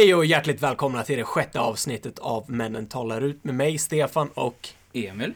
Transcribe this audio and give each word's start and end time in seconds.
Hej 0.00 0.14
och 0.14 0.26
hjärtligt 0.26 0.62
välkomna 0.62 1.02
till 1.02 1.18
det 1.18 1.24
sjätte 1.24 1.60
avsnittet 1.60 2.18
av 2.18 2.50
Männen 2.50 2.86
talar 2.86 3.20
ut 3.20 3.44
med 3.44 3.54
mig, 3.54 3.78
Stefan 3.78 4.28
och 4.28 4.68
Emil. 4.92 5.32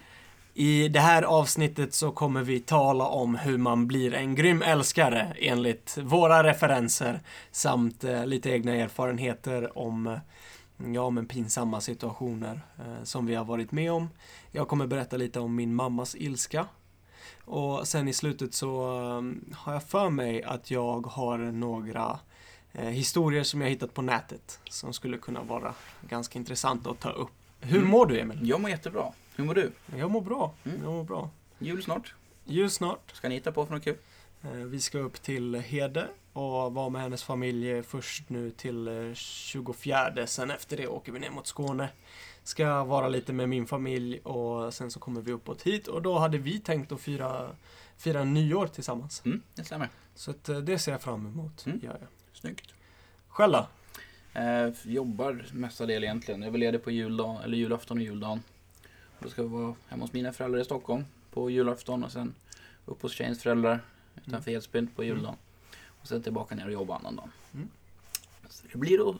i 0.54 0.88
det 0.88 1.00
här 1.00 1.22
avsnittet 1.22 1.94
så 1.94 2.10
kommer 2.10 2.42
vi 2.42 2.60
tala 2.60 3.06
om 3.06 3.34
hur 3.34 3.58
man 3.58 3.86
blir 3.86 4.14
en 4.14 4.34
grym 4.34 4.62
älskare 4.62 5.36
enligt 5.38 5.98
våra 5.98 6.44
referenser 6.44 7.20
samt 7.50 8.04
eh, 8.04 8.26
lite 8.26 8.50
egna 8.50 8.74
erfarenheter 8.74 9.78
om 9.78 10.06
eh, 10.06 10.18
ja, 10.94 11.10
men 11.10 11.26
pinsamma 11.26 11.80
situationer 11.80 12.60
eh, 12.78 13.04
som 13.04 13.26
vi 13.26 13.34
har 13.34 13.44
varit 13.44 13.72
med 13.72 13.92
om. 13.92 14.08
Jag 14.50 14.68
kommer 14.68 14.86
berätta 14.86 15.16
lite 15.16 15.40
om 15.40 15.54
min 15.54 15.74
mammas 15.74 16.16
ilska. 16.18 16.66
Och 17.44 17.88
sen 17.88 18.08
i 18.08 18.12
slutet 18.12 18.54
så 18.54 18.98
eh, 18.98 19.56
har 19.56 19.72
jag 19.72 19.82
för 19.82 20.10
mig 20.10 20.42
att 20.42 20.70
jag 20.70 21.06
har 21.06 21.38
några 21.38 22.18
historier 22.74 23.42
som 23.42 23.60
jag 23.60 23.68
hittat 23.68 23.94
på 23.94 24.02
nätet 24.02 24.60
som 24.70 24.92
skulle 24.92 25.18
kunna 25.18 25.42
vara 25.42 25.74
ganska 26.08 26.38
intressanta 26.38 26.90
att 26.90 27.00
ta 27.00 27.10
upp. 27.10 27.30
Hur 27.60 27.78
Mm. 27.78 27.90
mår 27.90 28.06
du 28.06 28.20
Emil? 28.20 28.38
Jag 28.48 28.60
mår 28.60 28.70
jättebra. 28.70 29.12
Hur 29.36 29.44
mår 29.44 29.54
du? 29.54 29.72
Jag 29.96 30.10
mår 30.10 30.20
bra. 30.20 30.54
Mm. 30.64 30.82
Jag 30.82 30.92
mår 30.92 31.04
bra. 31.04 31.30
Jul 31.58 31.82
snart. 31.82 32.14
Jul 32.44 32.70
snart. 32.70 33.10
Ska 33.12 33.28
ni 33.28 33.34
hitta 33.34 33.52
på 33.52 33.66
för 33.66 33.74
något 33.74 33.84
kul? 33.84 33.96
Eh, 34.42 34.50
Vi 34.50 34.80
ska 34.80 34.98
upp 34.98 35.22
till 35.22 35.54
Hede 35.54 36.06
och 36.32 36.74
vara 36.74 36.88
med 36.88 37.02
hennes 37.02 37.22
familj 37.22 37.82
först 37.82 38.28
nu 38.30 38.50
till 38.50 38.88
eh, 38.88 39.14
24. 39.14 40.26
Sen 40.26 40.50
efter 40.50 40.76
det 40.76 40.86
åker 40.86 41.12
vi 41.12 41.18
ner 41.18 41.30
mot 41.30 41.46
Skåne. 41.46 41.88
Ska 42.42 42.84
vara 42.84 43.08
lite 43.08 43.32
med 43.32 43.48
min 43.48 43.66
familj 43.66 44.18
och 44.18 44.74
sen 44.74 44.90
så 44.90 45.00
kommer 45.00 45.20
vi 45.20 45.32
uppåt 45.32 45.62
hit 45.62 45.86
och 45.88 46.02
då 46.02 46.18
hade 46.18 46.38
vi 46.38 46.58
tänkt 46.60 46.92
att 46.92 47.00
fira, 47.00 47.50
fira 47.96 48.24
nyår 48.24 48.66
tillsammans. 48.66 49.22
Mm, 49.24 49.42
det 49.54 49.64
stämmer. 49.64 49.88
Så 50.14 50.30
eh, 50.30 50.56
det 50.58 50.78
ser 50.78 50.92
jag 50.92 51.02
fram 51.02 51.26
emot. 51.26 51.66
Mm. 51.66 51.80
Gör 51.82 51.98
jag. 52.00 52.08
Snyggt. 52.34 52.74
Själv 53.28 53.52
då? 53.52 53.66
Eh, 54.40 54.72
jobbar 54.84 55.46
mestadels 55.52 56.02
egentligen. 56.02 56.40
Jag 56.40 56.46
är 56.46 56.52
väl 56.52 56.60
ledig 56.60 56.84
på 56.84 56.90
juldag, 56.90 57.40
eller 57.44 57.56
julafton 57.56 57.96
och 57.96 58.02
juldagen. 58.02 58.42
Då 59.18 59.28
ska 59.28 59.42
vi 59.42 59.48
vara 59.48 59.74
hemma 59.88 60.04
hos 60.04 60.12
mina 60.12 60.32
föräldrar 60.32 60.60
i 60.60 60.64
Stockholm 60.64 61.04
på 61.30 61.50
julafton 61.50 62.04
och 62.04 62.12
sen 62.12 62.34
upp 62.84 63.02
hos 63.02 63.12
tjejens 63.12 63.42
föräldrar 63.42 63.80
utanför 64.26 64.50
Edsbyn 64.50 64.86
på 64.86 65.04
juldagen. 65.04 65.36
Och 65.86 66.08
sen 66.08 66.22
tillbaka 66.22 66.54
ner 66.54 66.66
och 66.66 66.72
jobba 66.72 66.96
annan 66.96 67.16
dag. 67.16 67.28
Mm. 67.54 67.68
Så 68.48 68.66
det 68.72 68.78
blir 68.78 69.10
att 69.10 69.16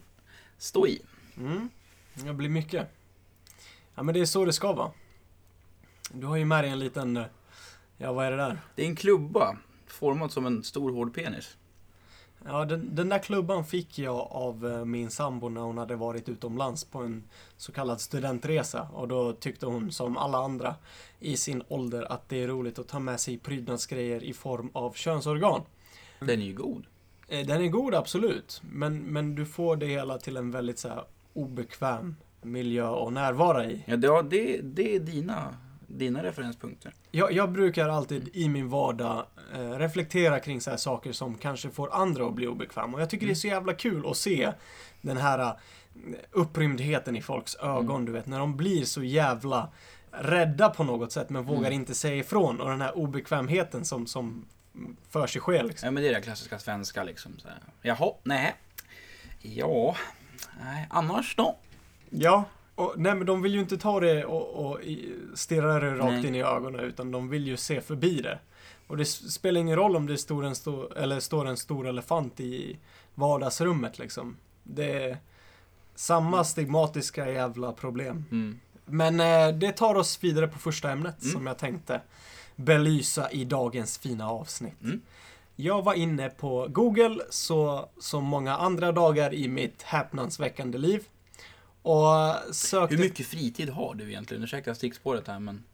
stå 0.59 0.87
i. 0.87 1.03
Mm. 1.37 1.69
Det 2.15 2.33
blir 2.33 2.49
mycket. 2.49 2.89
Ja 3.95 4.03
men 4.03 4.15
det 4.15 4.21
är 4.21 4.27
så 4.27 4.45
det 4.45 4.53
ska 4.53 4.73
vara. 4.73 4.91
Du 6.13 6.27
har 6.27 6.37
ju 6.37 6.45
med 6.45 6.65
dig 6.65 6.71
en 6.71 6.79
liten, 6.79 7.17
eh, 7.17 7.27
ja 7.97 8.13
vad 8.13 8.27
är 8.27 8.31
det 8.31 8.37
där? 8.37 8.59
Det 8.75 8.83
är 8.83 8.87
en 8.87 8.97
klubba 8.97 9.59
formad 9.87 10.33
som 10.33 10.47
en 10.47 10.65
stor 10.65 10.93
hård 10.93 11.15
penis. 11.15 11.57
Ja, 12.47 12.65
den, 12.65 12.95
den 12.95 13.09
där 13.09 13.19
klubban 13.19 13.65
fick 13.65 13.99
jag 13.99 14.29
av 14.31 14.67
eh, 14.67 14.85
min 14.85 15.11
sambo 15.11 15.49
när 15.49 15.61
hon 15.61 15.79
hade 15.79 15.97
varit 15.97 16.29
utomlands 16.29 16.85
på 16.85 16.99
en 16.99 17.23
så 17.57 17.73
kallad 17.73 18.01
studentresa. 18.01 18.89
Och 18.93 19.09
då 19.09 19.33
tyckte 19.33 19.67
hon, 19.67 19.93
som 19.93 20.17
alla 20.17 20.39
andra 20.39 20.75
i 21.21 21.37
sin 21.37 21.63
ålder, 21.69 22.13
att 22.13 22.29
det 22.29 22.43
är 22.43 22.49
roligt 22.49 22.79
att 22.79 22.89
ta 22.89 22.99
med 22.99 23.21
sig 23.21 23.39
prydnadsgrejer 23.39 24.23
i 24.25 24.33
form 24.33 24.71
av 24.73 24.93
könsorgan. 24.93 25.63
Den 26.21 26.41
är 26.41 26.47
ju 26.47 26.55
god. 26.55 26.87
Eh, 27.29 27.47
Den 27.47 27.63
är 27.63 27.69
god, 27.69 27.95
absolut. 27.95 28.63
Men, 28.71 28.99
men 28.99 29.35
du 29.35 29.47
får 29.47 29.77
det 29.77 29.87
hela 29.87 30.19
till 30.19 30.37
en 30.37 30.51
väldigt 30.51 30.79
så 30.79 31.05
obekväm 31.33 32.17
miljö 32.43 33.07
att 33.07 33.13
närvara 33.13 33.65
i. 33.65 33.85
Ja, 33.87 33.97
det, 33.97 34.23
det, 34.23 34.61
det 34.63 34.95
är 34.97 35.01
dina, 35.01 35.57
dina 35.99 36.23
referenspunkter. 36.23 36.95
Jag, 37.11 37.33
jag 37.33 37.53
brukar 37.53 37.89
alltid 37.89 38.29
i 38.33 38.49
min 38.49 38.69
vardag 38.69 39.27
eh, 39.55 39.71
reflektera 39.71 40.41
kring 40.41 40.61
så 40.61 40.71
här 40.71 40.77
saker 40.77 41.13
som 41.13 41.35
kanske 41.35 41.71
får 41.71 41.95
andra 41.95 42.27
att 42.27 42.35
bli 42.35 42.47
obekväma. 42.47 42.95
Och 42.97 43.01
jag 43.03 43.11
tycker 43.11 43.27
det 43.27 43.33
är 43.33 43.35
så 43.35 43.47
jävla 43.47 43.73
kul 43.73 44.11
att 44.11 44.17
se 44.17 44.53
den 45.01 45.17
här 45.17 45.39
eh, 45.39 45.53
upprymdheten 46.31 47.17
i 47.17 47.23
folks 47.23 47.57
ögon, 47.57 48.05
du 48.05 48.13
vet. 48.13 48.27
När 48.27 48.39
de 48.39 48.57
blir 48.57 48.85
så 48.85 49.03
jävla 49.03 49.69
rädda 50.11 50.69
på 50.71 50.85
något 50.85 51.13
sätt 51.13 51.31
men 51.31 51.45
vågar 51.45 51.61
Mm. 51.61 51.73
inte 51.73 51.95
säga 51.95 52.17
ifrån. 52.17 52.61
Och 52.61 52.71
den 52.71 52.81
här 52.81 52.99
obekvämheten 52.99 53.85
som, 53.85 54.07
som 54.07 54.45
för 55.11 55.27
sig 55.27 55.41
sker 55.41 55.63
liksom. 55.63 55.87
Ja 55.87 55.91
men 55.91 56.03
det 56.03 56.09
är 56.09 56.15
det 56.15 56.21
klassiska 56.23 56.59
svenska 56.59 57.05
liksom. 57.05 57.33
Så 57.39 57.49
här. 57.49 57.59
Jaha, 57.83 58.13
nej. 58.23 58.55
Ja, 59.43 59.97
nej, 60.63 60.87
annars 60.91 61.37
då? 61.37 61.57
Ja. 62.11 62.45
Och, 62.75 62.95
nej 62.97 63.15
men 63.15 63.27
de 63.27 63.43
vill 63.43 63.55
ju 63.55 63.61
inte 63.61 63.79
ta 63.79 64.01
det 64.01 64.25
och, 64.25 64.67
och 64.67 64.81
stirra 65.35 65.81
det 65.81 65.95
rakt 65.95 66.13
Nej. 66.13 66.27
in 66.27 66.35
i 66.35 66.43
ögonen 66.43 66.81
utan 66.81 67.11
de 67.11 67.29
vill 67.29 67.47
ju 67.47 67.57
se 67.57 67.81
förbi 67.81 68.21
det. 68.21 68.39
Och 68.87 68.97
det 68.97 69.05
spelar 69.05 69.61
ingen 69.61 69.77
roll 69.77 69.97
om 69.97 70.07
det 70.07 70.19
står 70.19 70.45
en, 70.45 70.55
stor, 70.55 70.99
eller 70.99 71.21
står 71.21 71.47
en 71.47 71.57
stor 71.57 71.89
elefant 71.89 72.41
i 72.41 72.79
vardagsrummet 73.15 73.99
liksom. 73.99 74.37
Det 74.63 75.03
är 75.05 75.19
samma 75.95 76.45
stigmatiska 76.45 77.31
jävla 77.31 77.73
problem. 77.73 78.25
Mm. 78.31 78.61
Men 78.87 79.21
eh, 79.21 79.49
det 79.59 79.73
tar 79.73 79.95
oss 79.95 80.25
vidare 80.25 80.49
på 80.49 80.59
första 80.59 80.91
ämnet 80.91 81.23
Mm. 81.23 81.33
som 81.33 81.47
jag 81.47 81.59
tänkte 81.59 82.01
belysa 82.57 83.31
i 83.31 83.45
dagens 83.45 83.99
fina 83.99 84.31
avsnitt. 84.31 84.83
Mm. 84.83 85.01
Jag 85.57 85.83
var 85.83 85.95
inne 85.95 86.31
på 86.31 86.67
Google 86.71 87.25
så 87.31 87.89
som 87.99 88.25
många 88.25 88.57
andra 88.57 88.93
dagar 88.93 89.35
i 89.35 89.49
mitt 89.49 89.83
häpnadsväckande 89.83 90.79
liv. 90.79 91.05
Och 91.85 92.55
sökte... 92.55 92.97
Hur 92.97 93.03
mycket 93.03 93.27
fritid 93.27 93.69
har 93.71 93.95
du 93.95 94.09
egentligen? 94.09 94.43
Ursäkta 94.45 94.75
stickspåret 94.75 95.29
här 95.29 95.39
men. 95.41 95.65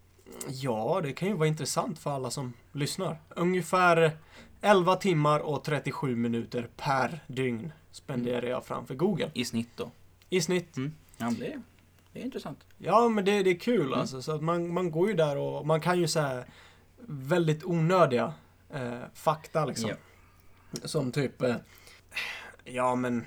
Ja, 0.48 1.00
det 1.02 1.12
kan 1.12 1.28
ju 1.28 1.34
vara 1.34 1.48
intressant 1.48 1.98
för 1.98 2.10
alla 2.10 2.30
som 2.30 2.52
lyssnar. 2.72 3.18
Ungefär 3.28 4.16
11 4.60 4.96
timmar 4.96 5.40
och 5.40 5.64
37 5.64 6.16
minuter 6.16 6.68
per 6.76 7.20
dygn 7.26 7.72
spenderar 7.92 8.46
jag 8.46 8.64
framför 8.64 8.94
Google. 8.94 9.30
I 9.34 9.44
snitt 9.44 9.68
då? 9.76 9.90
I 10.30 10.40
snitt. 10.40 10.74
Ja 11.16 11.24
men 11.30 11.38
det 11.38 11.46
är, 11.52 11.62
det 12.12 12.20
är 12.20 12.24
intressant. 12.24 12.58
Ja, 12.78 13.08
men 13.08 13.24
det, 13.24 13.42
det 13.42 13.50
är 13.50 13.58
kul 13.58 13.86
Mm. 13.86 14.00
alltså. 14.00 14.22
Så 14.22 14.32
att 14.32 14.42
man, 14.42 14.72
man 14.74 14.90
går 14.90 15.08
ju 15.08 15.14
där 15.14 15.36
och 15.36 15.66
man 15.66 15.80
kan 15.80 15.98
ju 15.98 16.08
säga 16.08 16.44
väldigt 17.06 17.64
onödiga 17.64 18.34
eh, 18.70 18.98
fakta 19.14 19.64
liksom. 19.64 19.90
Ja. 19.90 19.96
Som 20.84 21.12
typ, 21.12 21.42
eh, 21.42 21.56
ja 22.64 22.94
men, 22.94 23.24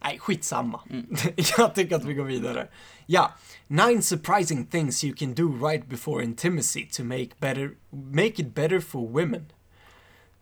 nej 0.00 0.18
skitsamma. 0.18 0.80
Mm. 0.90 1.06
jag 1.58 1.74
tycker 1.74 1.96
att 1.96 2.04
vi 2.04 2.14
går 2.14 2.24
vidare. 2.24 2.68
Ja, 3.06 3.34
nine 3.66 4.02
surprising 4.02 4.66
things 4.66 5.04
you 5.04 5.14
can 5.14 5.34
do 5.34 5.68
right 5.68 5.86
before 5.86 6.24
intimacy 6.24 6.86
to 6.86 7.04
make, 7.04 7.28
better, 7.38 7.70
make 7.90 8.42
it 8.42 8.54
better 8.54 8.80
for 8.80 9.08
women. 9.08 9.52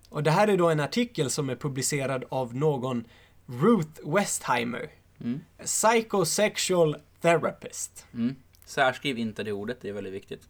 Och 0.09 0.23
det 0.23 0.31
här 0.31 0.49
är 0.49 0.57
då 0.57 0.71
en 0.71 0.81
artikel 0.81 1.31
som 1.31 1.51
är 1.51 1.57
publicerad 1.57 2.25
av 2.29 2.55
någon 2.55 3.05
Ruth 3.47 4.09
Westheimer. 4.15 4.91
Mm. 5.21 5.41
Psychosexual 5.65 6.97
therapist. 7.21 8.07
Mm. 8.15 8.37
Särskriv 8.65 9.19
inte 9.19 9.43
det 9.43 9.53
ordet, 9.53 9.79
det 9.81 9.89
är 9.89 9.93
väldigt 9.93 10.13
viktigt. 10.13 10.49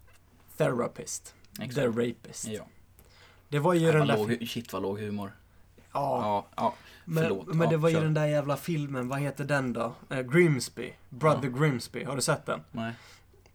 Therapist. 0.57 1.35
Exakt. 1.61 1.75
The 1.75 1.87
rapist. 1.87 2.47
Ja. 2.47 2.67
Det 3.49 3.59
var 3.59 3.75
ju 3.75 3.93
den 3.93 4.07
där... 4.07 4.17
låg, 4.17 4.49
shit 4.49 4.73
vad 4.73 4.83
låg 4.83 5.01
humor. 5.01 5.33
Ja, 5.77 6.21
Ja, 6.23 6.47
ja. 6.57 6.75
Men, 7.05 7.23
förlåt. 7.25 7.47
men 7.47 7.61
Ja, 7.61 7.71
det 7.71 7.77
var 7.77 7.89
ju 7.89 7.95
kör. 7.95 8.03
den 8.03 8.15
där 8.15 8.27
jävla 8.27 8.57
filmen, 8.57 9.09
vad 9.09 9.21
heter 9.21 9.45
den 9.45 9.73
då? 9.73 9.95
Eh, 10.11 10.21
Grimsby. 10.21 10.93
Brother 11.09 11.49
Grimsby, 11.49 12.05
har 12.05 12.17
du 12.17 12.23
sett 12.23 12.47
den? 12.47 12.61
Nej. 12.73 12.93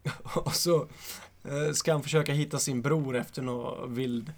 Och 0.23 0.53
så 0.55 0.87
eh, 1.43 1.71
ska 1.73 1.91
han 1.91 2.03
försöka 2.03 2.33
hitta 2.33 2.59
sin 2.59 2.81
bror 2.81 3.15
efter 3.15 3.41
någon 3.41 3.93
vild 3.93 4.33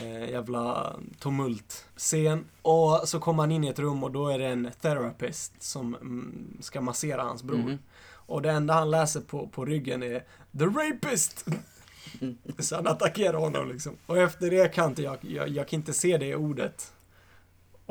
eh, 0.00 0.30
jävla 0.30 0.96
tumultscen. 1.18 2.44
Och 2.62 3.00
så 3.04 3.18
kommer 3.18 3.42
han 3.42 3.52
in 3.52 3.64
i 3.64 3.68
ett 3.68 3.78
rum 3.78 4.04
och 4.04 4.10
då 4.10 4.28
är 4.28 4.38
det 4.38 4.46
en 4.46 4.70
therapist 4.80 5.62
som 5.62 5.94
mm, 5.94 6.56
ska 6.60 6.80
massera 6.80 7.22
hans 7.22 7.42
bror. 7.42 7.58
Mhm. 7.58 7.78
Och 8.26 8.42
det 8.42 8.50
enda 8.50 8.74
han 8.74 8.90
läser 8.90 9.20
på, 9.20 9.46
på 9.46 9.64
ryggen 9.64 10.02
är 10.02 10.24
The 10.58 10.64
Rapist! 10.64 11.46
Så 12.58 12.76
han 12.76 12.86
attackerar 12.86 13.38
honom 13.38 13.68
liksom. 13.68 13.96
Och 14.06 14.18
efter 14.18 14.50
det 14.50 14.74
kan 14.74 14.88
inte 14.90 15.02
jag, 15.02 15.16
jag, 15.20 15.48
jag 15.48 15.68
kan 15.68 15.80
inte 15.80 15.92
se 15.92 16.18
det 16.18 16.36
ordet. 16.36 16.92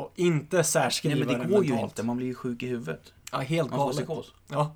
Och 0.02 0.12
inte 0.16 0.56
Nej 0.56 0.66
särskriva 0.66 1.16
men 1.16 1.28
det 1.28 1.38
det 1.38 1.46
går 1.50 1.64
ju 1.66 1.70
mentalt. 1.72 1.92
inte, 1.92 2.04
man 2.04 2.18
blir 2.18 2.28
ju 2.28 2.36
sjuk 2.36 2.64
i 2.64 2.68
huvudet. 2.68 3.14
Ja, 3.32 3.38
helt 3.38 3.70
Man 3.70 3.80
får 3.80 3.86
galet. 3.86 3.96
psykos. 3.98 4.34
Ja. 4.48 4.76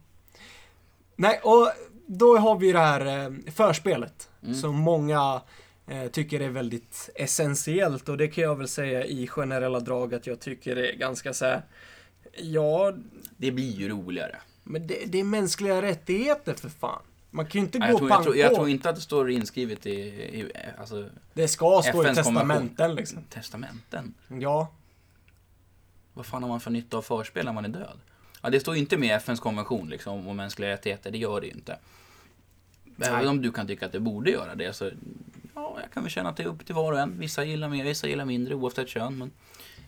Nej, 1.16 1.40
och 1.44 1.72
då 2.08 2.38
har 2.38 2.58
vi 2.58 2.72
det 2.72 2.80
här 2.80 3.26
eh, 3.26 3.32
förspelet. 3.54 4.30
Mm. 4.44 4.56
Som 4.56 4.76
många 4.76 5.42
eh, 5.88 6.08
tycker 6.08 6.40
är 6.40 6.50
väldigt 6.50 7.10
essentiellt. 7.16 8.10
Och 8.10 8.18
det 8.18 8.28
kan 8.28 8.44
jag 8.44 8.56
väl 8.56 8.68
säga 8.68 9.06
i 9.06 9.28
generella 9.28 9.80
drag 9.80 10.14
att 10.14 10.28
jag 10.28 10.40
tycker 10.40 10.76
är 10.76 10.94
ganska 10.98 11.34
så 11.34 11.46
här. 11.46 11.62
Ja, 12.38 12.94
Det 13.38 13.52
blir 13.52 13.72
ju 13.72 13.90
roligare. 13.90 14.36
men 14.64 14.88
det, 14.88 15.06
det 15.06 15.20
är 15.20 15.24
mänskliga 15.24 15.82
rättigheter 15.82 16.54
för 16.54 16.70
fan. 16.70 17.02
Man 17.32 17.46
kan 17.46 17.62
ju 17.62 17.66
inte 17.66 17.80
Nej, 17.80 17.92
gå 17.92 17.94
jag, 17.94 18.00
tror, 18.00 18.10
pang 18.10 18.18
jag, 18.18 18.24
tror, 18.24 18.38
jag 18.38 18.50
på. 18.50 18.56
tror 18.56 18.70
inte 18.70 18.90
att 18.90 18.96
det 18.96 19.02
står 19.02 19.30
inskrivet 19.32 19.86
i, 19.86 19.92
i 19.92 20.52
alltså, 20.80 21.10
Det 21.34 21.48
ska 21.48 21.82
stå 21.84 22.04
i 22.12 22.16
testamenten 22.16 22.96
liksom. 22.96 23.24
testamenten. 23.30 24.14
Ja, 24.28 24.72
Vad 26.16 26.26
fan 26.26 26.44
har 26.44 26.50
man 26.50 26.60
för 26.60 26.72
nytta 26.72 26.98
av 26.98 27.02
förspel 27.02 27.46
när 27.46 27.54
man 27.54 27.66
är 27.66 27.70
död? 27.70 28.00
Ja, 28.42 28.50
det 28.50 28.60
står 28.60 28.76
ju 28.76 28.80
inte 28.82 28.98
med 28.98 29.08
i 29.10 29.12
FNs 29.12 29.40
konvention 29.40 29.90
liksom, 29.90 30.28
om 30.28 30.38
mänskliga 30.38 30.70
rättigheter, 30.70 31.12
det 31.12 31.18
gör 31.18 31.42
det 31.42 31.48
ju 31.48 31.54
inte. 31.54 31.78
Även 33.00 33.18
Nej. 33.20 33.28
om 33.28 33.42
du 33.42 33.52
kan 33.52 33.68
tycka 33.68 33.86
att 33.86 33.92
det 33.92 34.00
borde 34.00 34.32
göra 34.32 34.56
det 34.56 34.74
så, 34.74 34.92
ja, 35.56 35.78
jag 35.82 35.92
kan 35.92 36.04
väl 36.04 36.12
känna 36.12 36.30
att 36.30 36.38
det 36.38 36.44
är 36.44 36.48
upp 36.48 36.66
till 36.66 36.76
var 36.76 36.92
och 36.94 37.00
en. 37.00 37.20
Vissa 37.20 37.44
gillar 37.44 37.70
mer, 37.70 37.84
vissa 37.84 38.08
gillar 38.08 38.26
mindre 38.26 38.56
oavsett 38.56 38.90
kön. 38.90 39.18
Men 39.18 39.32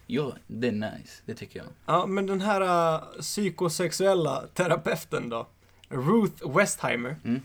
Ja, 0.09 0.33
det 0.47 0.67
är 0.67 0.71
nice. 0.71 1.21
Det 1.25 1.33
tycker 1.35 1.59
jag. 1.59 1.67
Ja, 1.85 2.05
men 2.05 2.25
den 2.27 2.41
här 2.41 2.61
uh, 2.95 3.21
psykosexuella 3.21 4.43
terapeuten 4.53 5.29
då, 5.29 5.47
Ruth 5.89 6.49
Westheimer, 6.57 7.15
Mm. 7.23 7.41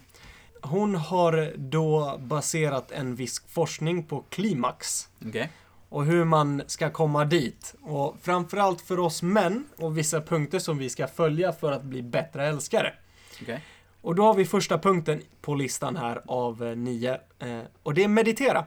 hon 0.62 0.94
har 0.94 1.52
då 1.56 2.18
baserat 2.18 2.90
en 2.90 3.14
viss 3.14 3.42
forskning 3.48 4.04
på 4.04 4.24
klimax 4.28 5.08
Okej. 5.26 5.50
Och 5.92 6.04
hur 6.04 6.24
man 6.24 6.62
ska 6.66 6.90
komma 6.90 7.24
dit. 7.24 7.74
Och 7.82 8.16
framförallt 8.22 8.80
för 8.80 8.98
oss 8.98 9.22
män 9.22 9.64
och 9.76 9.98
vissa 9.98 10.20
punkter 10.20 10.58
som 10.58 10.78
vi 10.78 10.90
ska 10.90 11.06
följa 11.06 11.52
för 11.52 11.72
att 11.72 11.82
bli 11.82 12.02
bättre 12.02 12.46
älskare. 12.46 12.94
Okej. 13.42 13.64
Och 14.00 14.14
då 14.14 14.22
har 14.22 14.34
vi 14.34 14.44
första 14.44 14.78
punkten 14.78 15.22
på 15.40 15.54
listan 15.54 15.96
här 15.96 16.22
av 16.26 16.64
eh, 16.64 16.76
nio. 16.76 17.20
Eh, 17.38 17.60
och 17.82 17.94
det 17.94 18.04
är 18.04 18.08
meditera. 18.08 18.66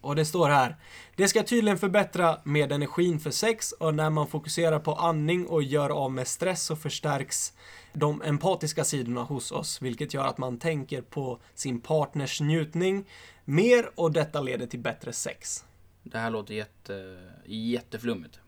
Och 0.00 0.16
det 0.16 0.24
står 0.24 0.48
här. 0.48 0.76
Det 1.16 1.28
ska 1.28 1.42
tydligen 1.42 1.78
förbättra 1.78 2.38
med 2.44 2.72
energin 2.72 3.20
för 3.20 3.30
sex 3.30 3.72
och 3.72 3.94
när 3.94 4.10
man 4.10 4.26
fokuserar 4.26 4.78
på 4.78 4.94
andning 4.94 5.46
och 5.46 5.62
gör 5.62 5.90
av 5.90 6.12
med 6.12 6.28
stress 6.28 6.62
så 6.62 6.76
förstärks 6.76 7.52
de 7.92 8.22
empatiska 8.22 8.84
sidorna 8.84 9.22
hos 9.22 9.52
oss, 9.52 9.82
vilket 9.82 10.14
gör 10.14 10.24
att 10.24 10.38
man 10.38 10.58
tänker 10.58 11.02
på 11.02 11.38
sin 11.54 11.80
partners 11.80 12.40
njutning 12.40 13.04
mer 13.44 13.90
och 13.94 14.12
detta 14.12 14.40
leder 14.40 14.66
till 14.66 14.80
bättre 14.80 15.12
sex. 15.12 15.64
Det 16.02 16.18
här 16.18 16.30
låter 16.30 16.54
jätte, 16.54 17.28
jätteflummigt. 17.44 18.40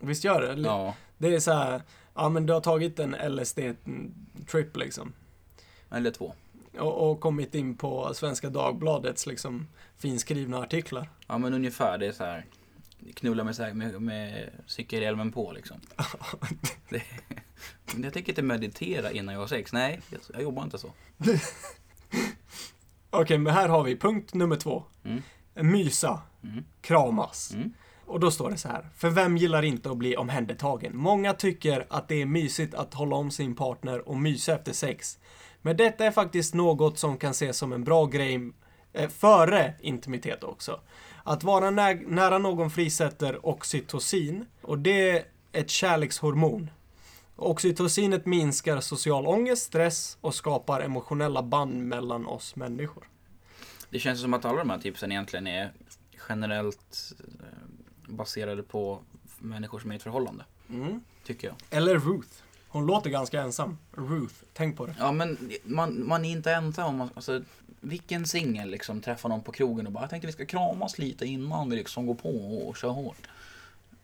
Visst 0.00 0.24
gör 0.24 0.40
det? 0.40 0.52
Eller? 0.52 0.68
Ja. 0.68 0.94
Det 1.18 1.34
är 1.34 1.40
så 1.40 1.52
här, 1.52 1.82
ja 2.14 2.28
men 2.28 2.46
du 2.46 2.52
har 2.52 2.60
tagit 2.60 2.98
en 2.98 3.14
LSD-trip 3.14 4.76
liksom. 4.76 5.12
Eller 5.90 6.10
två. 6.10 6.34
och, 6.78 7.10
och 7.10 7.20
kommit 7.20 7.54
in 7.54 7.76
på 7.76 8.14
Svenska 8.14 8.50
Dagbladets 8.50 9.26
liksom 9.26 9.68
finskrivna 9.96 10.58
artiklar. 10.58 11.08
Ja, 11.26 11.38
men 11.38 11.54
ungefär. 11.54 11.98
Det 11.98 12.06
är 12.06 12.12
så 12.12 12.24
här. 12.24 12.46
Knulla 13.14 13.44
med, 13.44 13.76
med, 13.76 14.02
med 14.02 14.50
cykelhjälmen 14.66 15.32
på 15.32 15.52
liksom. 15.52 15.80
Det, 16.88 17.02
men 17.94 18.02
jag 18.02 18.12
tänker 18.12 18.32
inte 18.32 18.42
meditera 18.42 19.10
innan 19.12 19.34
jag 19.34 19.40
har 19.40 19.48
sex. 19.48 19.72
Nej, 19.72 20.00
jag, 20.10 20.20
jag 20.32 20.42
jobbar 20.42 20.62
inte 20.62 20.78
så. 20.78 20.92
Okej, 23.10 23.38
men 23.38 23.54
här 23.54 23.68
har 23.68 23.84
vi 23.84 23.96
punkt 23.96 24.34
nummer 24.34 24.56
två. 24.56 24.84
Mm. 25.04 25.22
Mysa, 25.54 26.22
Mm. 26.52 26.64
kramas. 26.80 27.54
Mm. 27.54 27.72
Och 28.06 28.20
då 28.20 28.30
står 28.30 28.50
det 28.50 28.56
så 28.56 28.68
här. 28.68 28.88
För 28.96 29.10
vem 29.10 29.36
gillar 29.36 29.62
inte 29.62 29.90
att 29.90 29.96
bli 29.96 30.16
omhändertagen? 30.16 30.96
Många 30.96 31.32
tycker 31.32 31.86
att 31.90 32.08
det 32.08 32.22
är 32.22 32.26
mysigt 32.26 32.74
att 32.74 32.94
hålla 32.94 33.16
om 33.16 33.30
sin 33.30 33.54
partner 33.54 34.08
och 34.08 34.16
mysa 34.16 34.54
efter 34.54 34.72
sex. 34.72 35.18
Men 35.62 35.76
detta 35.76 36.04
är 36.04 36.10
faktiskt 36.10 36.54
något 36.54 36.98
som 36.98 37.18
kan 37.18 37.30
ses 37.30 37.58
som 37.58 37.72
en 37.72 37.84
bra 37.84 38.06
grej 38.06 38.52
eh, 38.92 39.08
före 39.08 39.74
intimitet 39.80 40.44
också. 40.44 40.80
Att 41.24 41.44
vara 41.44 41.70
nä 41.70 41.94
nära 41.94 42.38
någon 42.38 42.70
frisätter 42.70 43.46
oxytocin 43.46 44.46
och 44.62 44.78
det 44.78 45.10
är 45.10 45.24
ett 45.52 45.70
kärlekshormon. 45.70 46.70
Oxytocinet 47.36 48.26
minskar 48.26 48.80
social 48.80 49.26
ångest, 49.26 49.62
stress 49.62 50.18
och 50.20 50.34
skapar 50.34 50.80
emotionella 50.80 51.42
band 51.42 51.84
mellan 51.84 52.26
oss 52.26 52.56
människor. 52.56 53.08
Det 53.90 53.98
känns 53.98 54.20
som 54.20 54.34
att 54.34 54.44
alla 54.44 54.58
de 54.58 54.70
här 54.70 54.78
tipsen 54.78 55.12
egentligen 55.12 55.46
är 55.46 55.72
generellt 56.28 57.12
eh, 57.20 57.44
baserade 58.08 58.62
på 58.62 58.98
människor 59.38 59.78
som 59.78 59.90
är 59.90 59.94
i 59.94 59.96
ett 59.96 60.02
förhållande. 60.02 60.44
Mm. 60.70 61.00
Tycker 61.24 61.48
jag. 61.48 61.56
Eller 61.70 61.94
Ruth. 61.98 62.28
Hon 62.68 62.86
låter 62.86 63.10
ganska 63.10 63.40
ensam. 63.40 63.78
Ruth, 63.92 64.34
tänk 64.52 64.76
på 64.76 64.86
det. 64.86 64.94
Ja, 64.98 65.12
men 65.12 65.50
man, 65.64 66.06
man 66.08 66.24
är 66.24 66.30
inte 66.32 66.52
ensam. 66.52 66.86
om 66.88 66.96
man- 66.96 67.10
Alltså, 67.14 67.42
vilken 67.80 68.26
singel 68.26 68.70
liksom 68.70 69.00
träffar 69.00 69.28
någon 69.28 69.42
på 69.42 69.52
krogen 69.52 69.86
och 69.86 69.92
bara 69.92 70.00
jag 70.02 70.10
tänkte 70.10 70.26
vi 70.26 70.32
ska 70.32 70.46
kramas 70.46 70.98
lite 70.98 71.26
innan 71.26 71.70
vi 71.70 71.76
liksom 71.76 72.06
går 72.06 72.14
på 72.14 72.66
och 72.68 72.76
kör 72.76 72.88
hårt. 72.88 73.28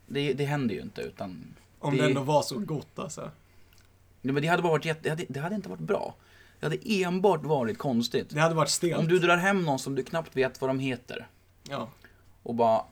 Det, 0.07 0.33
det 0.33 0.45
händer 0.45 0.75
ju 0.75 0.81
inte 0.81 1.01
utan 1.01 1.45
Om 1.79 1.97
Det- 1.97 2.03
det 2.03 2.09
ändå 2.09 2.23
var 2.23 2.43
så 2.43 2.59
gott 2.59 2.99
alltså. 2.99 3.31
Nej, 4.21 4.33
men 4.35 4.43
det 4.43 4.49
hade 4.49 4.63
bara 4.63 4.73
varit 4.73 4.85
jätte, 4.85 5.01
det, 5.03 5.11
hade, 5.11 5.25
det 5.29 5.41
hade 5.41 5.55
inte 5.55 5.69
varit 5.69 5.81
bra. 5.81 6.15
Det 6.61 6.67
hade 6.67 6.79
enbart 7.03 7.45
varit 7.45 7.79
konstigt. 7.79 8.31
Det 8.31 8.41
hade 8.41 8.55
varit 8.55 8.69
stelt. 8.71 8.99
Om 8.99 9.09
du 9.09 9.19
drar 9.19 9.37
hem 9.37 9.63
någon 9.65 9.79
som 9.79 9.95
du 9.95 10.03
knappt 10.05 10.37
vet 10.37 10.61
vad 10.61 10.71
de 10.71 10.79
heter 10.79 11.27
Ja. 11.69 11.89
Och 12.43 12.55
bara 12.55 12.85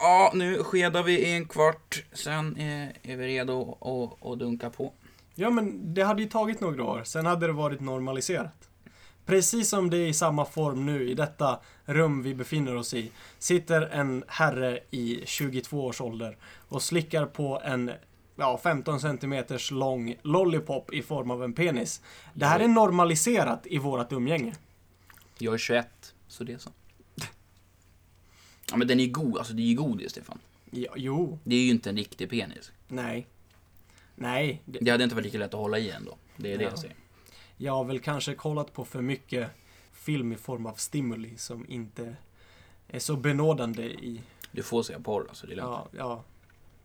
Ja, 0.00 0.30
nu 0.34 0.64
skedar 0.64 1.02
vi 1.02 1.18
i 1.18 1.32
en 1.32 1.48
kvart, 1.48 2.04
sen 2.12 2.56
är, 2.56 2.92
vi 3.02 3.26
redo 3.26 3.78
att 4.20 4.38
dunka 4.38 4.70
på. 4.70 4.92
ja, 5.34 5.50
men 5.50 5.94
det 5.94 6.02
hade 6.02 6.22
ju 6.22 6.28
tagit 6.28 6.60
några 6.60 6.84
år. 6.84 7.02
Sen 7.04 7.26
hade 7.26 7.46
det 7.46 7.52
varit 7.52 7.80
normaliserat. 7.80 8.68
Precis 9.26 9.68
som 9.68 9.90
det 9.90 9.96
är 9.96 10.06
i 10.06 10.14
samma 10.14 10.44
form 10.44 10.86
nu 10.86 11.10
i 11.10 11.14
detta 11.14 11.60
rum 11.84 12.22
vi 12.22 12.34
befinner 12.34 12.76
oss 12.76 12.94
i 12.94 13.10
sitter 13.38 13.82
en 13.82 14.24
herre 14.28 14.80
i 14.90 15.22
22 15.26 15.84
års 15.84 16.00
ålder 16.00 16.36
och 16.68 16.82
slickar 16.82 17.26
på 17.26 17.60
en 17.64 17.90
ja, 18.36 18.60
15 18.62 19.00
centimeters 19.00 19.70
lång 19.70 20.14
lollipop 20.22 20.92
i 20.92 21.02
form 21.02 21.30
av 21.30 21.44
en 21.44 21.52
penis. 21.52 22.02
Det 22.34 22.46
här 22.46 22.60
är 22.60 22.68
normaliserat 22.68 23.66
i 23.66 23.78
vårat 23.78 24.12
umgänge. 24.12 24.54
Jag 25.38 25.54
är 25.54 25.58
21, 25.58 26.14
så 26.28 26.44
det 26.44 26.52
är 26.52 26.58
så. 26.58 26.70
Ja, 28.70 28.76
men 28.76 28.88
den 28.88 29.00
är 29.00 29.04
ju 29.04 29.10
god, 29.10 29.38
alltså 29.38 29.52
det 29.52 29.62
är 29.62 29.66
ju 29.66 29.74
godis, 29.74 30.10
Stefan. 30.10 30.38
Ja, 30.70 30.92
jo, 30.96 31.38
Det 31.44 31.56
är 31.56 31.60
ju 31.60 31.70
inte 31.70 31.90
en 31.90 31.96
riktig 31.96 32.30
penis. 32.30 32.72
nej. 32.88 33.26
Nej, 34.20 34.62
det, 34.64 34.78
Det 34.82 34.90
hade 34.90 35.04
inte 35.04 35.16
varit 35.16 35.24
lika 35.24 35.38
lätt 35.38 35.54
att 35.54 35.60
hålla 35.60 35.78
i 35.78 35.90
ändå. 35.90 36.16
Det 36.36 36.52
är 36.52 36.58
det 36.58 36.64
Ja. 36.64 36.70
jag 36.70 36.78
säger. 36.78 36.96
Jag 37.56 37.72
har 37.72 37.84
väl 37.84 38.00
kanske 38.00 38.34
kollat 38.34 38.72
på 38.72 38.84
för 38.84 39.02
mycket 39.02 39.50
film 39.92 40.32
i 40.32 40.36
form 40.36 40.66
av 40.66 40.74
stimuli 40.74 41.36
som 41.36 41.66
inte 41.70 42.16
är 42.88 42.98
så 42.98 43.16
benådande 43.16 43.82
i... 43.82 44.20
Du 44.52 44.62
får 44.62 44.82
se 44.82 44.98
porr, 44.98 45.26
alltså 45.28 45.46
det 45.46 45.52
är 45.52 45.56
lugnt. 45.56 45.70
Ja, 45.70 45.88
ja. 45.92 46.24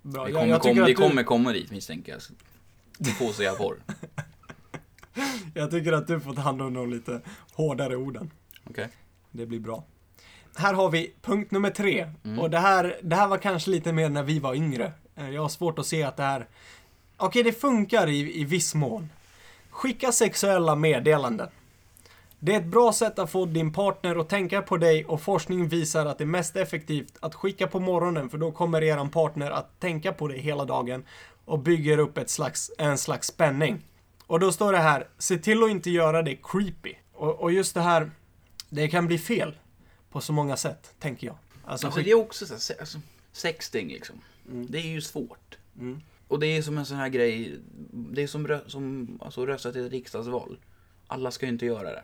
Bra. 0.01 0.23
Vi 0.25 0.31
Jag, 0.31 0.39
kommer, 0.41 0.51
jag, 0.51 0.61
kom, 0.61 0.69
tycker 0.69 0.85
vi 0.85 0.91
att 0.91 0.97
du, 0.97 1.03
kommer 1.03 1.23
komma 1.23 1.51
dit 1.53 1.71
misstänker 1.71 2.11
jag. 2.11 2.21
Du 2.97 3.11
får 3.11 3.31
se 3.33 3.51
porr. 3.51 3.83
jag 5.53 5.71
tycker 5.71 5.93
att 5.93 6.07
du 6.07 6.19
får 6.19 6.33
ta 6.33 6.41
hand 6.41 6.61
om 6.61 6.73
de 6.73 6.89
lite 6.91 7.21
hårdare 7.51 7.95
orden. 7.95 8.31
Okej. 8.63 8.89
Det 9.31 9.45
blir 9.45 9.59
bra. 9.59 9.83
Här 10.55 10.73
har 10.73 10.89
vi 10.89 11.13
punkt 11.21 11.51
nummer 11.51 11.69
tre. 11.69 12.09
Mm. 12.25 12.39
Och 12.39 12.49
det 12.49 12.59
här, 12.59 12.99
det 13.03 13.15
här 13.15 13.27
var 13.27 13.37
kanske 13.37 13.71
lite 13.71 13.93
mer 13.93 14.09
när 14.09 14.23
vi 14.23 14.39
var 14.39 14.55
yngre. 14.55 14.91
Eh, 15.15 15.29
Jag 15.29 15.41
har 15.41 15.49
svårt 15.49 15.79
att 15.79 15.85
se 15.85 16.03
att 16.03 16.17
det 16.17 16.23
här... 16.23 16.47
Okej, 17.17 17.43
det 17.43 17.51
funkar 17.51 18.07
i, 18.07 18.41
i 18.41 18.43
viss 18.43 18.75
mån. 18.75 19.09
Skicka 19.69 20.11
sexuella 20.11 20.75
meddelanden. 20.75 21.49
Det 22.39 22.53
är 22.53 22.59
ett 22.59 22.65
bra 22.65 22.93
sätt 22.93 23.19
att 23.19 23.31
få 23.31 23.45
din 23.45 23.73
partner 23.73 24.15
att 24.15 24.29
tänka 24.29 24.61
på 24.61 24.77
dig 24.77 25.05
och 25.05 25.21
forskning 25.21 25.67
visar 25.67 26.05
att 26.05 26.17
det 26.17 26.23
är 26.23 26.25
mest 26.25 26.55
effektivt 26.55 27.13
att 27.19 27.35
skicka 27.35 27.67
på 27.67 27.79
morgonen 27.79 28.29
för 28.29 28.37
då 28.37 28.51
kommer 28.51 28.83
eran 28.83 29.09
partner 29.09 29.51
att 29.51 29.79
tänka 29.79 30.13
på 30.13 30.27
dig 30.27 30.39
hela 30.39 30.65
dagen 30.65 31.03
och 31.45 31.59
bygger 31.59 31.97
upp 31.97 32.17
ett 32.17 32.29
slags, 32.29 32.71
en 32.77 32.97
slags 32.97 33.27
spänning. 33.27 33.85
Och 34.27 34.39
då 34.39 34.51
står 34.51 34.71
det 34.71 34.77
här, 34.77 35.07
se 35.17 35.37
till 35.37 35.63
att 35.63 35.69
inte 35.69 35.89
göra 35.89 36.21
det 36.21 36.37
creepy. 36.43 36.93
Och, 37.13 37.41
och 37.41 37.51
just 37.51 37.73
det 37.73 37.81
här, 37.81 38.11
det 38.69 38.87
kan 38.87 39.07
bli 39.07 39.17
fel 39.17 39.55
på 40.13 40.21
så 40.21 40.33
många 40.33 40.57
sätt, 40.57 40.93
tänker 40.99 41.27
jag. 41.27 41.37
Alltså, 41.65 41.87
Alltså 41.87 42.01
det 42.01 42.11
är 42.11 42.15
också 42.15 42.45
så 42.45 42.73
här, 42.73 42.79
alltså, 42.79 42.99
sexting 43.31 43.87
liksom. 43.87 44.15
Mm. 44.49 44.67
Det 44.69 44.77
är 44.77 44.87
ju 44.87 45.01
svårt. 45.01 45.57
Mm. 45.79 46.01
Och 46.27 46.39
det 46.39 46.47
är 46.47 46.61
som 46.61 46.77
en 46.77 46.85
sån 46.85 46.97
här 46.97 47.09
grej, 47.09 47.59
det 47.91 48.23
är 48.23 48.27
som, 48.27 48.59
som 48.67 49.19
alltså, 49.21 49.45
rösta 49.45 49.71
till 49.71 49.85
ett 49.85 49.91
riksdagsval. 49.91 50.59
Alla 51.07 51.31
ska 51.31 51.45
ju 51.45 51.51
inte 51.51 51.65
göra 51.65 51.89
det. 51.91 52.03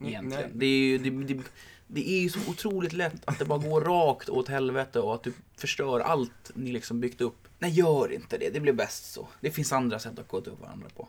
Egentligen. 0.00 0.50
Det 0.58 0.66
är, 0.66 0.78
ju, 0.78 0.98
det, 0.98 1.34
det, 1.34 1.42
det 1.86 2.10
är 2.10 2.20
ju 2.20 2.28
så 2.28 2.38
otroligt 2.50 2.92
lätt 2.92 3.24
att 3.24 3.38
det 3.38 3.44
bara 3.44 3.58
går 3.58 3.80
rakt 3.80 4.28
åt 4.28 4.48
helvete 4.48 5.00
och 5.00 5.14
att 5.14 5.22
du 5.22 5.32
förstör 5.56 6.00
allt 6.00 6.50
ni 6.54 6.72
liksom 6.72 7.00
byggt 7.00 7.20
upp. 7.20 7.48
Nej, 7.58 7.70
gör 7.70 8.12
inte 8.12 8.38
det. 8.38 8.50
Det 8.50 8.60
blir 8.60 8.72
bäst 8.72 9.12
så. 9.12 9.28
Det 9.40 9.50
finns 9.50 9.72
andra 9.72 9.98
sätt 9.98 10.18
att 10.18 10.28
gå 10.28 10.36
upp 10.36 10.60
varandra 10.60 10.88
på. 10.96 11.08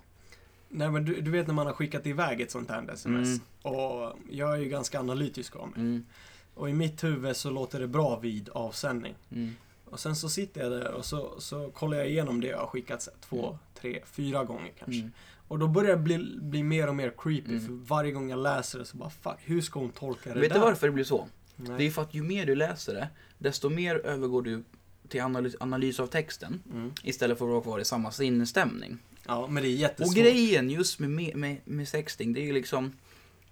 Nej 0.69 0.89
men 0.91 1.05
du, 1.05 1.21
du 1.21 1.31
vet 1.31 1.47
när 1.47 1.53
man 1.53 1.65
har 1.65 1.73
skickat 1.73 2.07
iväg 2.07 2.41
ett 2.41 2.51
sånt 2.51 2.69
här 2.69 2.89
sms. 2.93 3.27
Mm. 3.27 3.39
Och 3.75 4.13
jag 4.29 4.53
är 4.53 4.57
ju 4.57 4.69
ganska 4.69 4.99
analytisk 4.99 5.55
av 5.55 5.67
mig. 5.67 5.79
Mm, 5.79 6.05
Och 6.53 6.69
i 6.69 6.73
mitt 6.73 7.03
huvud 7.03 7.35
så 7.35 7.49
låter 7.49 7.79
det 7.79 7.87
bra 7.87 8.19
vid 8.19 8.49
avsändning. 8.49 9.15
mm, 9.31 9.55
Och 9.85 9.99
sen 9.99 10.15
så 10.15 10.29
sitter 10.29 10.61
jag 10.61 10.71
där 10.71 10.91
och 10.91 11.05
så, 11.05 11.39
så 11.39 11.69
kollar 11.71 11.97
jag 11.97 12.07
igenom 12.09 12.41
det 12.41 12.47
jag 12.47 12.57
har 12.59 12.67
skickat 12.67 13.01
så 13.01 13.11
två, 13.29 13.45
Mm. 13.47 13.57
tre, 13.81 14.01
fyra 14.05 14.43
gånger 14.43 14.71
kanske. 14.79 14.99
mm. 15.01 15.11
Och 15.47 15.59
då 15.59 15.67
börjar 15.67 15.91
det 15.95 16.01
bli, 16.03 16.37
bli 16.41 16.63
mer 16.63 16.87
och 16.87 16.95
mer 16.95 17.13
creepy. 17.17 17.51
Mm. 17.51 17.65
För 17.65 17.73
varje 17.73 18.11
gång 18.11 18.29
jag 18.29 18.39
läser 18.39 18.79
det 18.79 18.85
så 18.85 18.97
bara 18.97 19.09
fuck, 19.09 19.37
hur 19.39 19.61
ska 19.61 19.79
hon 19.79 19.89
tolka 19.89 20.33
det 20.33 20.39
Vet 20.39 20.49
där? 20.49 20.59
du 20.59 20.65
varför 20.65 20.87
det 20.87 20.93
blir 20.93 21.03
så? 21.03 21.27
Nej. 21.55 21.77
Det 21.77 21.83
är 21.83 21.91
för 21.91 22.01
att 22.01 22.13
ju 22.13 22.23
mer 22.23 22.45
du 22.45 22.55
läser 22.55 22.93
det, 22.93 23.07
desto 23.37 23.69
mer 23.69 23.95
övergår 23.95 24.41
du 24.41 24.63
till 25.09 25.21
analys, 25.21 25.55
analys 25.59 25.99
av 25.99 26.07
texten 26.07 26.63
Mm. 26.71 26.91
istället 27.03 27.37
för 27.37 27.45
att 27.45 27.51
vara 27.51 27.61
kvar 27.61 27.79
i 27.79 27.85
samma 27.85 28.11
sinnesstämning. 28.11 28.97
Ja, 29.27 29.47
men 29.47 29.63
det 29.63 29.69
är 29.69 29.71
jättesvårt. 29.73 30.07
Och 30.07 30.23
grejen 30.23 30.69
just 30.69 30.99
med, 30.99 31.09
med, 31.35 31.57
med, 31.65 31.87
sexting, 31.87 32.33
det 32.33 32.41
är 32.41 32.45
ju 32.45 32.53
liksom... 32.53 32.93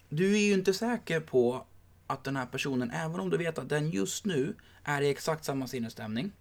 Du 0.09 0.33
är 0.35 0.39
ju 0.39 0.53
inte 0.53 0.73
säker 0.73 1.19
på 1.19 1.65
att 2.07 2.23
den 2.23 2.35
här 2.35 2.45
personen, 2.45 2.91
även 2.91 3.19
om 3.19 3.29
du 3.29 3.37
vet 3.37 3.57
att 3.59 3.69
den 3.69 3.89
just 3.89 4.25
nu 4.25 4.55
är 4.83 5.01
i 5.01 5.09
exakt 5.09 5.45
samma 5.45 5.67
sinnesstämning, 5.67 6.31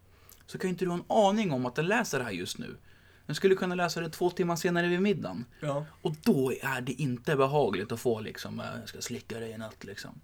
så 0.46 0.58
kan 0.58 0.68
ju 0.68 0.72
inte 0.72 0.84
du 0.84 0.88
ha 0.88 0.94
en 0.98 1.04
aning 1.08 1.52
om 1.52 1.66
att 1.66 1.74
den 1.74 1.86
läser 1.86 2.18
det 2.18 2.24
här 2.24 2.30
just 2.32 2.58
nu. 2.58 2.76
Den 3.26 3.34
skulle 3.36 3.54
kunna 3.54 3.74
läsa 3.74 4.00
det 4.00 4.10
två 4.10 4.30
timmar 4.30 4.56
senare 4.56 4.88
vid 4.88 5.02
middagen. 5.02 5.44
Ja. 5.60 5.86
Och 6.02 6.14
då 6.22 6.52
är 6.62 6.80
det 6.80 6.92
inte 6.92 7.36
behagligt 7.36 7.92
att 7.92 8.00
få 8.00 8.20
liksom, 8.20 8.60
"Äh, 8.60 8.66
jag 8.80 8.88
ska 8.88 9.00
slicka 9.00 9.38
dig 9.40 9.50
i 9.50 9.58
natt 9.58 9.84
liksom. 9.84 10.20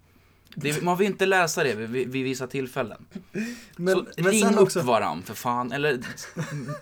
Det, 0.55 0.81
man 0.81 0.97
vill 0.97 1.07
inte 1.07 1.25
läsa 1.25 1.63
det 1.63 1.73
vid, 1.75 2.11
vid 2.11 2.23
vissa 2.23 2.47
tillfällen. 2.47 3.05
Men, 3.75 3.95
så 3.95 4.05
men 4.17 4.31
ring 4.31 4.41
sen 4.41 4.53
upp 4.53 4.59
också, 4.59 4.81
varann 4.81 5.23
för 5.23 5.33
fan. 5.33 5.71
Eller 5.71 5.99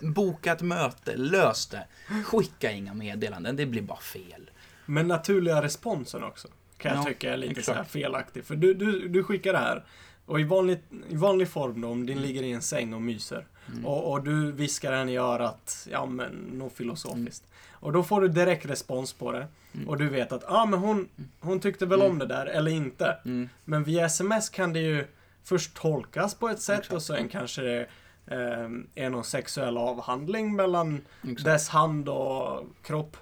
boka 0.00 0.52
ett 0.52 0.62
möte, 0.62 1.16
lös 1.16 1.66
det. 1.66 1.86
Skicka 2.24 2.72
inga 2.72 2.94
meddelanden, 2.94 3.56
det 3.56 3.66
blir 3.66 3.82
bara 3.82 4.00
fel. 4.00 4.50
men 4.86 5.08
naturliga 5.08 5.62
responsen 5.62 6.22
också. 6.24 6.48
Kan 6.78 6.94
jag 6.94 7.00
Ja, 7.00 7.04
tycka 7.08 7.32
är 7.32 7.36
lite 7.36 7.50
exakt. 7.50 7.66
så 7.66 7.72
här 7.72 7.84
felaktig. 7.84 8.44
För 8.44 8.56
du, 8.56 8.74
du, 8.74 9.08
du 9.08 9.24
skickar 9.24 9.52
det 9.52 9.58
här. 9.58 9.84
Och 10.26 10.40
i 10.40 10.44
vanlig, 10.44 10.78
i 11.08 11.16
vanlig 11.16 11.48
form 11.48 11.80
då, 11.80 11.88
om 11.88 12.06
din 12.06 12.22
ligger 12.22 12.42
i 12.42 12.52
en 12.52 12.62
säng 12.62 12.94
och 12.94 13.02
myser. 13.02 13.46
Mm. 13.72 13.86
Och, 13.86 14.12
och 14.12 14.24
du 14.24 14.52
viskar 14.52 14.92
henne 14.92 15.12
i 15.12 15.16
örat, 15.16 15.86
ja 15.90 16.06
men 16.06 16.32
något 16.32 16.72
filosofiskt. 16.72 17.44
Mm. 17.46 17.78
Och 17.84 17.92
då 17.92 18.02
får 18.02 18.20
du 18.20 18.28
direkt 18.28 18.66
respons 18.66 19.12
på 19.12 19.32
det. 19.32 19.46
Och 19.86 19.98
du 19.98 20.08
vet 20.08 20.32
att, 20.32 20.42
ja 20.48 20.62
ah, 20.62 20.66
men 20.66 20.78
hon, 20.78 21.08
hon 21.40 21.60
tyckte 21.60 21.86
väl 21.86 22.02
om 22.02 22.18
det 22.18 22.26
där, 22.26 22.46
eller 22.46 22.70
inte. 22.70 23.18
Mm. 23.24 23.48
Men 23.64 23.84
via 23.84 24.06
sms 24.06 24.48
kan 24.48 24.72
det 24.72 24.80
ju 24.80 25.06
först 25.44 25.74
tolkas 25.74 26.34
på 26.34 26.48
ett 26.48 26.60
sätt 26.62 26.78
Exakt. 26.78 26.94
och 26.94 27.02
sen 27.02 27.28
kanske 27.28 27.62
det 27.62 27.80
eh, 28.26 28.68
är 29.04 29.10
någon 29.10 29.24
sexuell 29.24 29.76
avhandling 29.78 30.56
mellan 30.56 31.00
Exakt. 31.22 31.44
dess 31.44 31.68
hand 31.68 32.08
och 32.08 32.64
kropp. 32.82 33.16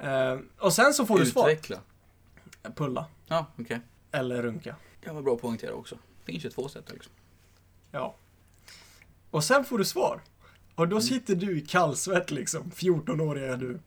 Eh, 0.00 0.38
och 0.58 0.72
sen 0.72 0.94
så 0.94 1.06
får 1.06 1.18
du 1.18 1.26
svar. 1.26 1.50
Utveckla. 1.50 1.78
Pulla. 2.74 3.06
Ja, 3.26 3.46
okej. 3.58 3.80
Eller 4.12 4.42
runka. 4.42 4.76
Det 5.04 5.10
var 5.10 5.22
bra 5.22 5.34
att 5.34 5.40
poängtera 5.40 5.74
också. 5.74 5.94
Det 6.24 6.32
finns 6.32 6.44
ju 6.44 6.50
två 6.50 6.68
sätt 6.68 6.90
liksom. 6.92 7.12
Ja. 7.90 8.14
Och 9.30 9.44
sen 9.44 9.64
får 9.64 9.78
du 9.78 9.84
svar. 9.84 10.20
Och 10.74 10.84
Mm. 10.84 10.94
då 10.94 11.00
sitter 11.00 11.34
du 11.34 11.58
i 11.58 11.60
kallsvett 11.60 12.30
liksom, 12.30 12.70
14-åriga 12.70 13.56
du. 13.56 13.78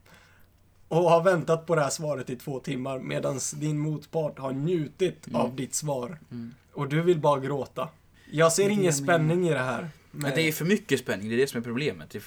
Och 0.88 1.10
har 1.10 1.22
väntat 1.22 1.66
på 1.66 1.74
det 1.74 1.80
här 1.82 1.90
svaret 1.90 2.30
i 2.30 2.36
två 2.36 2.60
timmar 2.60 2.98
medan 2.98 3.40
din 3.54 3.78
motpart 3.78 4.38
har 4.38 4.52
njutit 4.52 5.26
Mm. 5.26 5.40
av 5.40 5.56
ditt 5.56 5.74
svar. 5.74 6.18
Mm. 6.30 6.54
Och 6.72 6.88
du 6.88 7.02
vill 7.02 7.18
bara 7.20 7.40
gråta. 7.40 7.88
Jag 8.30 8.52
ser 8.52 8.68
ingen 8.68 8.92
spänning 8.92 9.48
i 9.48 9.52
det 9.52 9.58
här. 9.58 9.88
Men 10.10 10.34
det 10.34 10.40
är 10.48 10.52
för 10.52 10.64
mycket 10.64 11.00
spänning, 11.00 11.28
det 11.28 11.34
är 11.34 11.38
det 11.38 11.46
som 11.46 11.58
är 11.60 11.64
problemet. 11.64 12.10
Det, 12.10 12.22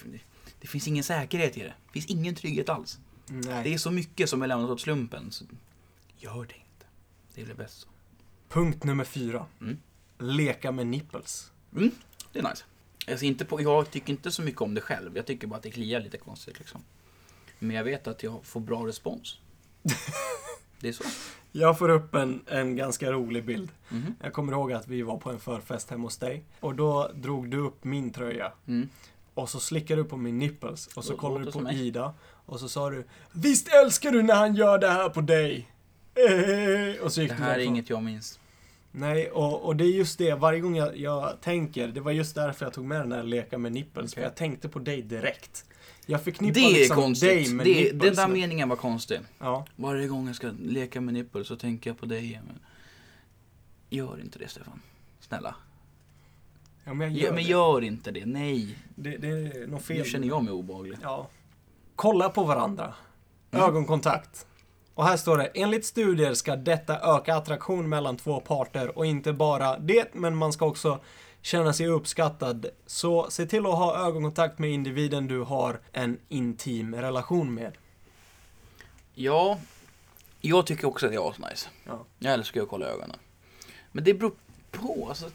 det 0.61 0.67
finns 0.67 0.87
ingen 0.87 1.03
säkerhet 1.03 1.57
i 1.57 1.59
det. 1.59 1.73
Det 1.85 1.91
finns 1.93 2.05
ingen 2.05 2.35
trygghet 2.35 2.69
alls. 2.69 2.99
Nej. 3.27 3.63
Det 3.63 3.73
är 3.73 3.77
så 3.77 3.91
mycket 3.91 4.29
som 4.29 4.41
är 4.41 4.47
lämnat 4.47 4.69
åt 4.69 4.81
slumpen. 4.81 5.31
Så 5.31 5.45
gör 6.17 6.33
det 6.35 6.39
inte. 6.55 6.85
Det 7.35 7.43
blir 7.43 7.55
bäst 7.55 7.79
så. 7.79 7.87
Punkt 8.49 8.83
nummer 8.83 9.03
fyra. 9.03 9.45
Mm. 9.61 9.77
Leka 10.19 10.71
med 10.71 10.87
nipples. 10.87 11.51
Mm, 11.75 11.91
det 12.31 12.39
är 12.39 12.43
nice. 12.43 12.63
Jag, 13.07 13.19
ser 13.19 13.27
inte 13.27 13.45
på, 13.45 13.61
jag 13.61 13.91
tycker 13.91 14.09
inte 14.13 14.31
så 14.31 14.41
mycket 14.41 14.61
om 14.61 14.73
det 14.73 14.81
själv. 14.81 15.17
Jag 15.17 15.25
tycker 15.25 15.47
bara 15.47 15.55
att 15.55 15.63
det 15.63 15.71
kliar 15.71 15.99
lite 16.01 16.17
konstigt 16.17 16.59
liksom. 16.59 16.81
Men 17.59 17.75
jag 17.75 17.83
vet 17.83 18.07
att 18.07 18.23
jag 18.23 18.45
får 18.45 18.59
bra 18.59 18.87
respons. 18.87 19.37
Det 20.79 20.87
är 20.87 20.93
så. 20.93 21.03
Jag 21.51 21.77
får 21.77 21.89
upp 21.89 22.15
en, 22.15 22.41
en 22.47 22.75
ganska 22.75 23.11
rolig 23.11 23.45
bild. 23.45 23.69
Mhm. 23.89 24.15
Jag 24.23 24.33
kommer 24.33 24.53
ihåg 24.53 24.73
att 24.73 24.87
vi 24.87 25.01
var 25.01 25.17
på 25.17 25.29
en 25.29 25.39
förfest 25.39 25.89
hemma 25.89 26.03
hos 26.03 26.17
dig. 26.17 26.43
Och 26.59 26.75
då 26.75 27.11
drog 27.15 27.49
du 27.49 27.57
upp 27.57 27.83
min 27.83 28.13
tröja. 28.13 28.51
Mm. 28.67 28.89
Och 29.33 29.49
så 29.49 29.59
slickade 29.59 30.01
du 30.01 30.09
på 30.09 30.17
min 30.17 30.39
nipples. 30.39 30.87
Och 30.87 31.05
så 31.05 31.17
kollade 31.17 31.45
du 31.45 31.51
på 31.51 31.59
mig. 31.59 31.87
Ida. 31.87 32.13
Och 32.45 32.59
så 32.59 32.69
sa 32.69 32.89
du 32.89 33.03
Visst 33.31 33.67
älskar 33.67 34.11
du 34.11 34.23
när 34.23 34.35
han 34.35 34.55
gör 34.55 34.77
det 34.77 34.87
här 34.87 35.09
på 35.09 35.21
dig? 35.21 35.71
Eh, 36.15 37.01
Och 37.05 37.13
så 37.13 37.21
gick 37.21 37.29
Det 37.29 37.35
här 37.35 37.59
är 37.59 37.63
inget 37.63 37.89
jag 37.89 38.03
minns. 38.03 38.39
Nej, 38.91 39.31
och, 39.31 39.65
och 39.65 39.75
det 39.75 39.83
är 39.83 39.91
just 39.91 40.17
det. 40.17 40.33
Varje 40.33 40.59
gång 40.59 40.75
jag, 40.75 40.97
jag 40.97 41.41
tänker, 41.41 41.87
det 41.87 42.01
var 42.01 42.11
just 42.11 42.35
därför 42.35 42.65
jag 42.65 42.73
tog 42.73 42.85
med 42.85 43.01
den 43.01 43.11
här 43.11 43.23
leka 43.23 43.57
med 43.57 43.71
nipples. 43.71 44.13
För 44.13 44.21
Okej. 44.21 44.23
jag 44.23 44.35
tänkte 44.35 44.69
på 44.69 44.79
dig 44.79 45.01
direkt. 45.01 45.65
Jag 46.09 46.23
förknippar 46.23 46.53
Det 46.53 46.59
är 46.65 46.73
liksom 46.73 46.95
konstigt. 46.95 47.29
dig 47.29 47.53
med 47.53 47.65
Det, 47.65 47.73
nipples. 47.83 48.01
den 48.01 48.15
där 48.15 48.27
men- 48.27 48.39
meningen 48.39 48.69
var 48.69 48.75
konstig. 48.75 49.19
Ja, 49.39 49.65
Varje 49.75 50.07
gång 50.07 50.27
jag 50.27 50.35
ska 50.35 50.51
leka 50.61 51.01
med 51.01 51.13
nippel 51.13 51.45
så 51.45 51.55
tänker 51.55 51.89
jag 51.89 51.97
på 51.99 52.05
dig. 52.05 52.41
Men... 52.47 52.59
Gör 53.89 54.21
inte 54.21 54.39
det 54.39 54.47
Stefan. 54.47 54.81
Snälla. 55.19 55.55
ja, 56.83 56.93
men 56.93 57.07
jag 57.13 57.17
Ja, 57.21 57.23
gör 57.25 57.33
men 57.33 57.43
gör 57.43 57.83
inte 57.83 58.11
det. 58.11 58.25
Nej. 58.25 58.77
det. 58.95 59.17
Det 59.17 59.27
är 59.27 59.67
något 59.67 59.81
fel. 59.85 59.97
Nu 59.97 60.03
känner 60.03 60.27
jag 60.27 60.43
mig 60.43 60.53
obehaglig. 60.53 60.97
Ja. 61.01 61.27
Kolla 61.95 62.29
på 62.29 62.43
varandra. 62.43 62.93
Mm. 63.51 63.65
Ögonkontakt. 63.65 64.45
Och 64.93 65.05
här 65.05 65.17
står 65.17 65.37
det, 65.37 65.45
enligt 65.53 65.85
studier 65.85 66.33
ska 66.33 66.55
detta 66.55 66.99
öka 67.17 67.35
attraktion 67.35 67.89
mellan 67.89 68.17
två 68.17 68.39
parter 68.39 68.97
och 68.97 69.05
inte 69.05 69.33
bara 69.33 69.79
det, 69.79 70.13
men 70.13 70.35
man 70.35 70.53
ska 70.53 70.65
också 70.65 70.99
känna 71.41 71.73
sig 71.73 71.87
uppskattad. 71.87 72.65
Så 72.85 73.29
se 73.31 73.45
till 73.45 73.59
att 73.65 73.77
ha 73.77 74.07
ögonkontakt 74.07 74.59
med 74.59 74.69
individen 74.71 75.27
du 75.27 75.39
har 75.39 75.79
en 75.91 76.17
intim 76.29 76.95
relation 76.95 77.53
med. 77.53 77.71
Ja, 79.13 79.59
jag 80.41 80.65
tycker 80.65 80.87
också 80.87 81.05
att 81.05 81.11
det 81.11 81.15
är 81.17 81.29
asnice. 81.29 81.69
Ja. 81.85 82.05
Jag 82.19 82.33
älskar 82.33 82.61
att 82.61 82.69
kolla 82.69 82.85
ögonen. 82.85 83.17
Men 83.91 84.03
det 84.03 84.13
beror 84.13 84.31
på. 84.71 85.05
Alltså, 85.09 85.31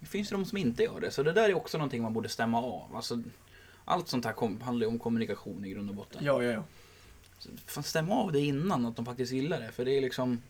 det 0.00 0.06
finns 0.06 0.32
ju 0.32 0.36
de 0.36 0.44
som 0.44 0.58
inte 0.58 0.82
gör 0.82 1.00
det. 1.00 1.10
Så 1.10 1.22
det 1.22 1.32
där 1.32 1.48
är 1.48 1.54
också 1.54 1.78
någonting 1.78 2.02
man 2.02 2.12
borde 2.12 2.28
stämma 2.28 2.58
av. 2.62 2.96
Alltså, 2.96 3.22
allt 3.84 4.08
sånt 4.08 4.24
här 4.24 4.32
kom, 4.32 4.60
handlar 4.60 4.86
ju 4.86 4.92
om 4.92 4.98
kommunikation 4.98 5.64
i 5.64 5.70
grund 5.70 5.90
och 5.90 5.96
botten. 5.96 6.24
Ja, 6.24 6.42
ja, 6.42 6.50
ja. 6.52 6.62
Fan, 7.66 7.84
stäm 7.84 8.10
av 8.10 8.32
det 8.32 8.40
innan 8.40 8.86
att 8.86 8.96
de 8.96 9.04
faktiskt 9.04 9.32
gillar 9.32 9.60
det. 9.60 9.72
För 9.72 9.84
det 9.84 9.96
är 9.96 10.00
liksom... 10.00 10.42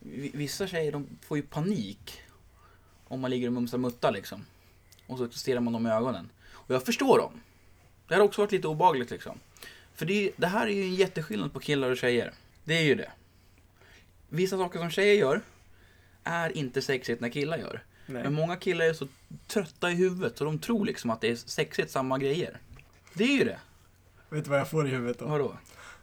vi- 0.00 0.30
Vissa 0.34 0.66
tjejer 0.66 0.92
de 0.92 1.06
får 1.22 1.36
ju 1.36 1.42
panik 1.42 2.20
om 3.08 3.20
man 3.20 3.30
ligger 3.30 3.46
och 3.46 3.52
mumsar 3.52 3.78
mutta 3.78 4.10
liksom. 4.10 4.44
Och 5.06 5.18
så 5.18 5.28
stirrar 5.28 5.60
man 5.60 5.72
dem 5.72 5.86
i 5.86 5.90
ögonen. 5.90 6.28
Och 6.52 6.74
jag 6.74 6.82
förstår 6.86 7.18
dem. 7.18 7.40
Det 8.08 8.14
har 8.14 8.22
också 8.22 8.40
varit 8.40 8.52
lite 8.52 8.68
obagligt 8.68 9.10
liksom. 9.10 9.38
För 9.94 10.06
det, 10.06 10.12
är- 10.26 10.32
det 10.36 10.46
här 10.46 10.66
är 10.66 10.70
ju 10.70 10.82
en 10.82 10.94
jätteskillnad 10.94 11.52
på 11.52 11.60
killar 11.60 11.90
och 11.90 11.96
tjejer. 11.96 12.32
Det 12.64 12.74
är 12.78 12.82
ju 12.82 12.94
det. 12.94 13.10
Vissa 14.28 14.56
saker 14.56 14.78
som 14.78 14.90
tjejer 14.90 15.14
gör 15.14 15.40
är 16.24 16.56
inte 16.56 16.82
sexigt 16.82 17.20
när 17.20 17.28
killar 17.28 17.58
gör. 17.58 17.82
Nej. 18.06 18.22
Men 18.22 18.34
många 18.34 18.56
killar 18.56 18.84
är 18.84 18.92
så 18.92 19.08
trötta 19.46 19.90
i 19.90 19.94
huvudet 19.94 20.38
så 20.38 20.44
de 20.44 20.58
tror 20.58 20.86
liksom 20.86 21.10
att 21.10 21.20
det 21.20 21.28
är 21.30 21.36
sexigt 21.36 21.90
samma 21.90 22.18
grejer. 22.18 22.58
Det 23.14 23.24
är 23.24 23.38
ju 23.38 23.44
det. 23.44 23.58
Vet 24.28 24.44
du 24.44 24.50
vad 24.50 24.58
jag 24.60 24.68
får 24.70 24.86
i 24.86 24.90
huvudet 24.90 25.18
då? 25.18 25.26
Vadå? 25.26 25.56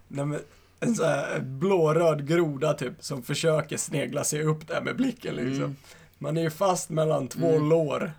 Nej, 0.07 0.25
men 0.25 0.39
en 0.79 0.95
sån 0.95 1.05
här 1.05 1.39
blåröd 1.39 2.27
groda 2.27 2.74
typ, 2.74 2.93
som 3.00 3.24
försöker 3.24 3.77
snegla 3.77 4.24
sig 4.24 4.43
upp 4.43 4.67
där 4.67 4.81
med 4.81 4.95
blicken 4.95 5.36
liksom. 5.36 5.63
Mm. 5.63 5.75
Man 6.24 6.38
är 6.38 6.42
ju 6.42 6.50
fast 6.50 6.89
mellan 6.89 7.27
två 7.27 7.48
Mm. 7.50 7.70
lår. 7.70 8.13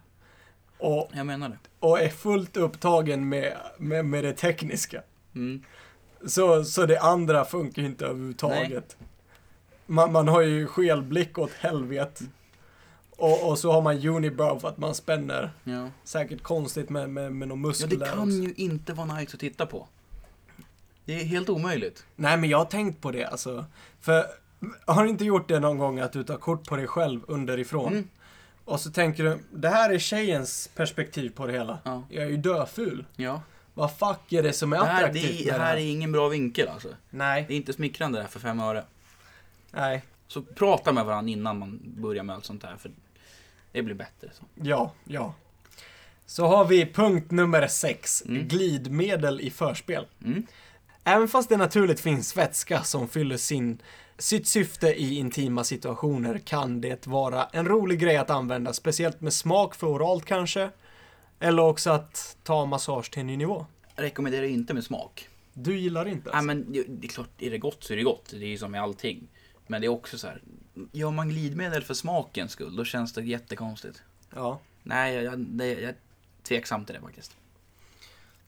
Och, 0.79 1.11
Jag 1.13 1.27
menar 1.27 1.49
det. 1.49 1.59
och 1.81 2.01
är 2.01 2.09
fullt 2.09 2.57
upptagen 2.57 3.29
med, 3.29 3.57
med, 3.79 4.05
med 4.05 4.25
det 4.25 4.33
tekniska. 4.33 5.03
Mm. 5.35 5.63
Så, 6.27 6.65
så 6.65 6.87
det 6.87 6.99
andra 7.01 7.45
funkar 7.45 7.83
ju 7.83 7.89
inte 7.89 8.05
överhuvudtaget. 8.05 8.97
Man, 9.87 10.13
man 10.13 10.29
har 10.29 10.41
ju 10.41 10.67
skelblick 10.67 11.39
åt 11.39 11.51
helvete. 11.53 12.25
Och, 13.17 13.49
och 13.49 13.59
så 13.59 13.73
har 13.73 13.83
man 13.83 14.07
unibrow 14.09 14.59
för 14.59 14.69
att 14.69 14.79
man 14.79 14.95
spänner. 14.95 15.51
Ja. 15.65 15.89
Säkert 16.05 16.43
konstigt 16.43 16.91
med, 16.91 17.11
med, 17.11 17.33
med 17.33 17.49
någon 17.49 17.61
ja, 17.63 17.67
muskel 17.69 17.89
det 17.89 17.97
där 17.97 18.07
kan 18.07 18.19
också. 18.19 18.31
ju 18.37 18.55
inte 18.57 18.93
vara 18.93 19.15
nice 19.17 19.35
att 19.35 19.41
titta 19.41 19.67
på. 19.67 19.89
Det 21.05 21.21
är 21.21 21.25
helt 21.25 21.49
omöjligt. 21.49 22.05
Nej, 22.17 22.37
men 22.37 22.51
jag 22.51 22.59
har 22.59 22.65
tänkt 22.65 23.01
på 23.01 23.11
det 23.11 23.25
alltså. 23.25 23.65
För 24.01 24.27
har 24.87 25.05
du 25.05 25.11
inte 25.11 25.25
gjort 25.25 25.49
det 25.49 25.61
någon 25.61 25.79
gång 25.79 26.01
att 26.01 26.13
du 26.13 26.25
tar 26.25 26.37
kort 26.37 26.67
på 26.69 26.77
dig 26.77 26.87
själv 26.87 27.21
underifrån? 27.29 27.93
Mm. 27.93 28.09
Och 28.65 28.81
så 28.81 28.91
tänker 28.91 29.25
du, 29.25 29.39
det 29.53 29.69
här 29.69 29.91
är 29.91 29.99
tjejens 29.99 30.71
perspektiv 30.75 31.31
på 31.31 31.47
det 31.47 31.53
hela. 31.53 31.79
Ja. 31.85 32.03
Jag 32.11 32.25
är 32.25 32.29
ju 32.29 32.37
döful. 32.37 33.05
Ja. 33.17 33.43
Vad 33.75 33.97
fuck 33.99 34.33
är 34.33 34.43
det 34.43 34.53
som 34.53 34.73
är 34.73 34.79
Det 34.79 34.85
här, 34.85 34.93
det, 35.01 35.05
attraktivt 35.09 35.25
är- 35.31 35.45
med 35.45 35.45
det 35.45 35.51
det 35.59 35.65
här 35.65 35.71
här? 35.71 35.77
är 35.77 35.81
ingen 35.91 36.13
bra 36.13 36.29
vinkel 36.29 36.69
alltså. 36.69 36.89
Nej, 37.11 37.45
Det 37.49 37.55
är 37.55 37.57
inte 37.57 37.73
smickrande 37.73 38.19
det 38.19 38.23
här 38.23 38.29
för 38.31 38.41
fem 38.41 38.61
öre. 38.61 38.85
nej, 39.71 40.03
Så 40.29 40.43
prata 40.43 40.93
med 40.93 41.05
varandra 41.05 41.31
innan 41.33 41.59
man 41.59 41.81
börjar 41.85 42.23
med 42.23 42.35
allt 42.37 42.45
sånt 42.45 42.63
här. 42.63 42.77
För 42.77 42.91
det 43.73 43.83
blir 43.83 43.95
bättre 43.95 44.29
så. 44.33 44.45
ja, 44.55 44.93
ja. 45.05 45.35
Så 46.27 46.47
har 46.47 46.65
vi 46.65 46.87
punkt 46.93 47.31
nummer 47.31 47.67
sex. 47.67 48.23
Mm. 48.29 48.49
Glidmedel 48.49 49.41
i 49.41 49.51
förspel. 49.51 50.07
Mm. 50.25 50.47
Även 51.05 51.29
fast 51.29 51.49
det 51.49 51.57
naturligt 51.57 52.01
finns 52.01 52.37
vätska 52.37 52.83
som 52.83 53.09
fyller 53.09 53.37
sin, 53.37 53.83
sitt 54.19 54.47
syfte 54.47 54.87
i 54.87 55.15
intima 55.15 55.65
situationer 55.65 56.39
kan 56.39 56.81
det 56.81 57.07
vara 57.07 57.45
en 57.45 57.69
rolig 57.69 58.01
grej 58.01 58.17
att 58.17 58.31
använda, 58.31 58.73
speciellt 58.73 59.21
med 59.21 59.33
smak 59.33 59.75
för 59.75 59.87
oralt 59.87 60.25
kanske. 60.25 60.71
Eller 61.41 61.63
också 61.63 61.91
att 61.91 62.37
ta 62.43 62.67
massage 62.67 63.11
till 63.11 63.21
en 63.21 63.27
ny 63.27 63.37
nivå. 63.37 63.67
Rekommenderar 63.97 64.47
inte 64.47 64.75
med 64.75 64.85
smak. 64.85 65.29
Du 65.53 65.79
gillar 65.79 66.09
inte 66.09 66.31
Nej 66.31 66.35
alltså? 66.35 66.47
men 66.47 66.73
det 66.73 67.07
är 67.07 67.09
klart, 67.09 67.29
är 67.39 67.51
det 67.51 67.59
gott 67.59 67.85
så 67.85 67.93
är 67.93 67.97
det 67.97 68.03
gott. 68.03 68.31
Det 68.31 68.45
är 68.45 68.49
ju 68.49 68.59
som 68.59 68.71
med 68.71 68.83
allting. 68.83 69.29
Men 69.67 69.81
det 69.81 69.87
är 69.87 69.89
också 69.89 70.19
så 70.19 70.27
här. 70.27 70.43
Gör 70.93 71.11
man 71.11 71.29
glidmedel 71.29 71.83
för 71.83 71.95
smakens 71.95 72.53
skull, 72.53 72.77
då 72.77 72.85
känns 72.85 73.13
det 73.13 73.23
jättekonstigt. 73.23 74.03
Ja. 74.35 74.61
Nej, 74.83 75.15
jag, 75.15 75.25
jag, 75.25 75.39
det, 75.39 75.67
jag 75.67 75.83
är 75.83 75.97
tveksam 76.43 76.85
till 76.85 76.95
det 76.95 77.01
faktiskt. 77.01 77.37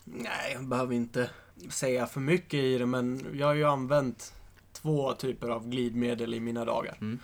Nej, 0.04 0.52
jag 0.52 0.64
behöver 0.64 0.94
inte 0.94 1.30
säga 1.70 2.06
för 2.06 2.20
mycket 2.20 2.54
i 2.54 2.78
det, 2.78 2.86
men 2.86 3.26
jag 3.34 3.46
har 3.46 3.54
ju 3.54 3.64
använt 3.64 4.34
två 4.72 5.12
typer 5.12 5.48
av 5.48 5.68
glidmedel 5.68 6.34
i 6.34 6.40
mina 6.40 6.64
dagar. 6.64 6.96
Mm. 7.00 7.18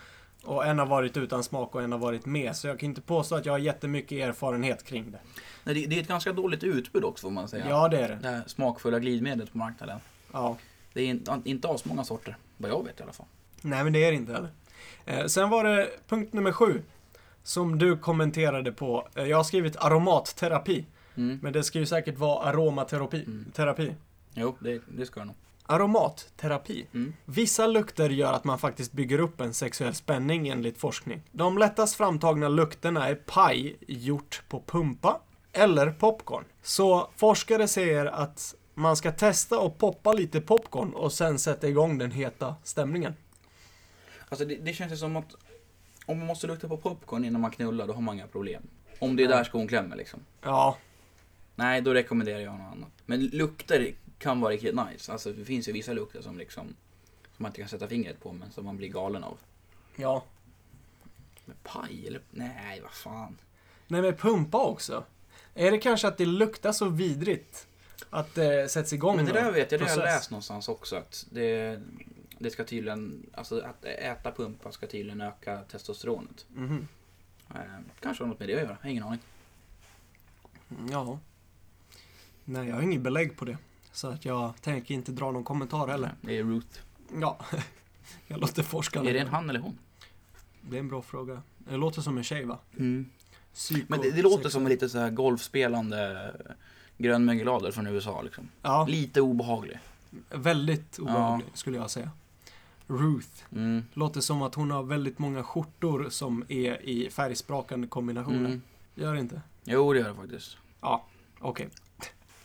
Och 0.44 0.66
en 0.66 0.78
har 0.78 0.86
varit 0.86 1.16
utan 1.16 1.44
smak 1.44 1.74
och 1.74 1.82
en 1.82 1.92
har 1.92 1.98
varit 1.98 2.26
med, 2.26 2.56
så 2.56 2.66
jag 2.66 2.78
kan 2.78 2.88
inte 2.88 3.00
påstå 3.00 3.34
att 3.34 3.46
jag 3.46 3.52
har 3.52 3.58
jättemycket 3.58 4.28
erfarenhet 4.28 4.84
kring 4.84 5.10
det. 5.10 5.18
Nej, 5.64 5.74
det, 5.74 5.86
det 5.86 5.96
är 5.96 6.00
ett 6.00 6.08
ganska 6.08 6.32
dåligt 6.32 6.64
utbud 6.64 7.04
också 7.04 7.26
får 7.26 7.30
man 7.30 7.48
säga. 7.48 7.68
Ja, 7.68 7.88
det 7.88 7.98
är 7.98 8.08
det. 8.08 8.18
Det 8.22 8.28
här 8.28 8.42
smakfulla 8.46 8.98
glidmedlet 8.98 9.52
på 9.52 9.58
marknaden. 9.58 9.98
Ja. 10.32 10.56
Det 10.92 11.02
är 11.02 11.06
inte, 11.06 11.40
inte 11.44 11.68
asmånga 11.68 12.04
sorter, 12.04 12.36
vad 12.56 12.70
jag 12.70 12.84
vet 12.84 13.00
i 13.00 13.02
alla 13.02 13.12
fall. 13.12 13.26
Nej, 13.62 13.84
men 13.84 13.92
det 13.92 14.04
är 14.04 14.10
det 14.10 14.16
inte 14.16 14.32
heller. 14.32 14.50
Eh, 15.04 15.26
sen 15.26 15.50
var 15.50 15.64
det 15.64 15.90
punkt 16.08 16.32
nummer 16.32 16.52
sju. 16.52 16.82
Som 17.42 17.78
du 17.78 17.96
kommenterade 17.96 18.72
på. 18.72 19.08
Eh, 19.14 19.24
jag 19.24 19.36
har 19.36 19.44
skrivit 19.44 19.76
aromatterapi. 19.76 20.86
Mm. 21.14 21.38
Men 21.42 21.52
det 21.52 21.62
ska 21.62 21.78
ju 21.78 21.86
säkert 21.86 22.18
vara 22.18 22.44
aromaterapi. 22.48 23.24
Mm. 23.24 23.46
Terapi. 23.52 23.94
Jo, 24.34 24.56
det, 24.60 24.82
det 24.88 25.06
ska 25.06 25.20
jag 25.20 25.26
nog. 25.26 25.36
Aromatterapi. 25.66 26.86
Mm. 26.94 27.14
Vissa 27.24 27.66
lukter 27.66 28.10
gör 28.10 28.32
att 28.32 28.44
man 28.44 28.58
faktiskt 28.58 28.92
bygger 28.92 29.18
upp 29.18 29.40
en 29.40 29.54
sexuell 29.54 29.94
spänning 29.94 30.48
enligt 30.48 30.78
forskning. 30.78 31.22
De 31.32 31.58
lättast 31.58 31.94
framtagna 31.94 32.48
lukterna 32.48 33.08
är 33.08 33.14
paj 33.14 33.76
gjort 33.88 34.42
på 34.48 34.62
pumpa 34.66 35.20
eller 35.52 35.90
popcorn. 35.90 36.44
Så 36.62 37.10
forskare 37.16 37.68
säger 37.68 38.06
att 38.06 38.54
man 38.74 38.96
ska 38.96 39.12
testa 39.12 39.58
och 39.58 39.78
poppa 39.78 40.12
lite 40.12 40.40
popcorn 40.40 40.92
och 40.92 41.12
sen 41.12 41.38
sätta 41.38 41.68
igång 41.68 41.98
den 41.98 42.10
heta 42.10 42.54
stämningen. 42.62 43.14
Alltså 44.28 44.44
det, 44.44 44.54
det 44.54 44.72
känns 44.72 44.92
ju 44.92 44.96
som 44.96 45.16
att 45.16 45.34
om 46.06 46.18
man 46.18 46.26
måste 46.26 46.46
lukta 46.46 46.68
på 46.68 46.76
popcorn 46.76 47.24
innan 47.24 47.40
man 47.40 47.50
knullar, 47.50 47.86
då 47.86 47.92
har 47.92 48.00
man 48.00 48.14
inga 48.14 48.26
problem. 48.26 48.62
Om 48.98 49.16
det 49.16 49.24
är 49.24 49.28
där 49.28 49.44
skon 49.44 49.68
klämmer 49.68 49.96
liksom. 49.96 50.20
Ja, 50.42 50.76
Nej, 51.54 51.80
då 51.80 51.94
rekommenderar 51.94 52.40
jag 52.40 52.52
något 52.52 52.72
annat. 52.72 52.90
Men 53.06 53.26
lukter 53.26 53.92
kan 54.22 54.40
vara 54.40 54.52
riktigt 54.52 54.74
nice. 54.74 55.12
Alltså 55.12 55.32
det 55.32 55.44
finns 55.44 55.68
ju 55.68 55.72
vissa 55.72 55.92
lukter 55.92 56.22
som 56.22 56.38
liksom 56.38 56.76
som 57.36 57.42
man 57.42 57.50
inte 57.50 57.60
kan 57.60 57.68
sätta 57.68 57.88
fingret 57.88 58.20
på 58.20 58.32
men 58.32 58.52
som 58.52 58.64
man 58.64 58.76
blir 58.76 58.88
galen 58.88 59.24
av. 59.24 59.38
ja. 59.96 60.24
Men 61.44 61.56
paj 61.62 62.06
eller? 62.06 62.20
Nej, 62.30 62.80
vad 62.80 62.90
fan. 62.90 63.38
Nej 63.88 64.02
men 64.02 64.16
pumpa 64.16 64.58
också. 64.64 65.04
Är 65.54 65.70
det 65.70 65.78
kanske 65.78 66.08
att 66.08 66.18
det 66.18 66.26
luktar 66.26 66.72
så 66.72 66.88
vidrigt? 66.88 67.66
Att 68.10 68.34
det 68.34 68.70
sätts 68.70 68.92
igång 68.92 69.16
Men 69.16 69.24
det 69.24 69.32
där 69.32 69.52
vet 69.52 69.72
jag, 69.72 69.80
det 69.80 69.84
har 69.84 69.96
jag 69.96 70.04
läst 70.04 70.30
någonstans 70.30 70.68
också 70.68 70.96
att 70.96 71.26
det, 71.30 71.80
det 72.38 72.50
ska 72.50 72.64
tydligen, 72.64 73.30
alltså 73.34 73.60
att 73.60 73.84
äta 73.84 74.32
pumpa 74.32 74.72
ska 74.72 74.86
tydligen 74.86 75.20
öka 75.20 75.60
testosteronet. 75.70 76.46
Mhm. 76.48 76.88
Eh, 77.54 77.60
kanske 78.00 78.24
har 78.24 78.28
något 78.28 78.38
med 78.38 78.48
det 78.48 78.54
att 78.54 78.60
göra, 78.60 78.70
jag 78.70 78.84
har 78.84 78.90
ingen 78.90 79.04
aning. 79.04 79.20
Ja. 80.90 81.18
Nej, 82.44 82.68
jag 82.68 82.74
har 82.74 82.82
inget 82.82 83.00
belägg 83.00 83.36
på 83.36 83.44
det. 83.44 83.56
Så 83.92 84.08
att 84.08 84.24
jag 84.24 84.52
tänker 84.60 84.94
inte 84.94 85.12
dra 85.12 85.30
någon 85.30 85.44
kommentar 85.44 85.86
heller. 85.88 86.14
Det 86.20 86.38
är 86.38 86.44
Ruth. 86.44 86.78
Ja, 87.20 87.38
jag 88.26 88.40
låter 88.40 88.62
forskarna. 88.62 89.10
Är 89.10 89.14
det 89.14 89.18
en 89.20 89.28
han 89.28 89.50
eller 89.50 89.60
hon? 89.60 89.78
Det 90.60 90.76
är 90.76 90.80
en 90.80 90.88
bra 90.88 91.02
fråga. 91.02 91.42
Det 91.58 91.76
låter 91.76 92.00
som 92.02 92.18
en 92.18 92.24
tjej 92.24 92.44
va? 92.44 92.58
Psyko- 93.54 93.84
Men 93.88 94.00
det, 94.00 94.10
det 94.10 94.22
låter 94.22 94.48
som 94.48 94.62
en 94.66 94.68
lite 94.68 94.88
så 94.88 94.98
här 94.98 95.10
golfspelande 95.10 96.30
grönmögeladel 96.98 97.72
från 97.72 97.86
USA 97.86 98.22
liksom. 98.22 98.48
Ja, 98.62 98.86
Lite 98.88 99.20
obehaglig. 99.20 99.78
väldigt 100.30 100.98
obehaglig 100.98 101.46
skulle 101.54 101.76
jag 101.76 101.90
säga. 101.90 102.10
Ruth. 102.86 103.28
Mm. 103.52 103.84
Låter 103.92 104.20
som 104.20 104.42
att 104.42 104.54
hon 104.54 104.70
har 104.70 104.82
väldigt 104.82 105.18
många 105.18 105.44
skjortor 105.44 106.06
som 106.10 106.44
är 106.48 106.82
i 106.88 107.10
färgsprakande 107.10 107.86
kombinationer. 107.88 108.38
Mm. 108.38 108.62
Gör 108.94 109.14
det 109.14 109.20
inte? 109.20 109.40
Jo, 109.64 109.92
det 109.92 109.98
gör 109.98 110.08
det 110.08 110.14
faktiskt. 110.14 110.56
Ja, 110.80 111.04
okej. 111.40 111.68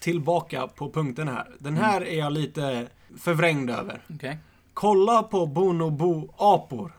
Tillbaka 0.07 0.67
på 0.67 0.91
punkten 0.91 1.27
här. 1.27 1.55
Den 1.59 1.77
här 1.77 2.01
är 2.01 2.17
jag 2.17 2.33
lite 2.33 2.87
förvrängd 3.17 3.69
över. 3.69 4.01
Okej. 4.09 4.37
Kolla 4.73 5.23
på 5.23 5.45
bonobo-apor. 5.45 6.91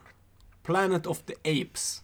Planet 0.63 1.07
of 1.07 1.19
the 1.19 1.35
Apes. 1.35 2.03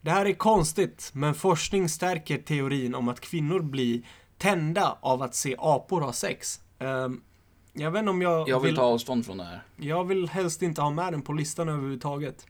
Det 0.00 0.10
här 0.10 0.26
är 0.26 0.32
konstigt, 0.32 1.10
men 1.14 1.34
forskning 1.34 1.88
stärker 1.88 2.38
teorin 2.38 2.94
om 2.94 3.08
att 3.08 3.20
kvinnor 3.20 3.60
blir 3.60 4.02
tända 4.38 4.98
av 5.00 5.22
att 5.22 5.34
se 5.34 5.56
apor 5.58 6.00
ha 6.00 6.12
sex. 6.12 6.60
Ehm, 6.78 7.22
jag 7.72 7.90
vet 7.90 8.00
inte 8.00 8.10
om 8.10 8.22
jag, 8.22 8.48
Jag 8.48 8.60
vill 8.60 8.76
ta 8.76 8.82
avstånd 8.82 9.26
från 9.26 9.36
det 9.36 9.44
här. 9.44 9.62
Jag 9.76 10.04
vill 10.04 10.28
helst 10.28 10.62
inte 10.62 10.82
ha 10.82 10.90
med 10.90 11.12
den 11.12 11.22
på 11.22 11.32
listan 11.32 11.68
överhuvudtaget. 11.68 12.46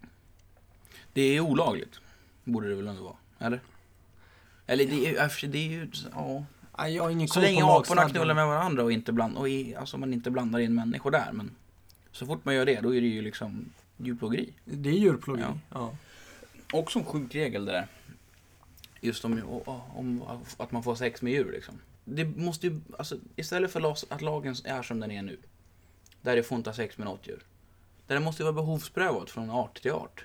Det 1.12 1.36
är 1.36 1.40
olagligt. 1.40 2.00
Borde 2.44 2.68
det 2.68 2.74
väl 2.74 2.88
ändå 2.88 3.02
vara? 3.02 3.16
Eller? 3.38 3.60
Eller 4.66 4.86
det 4.86 5.06
är, 5.06 5.48
det 5.48 5.58
är 5.58 5.70
ju... 5.70 5.90
Ja. 6.14 6.44
Jag 6.88 7.02
har 7.02 7.10
ingen 7.10 7.28
Så 7.28 7.40
länge 7.40 7.64
aporna 7.64 8.08
knullar 8.08 8.34
med 8.34 8.46
varandra 8.46 8.84
och 8.84 8.92
inte 8.92 9.12
bland, 9.12 9.36
och 9.36 9.48
i, 9.48 9.74
alltså 9.74 9.98
man 9.98 10.12
inte 10.12 10.30
blandar 10.30 10.58
in 10.58 10.74
människor 10.74 11.10
där. 11.10 11.32
Men 11.32 11.50
så 12.12 12.26
fort 12.26 12.44
man 12.44 12.54
gör 12.54 12.66
det, 12.66 12.80
då 12.80 12.94
är 12.94 13.00
det 13.00 13.06
ju 13.06 13.22
liksom 13.22 13.72
djurplågeri. 13.96 14.52
Det 14.64 14.88
är 14.88 14.94
djurplågeri. 14.94 15.44
Ja. 15.46 15.58
Ja. 15.72 15.96
Också 16.78 16.98
en 16.98 17.04
sjuk 17.04 17.34
regel 17.34 17.64
det 17.64 17.72
där. 17.72 17.86
Just 19.00 19.24
om, 19.24 19.42
om 19.94 20.22
att 20.56 20.72
man 20.72 20.82
får 20.82 20.94
sex 20.94 21.22
med 21.22 21.32
djur 21.32 21.52
liksom. 21.52 21.74
Det 22.04 22.24
måste 22.24 22.66
ju, 22.66 22.80
alltså 22.98 23.16
istället 23.36 23.72
för 23.72 23.92
att 24.10 24.22
lagen 24.22 24.54
är 24.64 24.82
som 24.82 25.00
den 25.00 25.10
är 25.10 25.22
nu. 25.22 25.38
Där 26.22 26.36
det 26.36 26.42
får 26.42 26.58
inte 26.58 26.70
ha 26.70 26.74
sex 26.74 26.98
med 26.98 27.06
något 27.06 27.28
djur. 27.28 27.42
Där 28.06 28.14
det 28.14 28.20
måste 28.20 28.42
ju 28.42 28.44
vara 28.44 28.62
behovsprövat 28.64 29.30
från 29.30 29.50
art 29.50 29.82
till 29.82 29.92
art. 29.92 30.24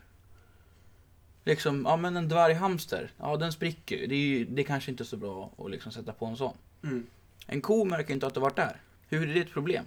Liksom, 1.45 1.83
ja 1.85 1.97
men 1.97 2.17
en 2.17 2.27
dvärghamster, 2.29 3.11
ja 3.17 3.37
den 3.37 3.51
spricker 3.51 3.97
ju. 3.97 4.07
Det 4.07 4.15
är 4.15 4.19
ju, 4.19 4.45
det 4.45 4.61
är 4.61 4.65
kanske 4.65 4.91
inte 4.91 5.05
så 5.05 5.17
bra 5.17 5.51
att 5.57 5.71
liksom 5.71 5.91
sätta 5.91 6.13
på 6.13 6.25
en 6.25 6.37
sån. 6.37 6.57
Mm. 6.83 7.07
En 7.47 7.61
ko 7.61 7.85
märker 7.85 8.13
inte 8.13 8.27
att 8.27 8.33
det 8.33 8.39
varit 8.39 8.55
där. 8.55 8.81
Hur 9.09 9.29
är 9.29 9.33
det 9.33 9.39
ett 9.39 9.51
problem? 9.51 9.85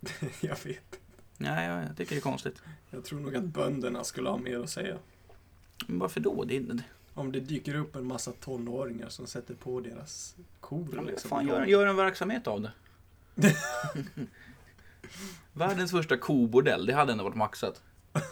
jag 0.40 0.56
vet. 0.64 1.00
Nej, 1.36 1.68
jag, 1.68 1.82
jag 1.84 1.96
tycker 1.96 2.14
det 2.14 2.18
är 2.18 2.22
konstigt. 2.22 2.62
Jag 2.90 3.04
tror 3.04 3.20
nog 3.20 3.36
att 3.36 3.44
bönderna 3.44 4.04
skulle 4.04 4.28
ha 4.28 4.36
mer 4.36 4.58
att 4.58 4.70
säga. 4.70 4.96
Men 5.86 5.98
varför 5.98 6.20
då? 6.20 6.44
Det, 6.44 6.56
är- 6.56 6.82
Om 7.14 7.32
det 7.32 7.40
dyker 7.40 7.74
upp 7.74 7.96
en 7.96 8.06
massa 8.06 8.32
tonåringar 8.32 9.08
som 9.08 9.26
sätter 9.26 9.54
på 9.54 9.80
deras 9.80 10.36
kor. 10.60 10.88
Ja, 10.94 11.02
liksom. 11.02 11.30
fan, 11.30 11.46
gör, 11.46 11.64
gör 11.66 11.86
en 11.86 11.96
verksamhet 11.96 12.46
av 12.46 12.60
det. 12.62 12.72
Världens 15.52 15.90
första 15.90 16.16
kobordell, 16.16 16.86
det 16.86 16.92
hade 16.94 17.12
ändå 17.12 17.24
varit 17.24 17.36
maxat. 17.36 17.82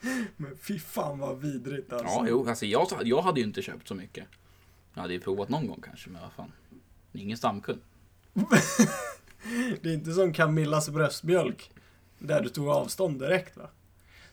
Men 0.36 0.56
fy 0.62 0.78
fan 0.78 1.18
vad 1.18 1.40
vidrigt 1.40 1.92
alltså. 1.92 2.06
Ja, 2.06 2.26
jo, 2.28 2.48
alltså 2.48 2.66
jag, 2.66 2.86
jag 3.04 3.22
hade 3.22 3.40
ju 3.40 3.46
inte 3.46 3.62
köpt 3.62 3.88
så 3.88 3.94
mycket. 3.94 4.26
Jag 4.94 5.02
hade 5.02 5.14
ju 5.14 5.20
provat 5.20 5.48
någon 5.48 5.66
gång 5.66 5.80
kanske, 5.84 6.10
men 6.10 6.22
vad 6.22 6.32
fan. 6.32 6.52
Ingen 7.12 7.36
stamkund. 7.38 7.80
Det 9.82 9.88
är 9.90 9.94
inte 9.94 10.12
som 10.12 10.32
Camillas 10.32 10.90
bröstmjölk. 10.90 11.70
Där 12.18 12.42
du 12.42 12.48
tog 12.48 12.68
avstånd 12.68 13.18
direkt 13.20 13.56
va? 13.56 13.68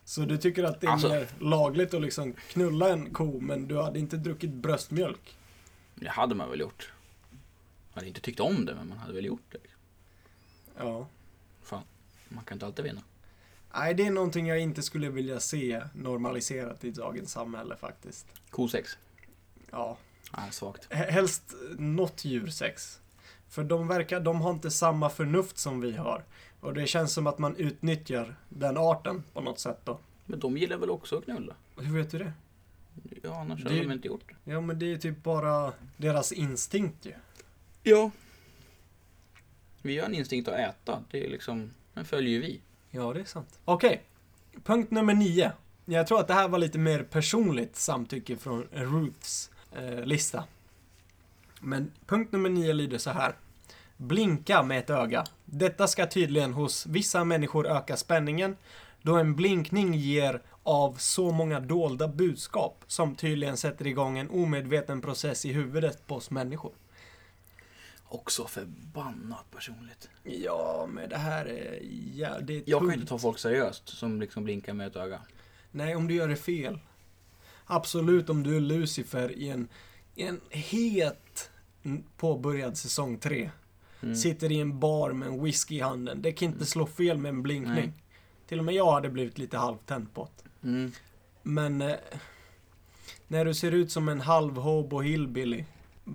Så 0.04 0.22
du 0.22 0.38
tycker 0.38 0.64
att 0.64 0.82
det 0.82 0.88
är 0.88 0.92
Alltså- 0.92 1.10
mer 1.10 1.28
lagligt 1.40 1.94
att 1.94 2.02
liksom 2.02 2.34
knulla 2.34 2.90
en 2.90 3.14
ko 3.14 3.40
men 3.40 3.68
du 3.68 3.82
hade 3.82 4.00
inte 4.00 4.18
druckit 4.18 4.50
bröstmjölk? 4.54 5.38
Det 5.96 6.10
hade 6.10 6.36
man 6.36 6.50
väl 6.50 6.60
gjort. 6.60 6.92
Jag 7.90 7.96
hade 7.96 8.08
inte 8.08 8.22
tyckt 8.22 8.40
om 8.40 8.66
det, 8.66 8.76
men 8.76 8.90
man 8.90 8.98
hade 8.98 9.14
väl 9.14 9.26
gjort 9.26 9.52
det. 9.52 9.58
Ja. 10.78 11.08
Fan, 11.64 11.84
man 12.30 12.44
kan 12.44 12.56
inte 12.56 12.66
alltid 12.66 12.86
vinna. 12.86 13.02
Nej, 13.76 13.94
det 13.94 14.06
är 14.06 14.12
någonting 14.12 14.48
jag 14.48 14.60
inte 14.60 14.82
skulle 14.82 15.10
vilja 15.10 15.40
se 15.40 15.82
normaliserat 15.94 16.84
i 16.84 16.92
dagens 16.92 17.32
samhälle 17.32 17.76
faktiskt. 17.76 18.28
Kosex. 18.50 18.98
Ja. 19.72 19.98
Nej, 20.38 20.52
svagt. 20.52 20.94
Helst 20.94 21.54
något 21.78 22.26
djursex. 22.26 23.00
För 23.50 23.64
de 23.64 23.88
verkar, 23.88 24.20
de 24.20 24.42
har 24.42 24.52
inte 24.52 24.72
samma 24.72 25.10
förnuft 25.10 25.58
som 25.58 25.82
vi 25.82 25.92
har. 25.92 26.24
Och 26.60 26.74
det 26.74 26.88
känns 26.88 27.14
som 27.14 27.28
att 27.28 27.38
man 27.40 27.56
utnyttjar 27.56 28.36
den 28.50 28.78
arten 28.78 29.24
på 29.34 29.42
något 29.42 29.60
sätt 29.60 29.80
då. 29.84 30.00
Men 30.26 30.40
de 30.40 30.58
gillar 30.58 30.78
väl 30.78 30.90
också 30.90 31.18
att 31.18 31.24
knulla? 31.26 31.56
Hur 31.78 31.98
vet 31.98 32.12
du 32.12 32.18
det? 32.20 32.34
Ja, 33.24 33.36
annars 33.42 33.64
Det- 33.64 33.70
hade 33.70 33.82
de 33.84 33.92
inte 33.92 34.08
gjort 34.08 34.24
det. 34.46 34.52
Ja, 34.52 34.62
men 34.62 34.80
det 34.80 34.94
är 34.94 34.98
typ 34.98 35.24
bara 35.24 35.74
deras 35.98 36.32
instinkt 36.32 37.06
ju. 37.06 37.14
Ja. 37.84 38.12
Vi 39.82 40.00
har 40.00 40.06
en 40.06 40.16
instinkt 40.16 40.48
att 40.48 40.60
äta. 40.60 41.04
Det 41.12 41.26
är 41.26 41.30
liksom, 41.30 41.72
den 41.94 42.06
följer 42.06 42.30
ju 42.32 42.42
vi. 42.42 42.62
Ja, 42.96 43.14
det 43.14 43.20
är 43.20 43.26
sant. 43.26 43.60
Okej. 43.66 44.04
Punkt 44.64 44.92
nummer 44.92 45.14
nio. 45.14 45.52
Jag 45.86 46.08
tror 46.08 46.20
att 46.20 46.28
det 46.28 46.34
här 46.34 46.48
var 46.48 46.60
lite 46.60 46.78
mer 46.78 47.04
personligt 47.04 47.76
samtycke 47.76 48.38
från 48.38 48.68
Ruths 48.72 49.50
eh, 49.76 50.06
lista. 50.06 50.44
Men 51.60 51.92
punkt 52.06 52.32
nummer 52.32 52.50
nio 52.50 52.74
lyder 52.74 52.98
så 52.98 53.10
här. 53.10 53.36
Blinka 53.98 54.64
med 54.64 54.80
ett 54.80 54.90
öga. 54.90 55.24
Detta 55.46 55.88
ska 55.88 56.08
tydligen 56.08 56.54
hos 56.54 56.86
vissa 56.86 57.24
människor 57.24 57.68
öka 57.68 57.98
spänningen 57.98 58.58
då 59.02 59.16
en 59.16 59.36
blinkning 59.36 59.94
ger 59.94 60.42
av 60.64 60.96
så 60.98 61.32
många 61.32 61.60
dolda 61.60 62.08
budskap 62.08 62.84
som 62.88 63.16
tydligen 63.16 63.58
sätter 63.58 63.88
igång 63.88 64.18
en 64.18 64.30
omedveten 64.30 65.02
process 65.02 65.46
i 65.46 65.54
huvudet 65.54 66.08
på 66.08 66.16
oss 66.16 66.32
människor. 66.32 66.72
Också 68.08 68.48
förbannat 68.48 69.52
personligt. 69.52 70.10
Ja, 70.24 70.88
men 70.90 71.10
det 71.10 71.18
här 71.18 71.46
är... 71.46 71.80
Ja, 72.16 72.40
det 72.40 72.58
är 72.58 72.64
Jag 72.66 72.80
kan 72.82 72.94
inte 72.94 73.08
ta 73.08 73.18
folk 73.18 73.40
seriöst 73.40 73.90
som 73.90 74.22
liksom 74.22 74.44
blinkar 74.44 74.74
med 74.74 74.88
ett 74.88 74.96
öga. 74.96 75.22
Nej, 75.72 75.96
om 75.96 76.08
du 76.08 76.14
gör 76.14 76.28
det 76.28 76.36
fel. 76.36 76.80
Absolut 77.66 78.30
om 78.30 78.44
du 78.44 78.56
är 78.56 78.60
Lucifer 78.60 79.32
i 79.32 79.50
en, 79.50 79.68
i 80.16 80.24
en 80.24 80.42
het 80.50 81.52
påbörjad 82.18 82.78
säsong 82.78 83.18
3. 83.18 83.52
Mm. 84.02 84.16
Sitter 84.16 84.52
i 84.52 84.60
en 84.60 84.80
bar 84.80 85.12
med 85.12 85.28
en 85.28 85.44
whisky 85.44 85.76
i 85.76 85.80
handen. 85.80 86.22
Det 86.22 86.32
kan 86.32 86.48
inte 86.48 86.66
slå 86.66 86.86
fel 86.86 87.18
med 87.18 87.30
en 87.30 87.44
blinkning. 87.44 87.76
Nej. 87.76 87.94
Till 88.48 88.60
och 88.60 88.66
med 88.66 88.76
jag 88.76 88.92
hade 88.92 89.10
blivit 89.10 89.38
lite 89.38 89.58
halvtänd 89.58 90.14
på 90.14 90.30
det. 90.36 90.68
Mm. 90.68 90.92
Men 91.44 91.82
eh, 91.82 91.96
när 93.28 93.46
du 93.46 93.54
ser 93.54 93.72
ut 93.72 93.92
som 93.92 94.10
en 94.10 94.22
halv 94.22 94.58
hobo 94.58 95.00
hillbilly 95.00 95.66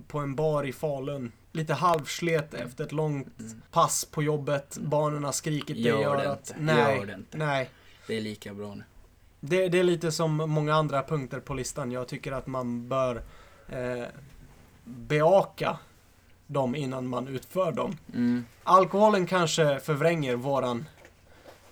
på 0.07 0.19
en 0.19 0.35
bar 0.35 0.63
i 0.63 0.73
Falun. 0.73 1.31
Lite 1.51 1.73
halvslet 1.73 2.53
efter 2.53 2.83
ett 2.83 2.91
långt 2.91 3.39
Mm. 3.39 3.61
pass 3.71 4.05
på 4.05 4.23
jobbet. 4.23 4.77
Barnen 4.81 5.23
har 5.23 5.31
skrikit 5.31 5.77
Gör 5.77 5.99
i 5.99 6.03
det 6.03 6.09
örat. 6.09 6.49
inte. 6.49 6.61
Nej, 6.61 6.97
Gör 6.97 7.05
det 7.05 7.13
inte. 7.13 7.37
nej. 7.37 7.69
Det 8.07 8.17
är 8.17 8.21
lika 8.21 8.53
bra 8.53 8.75
nu. 8.75 8.83
Det, 9.39 9.69
det 9.69 9.79
är 9.79 9.83
lite 9.83 10.11
som 10.11 10.35
många 10.37 10.73
andra 10.75 11.03
punkter 11.03 11.39
på 11.39 11.53
listan. 11.53 11.91
Jag 11.91 12.07
tycker 12.07 12.31
att 12.31 12.47
man 12.47 12.89
bör 12.89 13.23
eh, 13.69 14.05
beaka 14.83 15.77
dem 16.47 16.75
innan 16.75 17.07
man 17.07 17.27
utför 17.27 17.71
dem. 17.71 17.97
Mm. 18.13 18.45
Alkoholen 18.63 19.25
kanske 19.27 19.79
förvränger 19.79 20.35
våran 20.35 20.85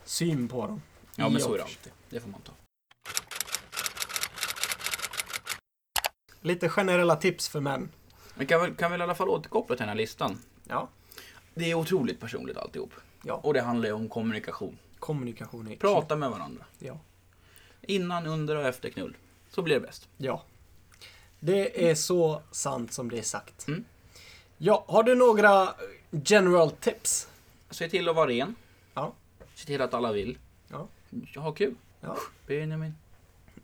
syn 0.05 0.47
på 0.47 0.67
dem. 0.67 0.81
Ja, 1.15 1.29
men 1.29 1.41
så 1.41 1.53
är 1.53 1.57
det 1.57 1.63
alltid. 1.63 1.91
Det 2.09 2.19
får 2.19 2.29
man 2.29 2.41
ta. 2.41 2.51
Lite 6.41 6.69
generella 6.69 7.15
tips 7.15 7.49
för 7.49 7.59
män. 7.59 7.89
Men 8.39 8.47
kan 8.47 8.61
väl, 8.61 8.75
kan 8.75 8.91
väl 8.91 8.99
i 8.99 9.03
alla 9.03 9.15
fall 9.15 9.29
återkoppla 9.29 9.75
till 9.75 9.81
den 9.81 9.89
här 9.89 9.95
listan. 9.95 10.39
Ja. 10.67 10.89
Det 11.53 11.71
är 11.71 11.75
otroligt 11.75 12.19
personligt 12.19 12.57
alltihop. 12.57 12.93
Ja. 13.23 13.33
Och 13.33 13.53
det 13.53 13.61
handlar 13.61 13.87
ju 13.87 13.93
om 13.93 14.09
kommunikation. 14.09 14.77
Kommunikation 14.99 15.67
är 15.67 15.75
Prata 15.75 16.15
med 16.15 16.29
varandra. 16.29 16.65
Ja. 16.79 16.99
Innan, 17.81 18.27
under 18.27 18.55
och 18.55 18.63
efter 18.63 18.89
knull. 18.89 19.17
Så 19.49 19.61
blir 19.61 19.75
det 19.75 19.81
bäst. 19.81 20.07
Ja. 20.17 20.43
Det 21.39 21.89
är 21.89 21.95
så 21.95 22.41
sant 22.51 22.93
som 22.93 23.09
det 23.09 23.17
är 23.17 23.21
sagt. 23.21 23.67
Mm. 23.67 23.85
Ja, 24.57 24.85
har 24.87 25.03
du 25.03 25.15
några 25.15 25.73
general 26.11 26.71
tips? 26.71 27.29
Se 27.69 27.89
till 27.89 28.09
att 28.09 28.15
vara 28.15 28.29
ren. 28.29 28.55
Ja. 28.93 29.13
Se 29.55 29.65
till 29.65 29.81
att 29.81 29.93
alla 29.93 30.11
vill. 30.11 30.37
Ja. 30.67 30.87
Ha 31.35 31.51
kul. 31.51 31.75
Ja. 32.01 32.17
Benjamin. 32.47 32.95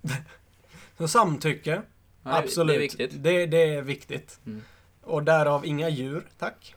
Så 0.98 1.08
samtycke, 1.08 1.82
absolut. 2.26 2.68
Det 2.74 2.76
är 2.76 2.80
viktigt. 2.80 3.24
Det, 3.24 3.46
det 3.46 3.64
är 3.76 3.82
viktigt. 3.82 4.40
Mm. 4.46 4.62
Och 5.04 5.24
därav 5.24 5.66
inga 5.66 5.90
djur, 5.90 6.28
tack. 6.40 6.76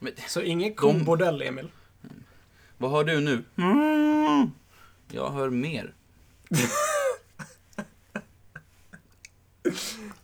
Men, 0.00 0.12
Så 0.28 0.40
ingen 0.42 0.68
De- 0.68 0.74
kobordell, 0.74 1.42
Emil. 1.42 1.68
vad 2.78 2.90
hör 2.90 3.04
du 3.04 3.20
nu? 3.20 3.44
Jag 5.12 5.30
hör 5.30 5.50
mer. 5.50 5.94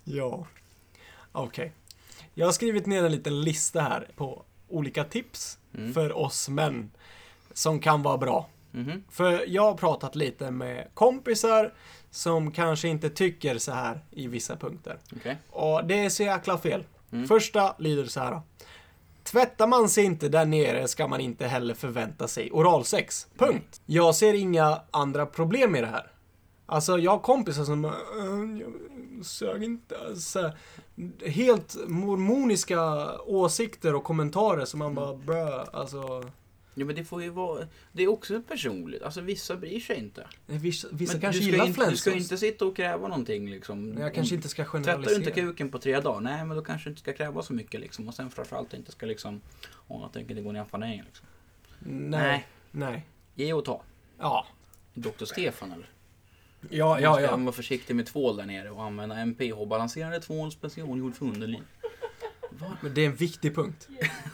Ja. 0.04 0.46
Okej. 1.32 1.72
Jag 2.34 2.46
har 2.46 2.52
skrivit 2.52 2.86
ner 2.86 3.04
en 3.04 3.12
liten 3.12 3.40
lista 3.40 3.80
här 3.80 4.08
på 4.16 4.44
olika 4.68 5.04
tips 5.04 5.58
Mm. 5.74 5.94
för 5.94 6.16
oss 6.18 6.48
män 6.48 6.90
som 7.52 7.80
kan 7.80 8.02
vara 8.02 8.18
bra. 8.18 8.48
Mhm. 8.72 9.04
För 9.10 9.44
jag 9.48 9.62
har 9.62 9.74
pratat 9.74 10.14
lite 10.16 10.50
med 10.50 10.88
kompisar 10.94 11.74
som 12.10 12.50
kanske 12.52 12.88
inte 12.88 13.10
tycker 13.10 13.58
så 13.58 13.72
här 13.72 14.00
i 14.10 14.26
vissa 14.26 14.56
punkter. 14.56 14.98
Okej. 15.16 15.38
Och 15.50 15.84
det 15.84 16.04
är 16.04 16.08
så 16.08 16.22
jäkla 16.22 16.58
fel. 16.58 16.84
Mm. 17.12 17.28
Första 17.28 17.74
lyder 17.78 18.04
så 18.04 18.20
här. 18.20 18.40
Tvättar 19.22 19.66
man 19.66 19.88
sig 19.88 20.04
inte 20.04 20.28
där 20.28 20.44
nere 20.44 20.88
ska 20.88 21.08
man 21.08 21.20
inte 21.20 21.46
heller 21.46 21.74
förvänta 21.74 22.28
sig 22.28 22.50
oralsex. 22.52 23.26
Punkt. 23.38 23.80
Jag 23.86 24.14
ser 24.14 24.34
inga 24.34 24.80
andra 24.90 25.26
problem 25.26 25.72
med 25.72 25.82
det 25.82 25.88
här. 25.88 26.10
Alltså 26.66 26.98
jag 26.98 27.10
har 27.10 27.18
kompisar 27.18 27.64
som 27.64 27.84
"Äh, 27.84 27.90
jag 28.60 28.72
sög 29.26 29.62
inte. 29.64 30.16
Så 30.16 30.40
här, 30.40 30.56
helt 31.28 31.76
mormoniska 31.88 33.12
åsikter 33.20 33.94
och 33.94 34.04
kommentarer 34.04 34.64
som 34.64 34.78
man 34.78 34.94
bara 34.94 35.14
brö, 35.14 35.64
alltså. 35.72 36.30
Ja, 36.78 36.84
men 36.84 36.96
det 36.96 37.04
får 37.04 37.22
ju 37.22 37.30
vara... 37.30 37.66
Det 37.92 38.02
är 38.02 38.08
också 38.08 38.42
personligt. 38.42 39.02
Alltså 39.02 39.20
vissa 39.20 39.56
bryr 39.56 39.80
sig 39.80 39.98
inte. 39.98 40.26
Vissa, 40.46 40.88
vissa 40.90 41.12
Men 41.12 41.20
kanske 41.20 41.40
du 41.40 41.44
ska 41.44 41.52
gillar 41.52 41.66
inte, 41.66 41.90
Du 41.90 41.96
ska 41.96 42.12
inte 42.12 42.38
sitta 42.38 42.64
och 42.64 42.76
kräva 42.76 43.08
någonting 43.08 43.50
liksom. 43.50 43.98
Jag 43.98 44.14
kanske 44.14 44.34
inte 44.34 44.48
ska 44.48 44.64
Tvättar 44.64 44.78
generalisera. 44.78 45.18
du 45.18 45.24
inte 45.24 45.40
kuken 45.40 45.70
på 45.70 45.78
tre 45.78 46.00
dagar? 46.00 46.20
Nej, 46.20 46.44
men 46.44 46.56
då 46.56 46.64
kanske 46.64 46.88
du 46.88 46.90
inte 46.90 47.00
ska 47.00 47.12
kräva 47.12 47.42
så 47.42 47.52
mycket 47.52 47.80
liksom. 47.80 48.08
Och 48.08 48.14
sen 48.14 48.30
framförallt 48.30 48.74
inte 48.74 48.92
ska 48.92 49.06
liksom... 49.06 49.40
Åh, 49.88 50.02
jag 50.02 50.12
tänker 50.12 50.30
inte 50.30 50.42
gå 50.42 50.52
ner 50.52 50.64
för 50.64 50.78
nej 50.78 51.02
liksom. 51.06 51.26
Nej. 52.10 52.46
Nej. 52.70 53.06
Ge 53.34 53.52
och 53.52 53.64
ta. 53.64 53.82
Ja. 54.18 54.46
Dr. 54.94 55.24
Stefan 55.24 55.72
eller? 55.72 55.90
Ja, 56.70 56.88
Man 56.88 57.02
ja, 57.02 57.14
ska 57.14 57.22
ja. 57.22 57.36
vara 57.36 57.52
försiktig 57.52 57.96
med 57.96 58.06
tvål 58.06 58.36
där 58.36 58.46
nere 58.46 58.70
och 58.70 58.84
använda 58.84 59.16
en 59.16 59.34
pH-balanserande 59.34 60.20
tvål 60.20 60.52
specialgjord 60.52 61.14
för 61.14 61.26
underliv. 61.26 61.62
Va? 62.50 62.76
Men 62.80 62.94
det 62.94 63.00
är 63.00 63.06
en 63.06 63.14
viktig 63.14 63.54
punkt. 63.54 63.88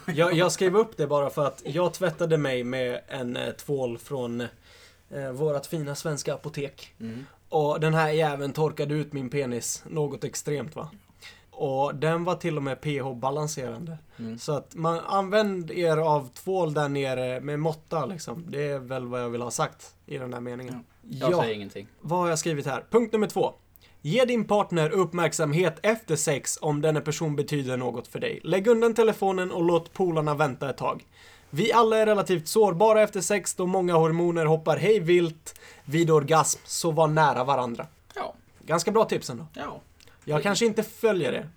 Jag, 0.07 0.33
jag 0.33 0.51
skrev 0.51 0.77
upp 0.77 0.97
det 0.97 1.07
bara 1.07 1.29
för 1.29 1.45
att 1.47 1.61
jag 1.65 1.93
tvättade 1.93 2.37
mig 2.37 2.63
med 2.63 3.01
en 3.07 3.37
eh, 3.37 3.51
tvål 3.51 3.97
från 3.97 4.41
eh, 5.09 5.31
vårat 5.33 5.67
fina 5.67 5.95
svenska 5.95 6.33
apotek. 6.33 6.93
Mm. 6.99 7.25
Och 7.49 7.79
den 7.79 7.93
här 7.93 8.09
jäveln 8.09 8.53
torkade 8.53 8.93
ut 8.93 9.13
min 9.13 9.29
penis 9.29 9.83
något 9.89 10.23
extremt 10.23 10.75
va. 10.75 10.89
Och 11.51 11.95
den 11.95 12.23
var 12.23 12.35
till 12.35 12.57
och 12.57 12.63
med 12.63 12.81
pH-balanserande. 12.81 13.97
Mm. 14.19 14.39
Så 14.39 14.51
att 14.51 14.75
man 14.75 14.99
använd 14.99 15.71
er 15.71 15.97
av 15.97 16.29
tvål 16.33 16.73
där 16.73 16.89
nere 16.89 17.39
med 17.39 17.59
måtta 17.59 18.05
liksom. 18.05 18.45
Det 18.49 18.67
är 18.67 18.79
väl 18.79 19.07
vad 19.07 19.21
jag 19.21 19.29
vill 19.29 19.41
ha 19.41 19.51
sagt 19.51 19.93
i 20.05 20.17
den 20.17 20.33
här 20.33 20.41
meningen. 20.41 20.83
Jag 21.01 21.31
Ja, 21.31 21.41
säger 21.41 21.55
ingenting. 21.55 21.87
vad 22.01 22.19
har 22.19 22.29
jag 22.29 22.39
skrivit 22.39 22.65
här? 22.65 22.83
Punkt 22.89 23.13
nummer 23.13 23.27
två. 23.27 23.53
Ge 24.07 24.25
din 24.25 24.45
partner 24.45 24.89
uppmärksamhet 24.89 25.79
efter 25.83 26.15
sex 26.15 26.57
om 26.61 26.81
denna 26.81 27.01
person 27.01 27.35
betyder 27.35 27.77
något 27.77 28.07
för 28.07 28.19
dig. 28.19 28.39
Lägg 28.43 28.67
undan 28.67 28.93
telefonen 28.93 29.51
och 29.51 29.63
låt 29.63 29.93
polarna 29.93 30.35
vänta 30.35 30.69
ett 30.69 30.77
tag. 30.77 31.05
Vi 31.49 31.73
alla 31.73 31.97
är 31.97 32.05
relativt 32.05 32.47
sårbara 32.47 33.01
efter 33.01 33.21
sex 33.21 33.55
då 33.55 33.65
många 33.65 33.93
hormoner 33.93 34.45
hoppar 34.45 34.77
hej 34.77 34.99
vilt 34.99 35.59
vid 35.85 36.11
orgasm, 36.11 36.59
så 36.65 36.91
var 36.91 37.07
nära 37.07 37.43
varandra. 37.43 37.87
Ja. 38.15 38.35
Ganska 38.65 38.91
bra 38.91 39.05
tips 39.05 39.29
ändå. 39.29 39.47
Ja. 39.53 39.81
Jag 40.25 40.43
kanske 40.43 40.65
inte 40.65 40.83
följer 40.83 41.31
det. 41.31 41.49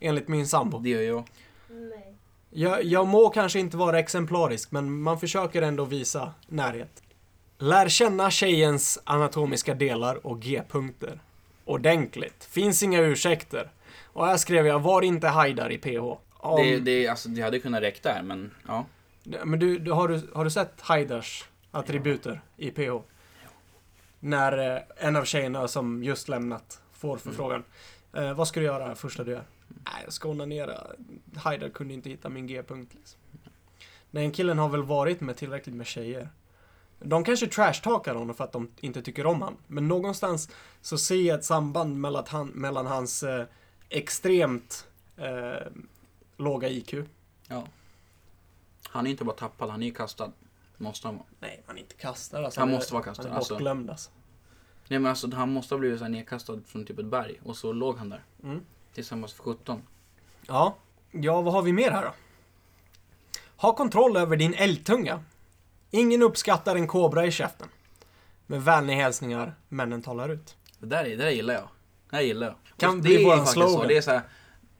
Enligt 0.00 0.28
min 0.28 0.46
sambo. 0.46 0.78
Det 0.78 0.88
gör 0.88 1.02
jag. 1.02 1.24
Nej. 1.68 2.14
Jag, 2.50 2.84
jag 2.84 3.06
må 3.06 3.28
kanske 3.28 3.58
inte 3.58 3.76
vara 3.76 3.98
exemplarisk, 3.98 4.70
men 4.70 5.02
man 5.02 5.20
försöker 5.20 5.62
ändå 5.62 5.84
visa 5.84 6.34
närhet. 6.46 7.02
Lär 7.58 7.88
känna 7.88 8.30
tjejens 8.30 8.98
anatomiska 9.04 9.74
delar 9.74 10.26
och 10.26 10.42
G-punkter. 10.42 11.20
Ordentligt. 11.64 12.44
Finns 12.44 12.82
inga 12.82 13.00
ursäkter. 13.00 13.70
Och 14.04 14.26
här 14.26 14.36
skrev 14.36 14.66
jag, 14.66 14.80
var 14.80 15.02
inte 15.02 15.28
hajdar 15.28 15.72
i 15.72 15.78
PH. 15.78 16.18
Om, 16.36 16.62
Det, 16.62 16.78
det, 16.78 17.08
alltså, 17.08 17.28
det 17.28 17.42
hade 17.42 17.58
kunnat 17.58 17.82
räcka 17.82 18.12
där, 18.14 18.22
men 18.22 18.54
ja. 18.66 18.86
Men 19.22 19.58
du, 19.58 19.78
du, 19.78 19.92
har, 19.92 20.08
du, 20.08 20.28
har 20.34 20.44
du 20.44 20.50
sett 20.50 20.80
hajdars 20.80 21.44
attributer 21.70 22.40
i 22.56 22.70
PH? 22.70 22.92
När 24.20 24.76
eh, 24.76 24.82
en 24.96 25.16
av 25.16 25.24
tjejerna 25.24 25.68
som 25.68 26.04
just 26.04 26.28
lämnat 26.28 26.80
får 26.92 27.16
förfrågan. 27.16 27.64
Eh, 28.12 28.34
vad 28.34 28.48
ska 28.48 28.60
du 28.60 28.66
göra 28.66 28.94
första 28.94 29.24
du 29.24 29.30
gör? 29.30 29.44
Nej, 29.68 30.02
jag 30.04 30.12
ska 30.12 30.28
onanera. 30.28 30.86
Haidar 31.36 31.68
kunde 31.68 31.94
inte 31.94 32.10
hitta 32.10 32.28
min 32.28 32.46
G-punkt. 32.46 32.92
Liksom. 32.94 33.20
Den 34.10 34.32
killen 34.32 34.58
har 34.58 34.68
väl 34.68 34.82
varit 34.82 35.20
med 35.20 35.36
tillräckligt 35.36 35.74
med 35.74 35.86
tjejer. 35.86 36.28
De 37.00 37.24
kanske 37.24 37.46
trashtalkar 37.46 38.14
honom 38.14 38.34
för 38.36 38.44
att 38.44 38.52
de 38.52 38.70
inte 38.80 39.02
tycker 39.02 39.26
om 39.26 39.42
han. 39.42 39.56
Men 39.66 39.88
någonstans 39.88 40.50
så 40.80 40.98
ser 40.98 41.16
jag 41.22 41.38
ett 41.38 41.44
samband 41.44 41.96
mellan, 42.00 42.24
han, 42.28 42.46
mellan 42.48 42.86
hans 42.86 43.22
eh, 43.22 43.46
extremt 43.88 44.86
eh, 45.16 45.66
låga 46.36 46.68
IQ. 46.68 46.94
ja. 47.48 47.64
Han 48.90 49.06
är 49.06 49.10
inte 49.10 49.24
bara 49.24 49.36
tappad, 49.36 49.70
han 49.70 49.82
är 49.82 49.86
ju 49.86 49.94
kastad. 49.94 50.32
Måste 50.76 51.08
han 51.08 51.16
vara. 51.16 51.26
Nej, 51.40 51.62
han 51.66 51.76
är 51.76 51.80
inte 51.80 51.94
kastad 51.94 52.44
alltså. 52.44 52.60
Han 52.60 52.68
är- 52.68 52.72
måste 52.72 52.92
vara 52.94 53.02
kastad, 53.04 53.22
Han 53.22 53.32
är 53.32 53.36
alltså. 53.36 53.54
bortglömd 53.54 53.90
alltså. 53.90 54.10
Nej 54.88 54.98
men 54.98 55.10
alltså 55.10 55.30
han 55.34 55.52
måste 55.52 55.74
ha 55.74 55.78
blivit 55.78 55.98
så 55.98 56.04
här 56.04 56.10
nedkastad 56.12 56.60
från 56.66 56.84
typ 56.84 56.98
ett 56.98 57.06
berg. 57.06 57.40
Och 57.44 57.56
så 57.56 57.72
låg 57.72 57.96
han 57.98 58.08
där. 58.08 58.24
Mm. 58.42 58.60
Tillsammans 58.94 59.32
för 59.32 59.42
17. 59.42 59.82
Ja. 60.46 60.76
Ja, 61.10 61.40
vad 61.40 61.52
har 61.54 61.62
vi 61.62 61.72
mer 61.72 61.90
här 61.90 62.02
då? 62.04 62.12
Ha 63.56 63.74
kontroll 63.76 64.16
över 64.16 64.36
din 64.36 64.54
älgtunga. 64.54 65.24
Ingen 65.90 66.22
uppskattar 66.22 66.76
en 66.76 66.86
kobra 66.86 67.26
i 67.26 67.30
käften. 67.32 67.68
Med 68.46 68.62
vänliga 68.62 68.96
hälsningar, 68.96 69.54
männen 69.68 70.02
talar 70.02 70.28
ut. 70.28 70.56
Det 70.78 70.86
där, 70.86 71.04
är- 71.04 71.08
det 71.16 71.16
där 71.16 71.30
gillar 71.30 71.54
jag. 71.54 71.68
Det 72.10 72.16
där 72.16 72.22
gillar 72.22 72.46
jag. 72.46 72.56
Kan 72.76 72.96
Och 72.96 73.02
bli 73.02 73.16
det 73.16 73.22
är 73.22 73.30
faktiskt 73.36 73.52
slogan. 73.52 73.70
så. 73.72 73.84
Det 73.84 73.96
är 73.96 74.00
så 74.02 74.10
här, 74.10 74.22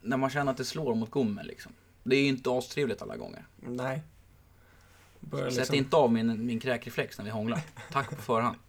när 0.01 0.16
man 0.16 0.31
känner 0.31 0.53
att 0.53 0.59
det 0.59 0.64
slår 0.64 0.94
mot 0.94 1.11
gommen 1.11 1.47
liksom. 1.47 1.73
Det 2.03 2.16
är 2.16 2.21
ju 2.21 2.29
inte 2.29 2.51
astrevligt 2.51 3.03
alla 3.03 3.16
gånger. 3.16 3.47
Nej. 3.57 4.03
Börjar 5.21 5.51
Sätt 5.51 5.59
liksom... 5.59 5.77
inte 5.77 5.97
av 5.97 6.12
min, 6.12 6.47
min 6.47 6.61
kräkreflex 6.61 7.18
när 7.18 7.25
vi 7.25 7.31
hånglar. 7.31 7.61
Tack 7.92 8.11
på 8.11 8.23
förhand. 8.23 8.57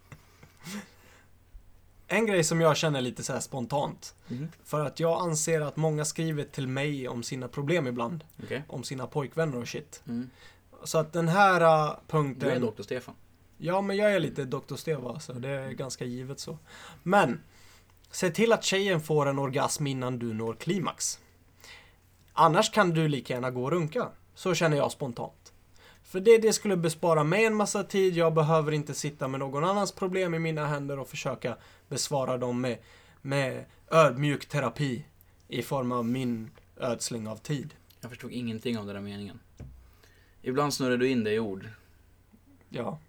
En 2.12 2.26
grej 2.26 2.44
som 2.44 2.62
jag 2.62 2.78
känner 2.78 3.02
lite 3.02 3.24
så 3.24 3.40
spontant. 3.42 4.16
Mhm. 4.28 4.48
För 4.64 4.86
att 4.86 5.00
jag 5.00 5.22
anser 5.22 5.62
att 5.62 5.76
många 5.78 6.06
skriver 6.06 6.44
till 6.44 6.68
mig 6.68 7.08
om 7.08 7.24
sina 7.24 7.48
problem 7.48 7.88
ibland. 7.88 8.24
Okej. 8.44 8.64
Om 8.68 8.84
sina 8.84 9.08
pojkvänner 9.08 9.58
och 9.58 9.68
shit. 9.68 10.02
Mm. 10.08 10.30
Så 10.84 10.98
att 10.98 11.14
den 11.14 11.28
här 11.28 11.62
uh, 11.62 11.96
Du 12.08 12.12
punkten... 12.12 12.50
är 12.50 12.60
Dr. 12.60 12.82
Stefan. 12.82 13.16
Ja, 13.58 13.82
men 13.82 13.98
jag 13.98 14.12
är 14.14 14.20
lite 14.20 14.46
Dr. 14.46 14.76
Steva, 14.76 15.20
så 15.20 15.34
det 15.34 15.50
är 15.50 15.72
ganska 15.72 16.06
givet 16.06 16.40
så. 16.40 16.58
Men, 17.04 17.42
se 18.12 18.30
till 18.30 18.54
att 18.54 18.64
tjejen 18.64 19.02
får 19.02 19.26
en 19.26 19.40
orgasm 19.40 19.88
innan 19.88 20.20
du 20.20 20.34
når 20.34 20.54
klimax. 20.54 21.20
Annars 22.34 22.72
kan 22.72 22.90
du 22.90 23.08
lika 23.08 23.34
gärna 23.34 23.52
gå 23.52 23.64
och 23.64 23.72
runka. 23.72 24.08
Så 24.36 24.54
känner 24.54 24.78
jag 24.78 24.92
spontant. 24.92 25.54
För 26.04 26.20
det, 26.20 26.38
det 26.38 26.54
skulle 26.54 26.78
bespara 26.78 27.24
mig 27.24 27.46
en 27.46 27.56
massa 27.56 27.84
tid, 27.84 28.18
jag 28.18 28.34
behöver 28.34 28.72
inte 28.72 28.94
sitta 28.94 29.28
med 29.28 29.40
någon 29.40 29.64
annans 29.64 29.92
problem 29.92 30.34
i 30.34 30.40
mina 30.40 30.68
händer 30.68 31.00
och 31.00 31.10
försöka 31.10 31.58
besvara 31.88 32.38
dem 32.38 32.62
med, 32.62 32.78
med 33.22 33.66
ödmjuk 33.92 34.46
terapi 34.46 35.06
i 35.48 35.62
form 35.62 35.92
av 35.92 36.06
min 36.06 36.52
ödsling 36.78 37.28
av 37.28 37.36
tid. 37.36 37.74
Jag 38.02 38.10
förstod 38.12 38.32
ingenting 38.32 38.78
av 38.78 38.86
den 38.86 38.96
där 38.96 39.02
meningen. 39.02 39.40
Ibland 40.42 40.74
snurrar 40.74 40.98
du 40.98 41.08
in 41.10 41.24
det 41.24 41.34
i 41.34 41.40
ord. 41.40 41.70
Ja. 42.70 43.00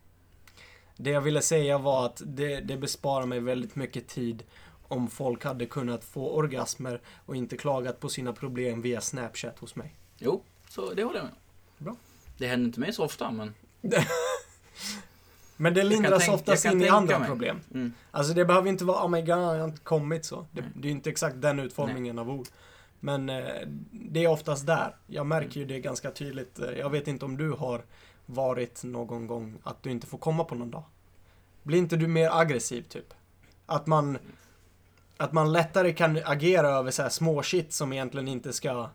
Det 0.96 1.10
jag 1.10 1.20
ville 1.20 1.42
säga 1.42 1.78
var 1.78 2.06
att 2.06 2.22
det, 2.26 2.60
det 2.60 2.76
besparar 2.76 3.26
mig 3.26 3.40
väldigt 3.40 3.76
mycket 3.76 4.08
tid 4.08 4.42
om 4.88 5.08
folk 5.08 5.44
hade 5.44 5.66
kunnat 5.66 6.04
få 6.04 6.30
orgasmer 6.30 7.00
och 7.26 7.36
inte 7.36 7.56
klagat 7.56 8.00
på 8.00 8.08
sina 8.08 8.32
problem 8.32 8.82
via 8.82 9.00
Snapchat 9.00 9.58
hos 9.58 9.76
mig. 9.76 9.94
Jo, 10.18 10.42
så 10.68 10.94
det 10.94 11.04
håller 11.04 11.18
jag 11.18 11.24
med. 11.24 11.34
Bra. 11.78 11.96
Det 12.38 12.46
händer 12.46 12.66
inte 12.66 12.80
mig 12.80 12.92
så 12.92 13.04
ofta, 13.04 13.30
men... 13.30 13.54
Men 15.56 15.74
det 15.74 15.82
lindras 15.82 16.22
tänk- 16.24 16.34
oftast 16.34 16.64
in 16.64 16.70
i 16.70 16.74
tänka 16.80 16.92
andra 16.94 17.18
mig. 17.18 17.28
problem. 17.28 17.60
Mm. 17.74 17.92
Alltså 18.10 18.34
det 18.34 18.44
behöver 18.44 18.68
inte 18.68 18.84
vara 18.84 19.04
oh 19.04 19.10
my 19.10 19.20
god, 19.20 19.28
jag 19.28 19.36
har 19.58 19.64
inte 19.64 19.80
kommit 19.80 20.24
så. 20.24 20.46
Det, 20.52 20.60
Nej. 20.60 20.70
det 20.74 20.88
är 20.88 20.92
inte 20.92 21.10
exakt 21.10 21.40
den 21.40 21.60
utformningen 21.60 22.18
av 22.18 22.30
ord. 22.30 22.46
Men 23.00 23.28
eh, 23.28 23.44
det 23.92 24.24
är 24.24 24.28
oftast 24.28 24.66
där. 24.66 24.96
Jag 25.06 25.26
märker 25.26 25.60
ju 25.60 25.66
det 25.66 25.80
ganska 25.80 26.10
tydligt. 26.10 26.58
Eh, 26.58 26.70
Jag 26.70 26.90
vet 26.90 27.08
inte 27.08 27.24
om 27.24 27.36
du 27.36 27.50
har 27.50 27.82
varit 28.26 28.84
någon 28.84 29.26
gång 29.26 29.58
att 29.62 29.82
du 29.82 29.90
inte 29.90 30.06
får 30.06 30.18
komma 30.18 30.44
på 30.44 30.54
någon 30.54 30.70
dag. 30.70 30.82
Blir 31.62 31.78
inte 31.78 31.96
du 31.96 32.06
mer 32.06 32.30
aggressiv 32.32 32.82
typ? 32.82 33.14
Att 33.66 33.86
man, 33.86 34.18
att 35.16 35.32
man 35.32 35.52
lättare 35.52 35.92
kan 35.92 36.20
agera 36.24 36.68
över 36.68 36.90
så 36.90 37.02
här 37.02 37.08
små 37.08 37.42
shit 37.42 37.72
som 37.72 37.92
egentligen 37.92 38.28
inte 38.28 38.52
ska 38.52 38.90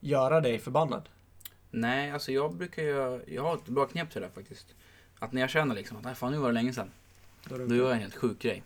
göra 0.00 0.40
dig 0.40 0.58
förbannad. 0.58 1.08
Nej, 1.70 2.10
alltså 2.10 2.32
jag 2.32 2.54
brukar 2.54 2.82
ju... 2.82 3.22
Jag 3.26 3.42
har 3.42 3.54
ett 3.54 3.66
bra 3.66 3.86
knep 3.86 4.10
till 4.10 4.20
det 4.20 4.26
där 4.26 4.34
faktiskt. 4.34 4.66
Att 5.18 5.32
när 5.32 5.40
jag 5.40 5.50
känner 5.50 5.74
liksom 5.74 5.96
att 5.96 6.04
nej, 6.04 6.14
fan 6.14 6.32
nu 6.32 6.38
var 6.38 6.48
det 6.48 6.54
länge 6.54 6.72
sedan. 6.72 6.90
Då 7.48 7.58
Då 7.58 7.74
gör 7.74 7.84
jag 7.84 7.92
en 7.92 8.00
helt 8.00 8.16
sjuk 8.16 8.38
grej. 8.38 8.62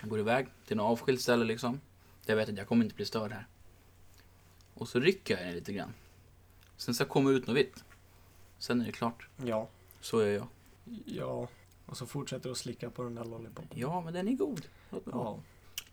Jag 0.00 0.10
går 0.10 0.18
iväg 0.18 0.46
till 0.66 0.76
något 0.76 0.92
avskilt 0.92 1.20
ställe 1.20 1.44
liksom. 1.44 1.80
Där 2.26 2.32
jag 2.32 2.36
vet 2.36 2.48
att 2.48 2.58
jag 2.58 2.66
kommer 2.66 2.84
inte 2.84 2.96
bli 2.96 3.04
störd 3.04 3.32
här. 3.32 3.46
Och 4.76 4.88
så 4.88 5.00
rycker 5.00 5.36
jag 5.36 5.46
den 5.46 5.54
lite 5.54 5.72
grann. 5.72 5.94
Sen 6.76 6.94
så 6.94 7.04
kommer 7.04 7.30
ut 7.30 7.46
något 7.46 7.56
vitt. 7.56 7.84
Sen 8.58 8.80
är 8.80 8.86
det 8.86 8.92
klart. 8.92 9.28
Ja. 9.44 9.68
Så 10.00 10.18
är 10.18 10.34
jag. 10.34 10.46
Ja. 11.04 11.48
Och 11.86 11.96
så 11.96 12.06
fortsätter 12.06 12.44
du 12.44 12.50
att 12.50 12.58
slicka 12.58 12.90
på 12.90 13.02
den 13.02 13.14
där 13.14 13.24
lollipopen. 13.24 13.78
Ja, 13.78 14.00
men 14.00 14.14
den 14.14 14.28
är 14.28 14.32
god. 14.32 14.66
Låt 14.90 15.06
mig 15.06 15.14
vara. 15.14 15.24
Ja. 15.24 15.40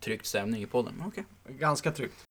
Tryckt 0.00 0.26
stämning 0.26 0.62
i 0.62 0.66
podden. 0.66 0.94
men 0.98 1.08
Okej. 1.08 1.24
Ganska 1.48 1.92
tryggt. 1.92 2.24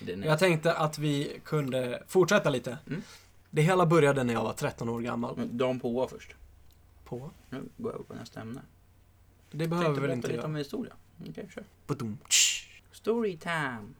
Den 0.00 0.22
är... 0.22 0.26
Jag 0.26 0.38
tänkte 0.38 0.74
att 0.74 0.98
vi 0.98 1.40
kunde 1.44 2.02
fortsätta 2.06 2.50
lite. 2.50 2.78
Mm. 2.86 3.02
Det 3.50 3.62
hela 3.62 3.86
började 3.86 4.24
när 4.24 4.34
jag 4.34 4.44
var 4.44 4.52
13 4.52 4.88
år 4.88 5.00
gammal. 5.00 5.36
Men 5.36 5.58
Dan 5.58 5.80
på 5.80 6.08
först. 6.08 6.34
På. 7.04 7.30
Nu 7.50 7.68
går 7.76 7.92
jag 7.92 7.94
över 7.94 8.04
på 8.04 8.14
nästa 8.14 8.40
ämne. 8.40 8.62
Det 9.50 9.68
behöver 9.68 9.86
tänkte 9.86 10.00
väl 10.00 10.08
berätta 10.08 10.16
inte 10.16 10.28
lite 10.28 10.38
jag. 10.38 10.44
om 10.44 10.54
en 10.54 10.58
historia. 10.58 10.94
Okej, 11.28 11.48
kör. 11.54 11.64
Badum, 11.86 12.18
tsch. 13.04 13.10
Story 13.10 13.36
time. 13.36 13.94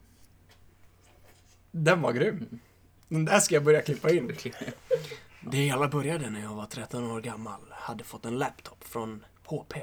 Den 1.71 2.01
var 2.01 2.13
grym. 2.13 2.59
Den 3.07 3.25
där 3.25 3.39
ska 3.39 3.55
jag 3.55 3.63
börja 3.63 3.81
klippa 3.81 4.09
in. 4.09 4.35
Det 5.41 5.57
hela 5.57 5.87
började 5.87 6.29
när 6.29 6.41
jag 6.41 6.55
var 6.55 6.65
13 6.65 7.11
år 7.11 7.21
gammal. 7.21 7.61
Hade 7.71 8.03
fått 8.03 8.25
en 8.25 8.37
laptop 8.37 8.83
från 8.83 9.25
HP 9.43 9.73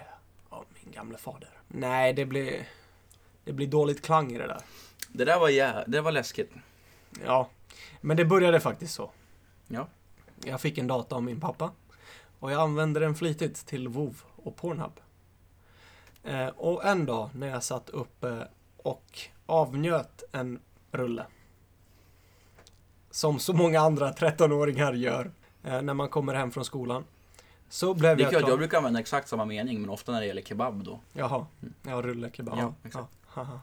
av 0.48 0.64
min 0.74 0.92
gamle 0.92 1.18
fader. 1.18 1.50
Nej, 1.68 2.12
det 2.12 2.24
blir... 2.24 2.68
Det 3.44 3.52
blir 3.52 3.66
dåligt 3.66 4.02
klang 4.02 4.32
i 4.32 4.38
det 4.38 4.46
där. 4.46 4.60
Det 5.08 5.24
där 5.24 5.38
var, 5.38 5.48
jä... 5.48 5.84
det 5.86 6.00
var 6.00 6.12
läskigt. 6.12 6.52
Ja, 7.24 7.48
men 8.00 8.16
det 8.16 8.24
började 8.24 8.60
faktiskt 8.60 8.94
så. 8.94 9.10
Ja. 9.68 9.88
Jag 10.44 10.60
fick 10.60 10.78
en 10.78 10.86
data 10.86 11.16
av 11.16 11.22
min 11.22 11.40
pappa 11.40 11.72
och 12.38 12.52
jag 12.52 12.60
använde 12.60 13.00
den 13.00 13.14
flitigt 13.14 13.66
till 13.66 13.88
WoW 13.88 14.22
och 14.36 14.56
Pornhub. 14.56 15.00
Eh, 16.22 16.46
och 16.46 16.84
en 16.84 17.06
dag 17.06 17.30
när 17.34 17.46
jag 17.46 17.62
satt 17.62 17.90
uppe 17.90 18.48
och 18.82 19.18
avnjöt 19.46 20.22
en 20.32 20.60
rulle. 20.92 21.26
Som 23.10 23.38
så 23.38 23.52
många 23.52 23.80
andra 23.80 24.12
13-åringar 24.12 24.92
gör 24.92 25.30
eh, 25.64 25.82
när 25.82 25.94
man 25.94 26.08
kommer 26.08 26.34
hem 26.34 26.50
från 26.50 26.64
skolan. 26.64 27.04
Så 27.68 27.94
blev 27.94 28.16
Det 28.16 28.22
är 28.22 28.32
jag 28.32 28.40
klar. 28.40 28.48
jag 28.50 28.58
brukar 28.58 28.78
använda 28.78 29.00
exakt 29.00 29.28
samma 29.28 29.44
mening, 29.44 29.80
men 29.80 29.90
ofta 29.90 30.12
när 30.12 30.20
det 30.20 30.26
gäller 30.26 30.42
kebab 30.42 30.84
då. 30.84 31.00
Jaha, 31.12 31.46
ja 31.82 32.02
rulle 32.02 32.30
kebab. 32.32 32.58
Ja, 32.58 32.74
exakt. 32.84 33.06
ja, 33.34 33.42
haha. 33.42 33.60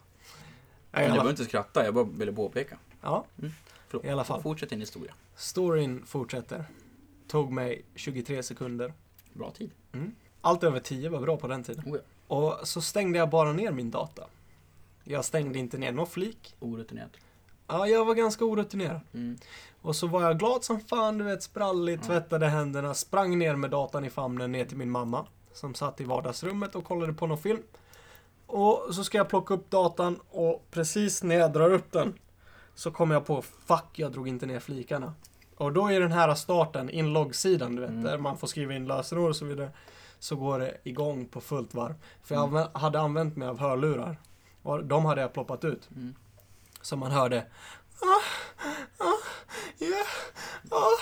Men 0.91 1.01
jag 1.03 1.12
behöver 1.12 1.29
inte 1.29 1.45
skratta, 1.45 1.86
jag 1.86 1.93
bara 1.93 2.03
ville 2.03 2.34
påpeka. 2.34 2.77
Ja, 3.01 3.25
Förlåt. 3.88 4.05
I 4.05 4.10
alla 4.10 4.23
fall. 4.23 4.41
Fortsätt 4.41 4.69
din 4.69 4.79
historia. 4.79 5.13
storyn 5.36 6.05
fortsätter. 6.05 6.65
Tog 7.27 7.51
mig 7.51 7.82
23 7.95 8.43
sekunder. 8.43 8.93
Bra 9.34 9.51
tid. 9.51 9.71
Allt 10.41 10.63
över 10.63 10.79
10 10.79 11.10
var 11.10 11.21
bra 11.21 11.38
på 11.38 11.47
den 11.47 11.63
tiden. 11.63 11.84
Oh 11.93 11.95
ja. 11.97 12.36
Och 12.36 12.67
så 12.67 12.82
stängde 12.82 13.19
jag 13.19 13.29
bara 13.29 13.53
ner 13.53 13.71
min 13.71 13.91
data. 13.91 14.23
Jag 15.11 15.25
stängde 15.25 15.59
inte 15.59 15.77
ner 15.77 15.91
någon 15.91 16.07
flik. 16.07 16.55
Orutinerat. 16.59 17.11
Ja, 17.67 17.87
jag 17.87 18.05
var 18.05 18.13
ganska 18.15 18.45
orutinerad. 18.45 18.99
Mm. 19.13 19.37
Och 19.81 19.95
så 19.95 20.07
var 20.07 20.21
jag 20.21 20.39
glad 20.39 20.63
som 20.63 20.79
fan, 20.79 21.17
du 21.17 21.23
vet, 21.23 21.43
sprallig, 21.43 22.01
tvättade 22.03 22.47
händerna, 22.47 22.93
sprang 22.93 23.37
ner 23.39 23.55
med 23.55 23.71
datan 23.71 24.05
i 24.05 24.09
famnen 24.09 24.51
ner 24.51 24.65
till 24.65 24.77
min 24.77 24.89
mamma. 24.91 25.25
Som 25.53 25.73
satt 25.75 26.01
i 26.01 26.03
vardagsrummet 26.03 26.75
och 26.75 26.83
kollade 26.83 27.13
på 27.13 27.27
någon 27.27 27.37
film. 27.37 27.61
Och 28.45 28.87
så 28.91 29.03
ska 29.03 29.17
jag 29.17 29.29
plocka 29.29 29.53
upp 29.53 29.69
datan 29.69 30.19
och 30.29 30.65
precis 30.71 31.23
när 31.23 31.35
jag 31.35 31.53
drar 31.53 31.73
upp 31.73 31.91
den 31.91 32.13
så 32.75 32.91
kommer 32.91 33.15
jag 33.15 33.25
på, 33.25 33.41
fuck, 33.41 33.85
jag 33.95 34.11
drog 34.11 34.27
inte 34.27 34.45
ner 34.45 34.59
flikarna. 34.59 35.13
Och 35.57 35.73
då 35.73 35.87
är 35.91 35.99
den 35.99 36.11
här 36.11 36.35
starten, 36.35 36.89
inloggsidan, 36.89 37.75
du 37.75 37.81
vet, 37.81 37.89
Mm. 37.89 38.03
där 38.03 38.17
man 38.17 38.37
får 38.37 38.47
skriva 38.47 38.73
in 38.73 38.87
lösenord 38.87 39.29
och 39.29 39.35
så 39.35 39.45
vidare. 39.45 39.71
Så 40.19 40.35
går 40.35 40.59
det 40.59 40.77
igång 40.83 41.25
på 41.25 41.41
fullt 41.41 41.73
varv. 41.73 41.93
För 42.23 42.35
jag 42.35 42.47
Mm. 42.49 42.67
hade 42.73 42.99
använt 42.99 43.35
mig 43.37 43.47
av 43.47 43.59
hörlurar. 43.59 44.17
Och 44.69 44.84
de 44.86 45.05
hade 45.05 45.21
jag 45.21 45.34
ploppat 45.34 45.65
ut. 45.65 45.89
Mm. 45.95 46.15
Så 46.82 46.95
man 46.95 47.12
hörde 47.12 47.45
ah, 48.01 49.03
ah, 49.03 49.13
yeah, 49.79 50.08
ah. 50.71 50.99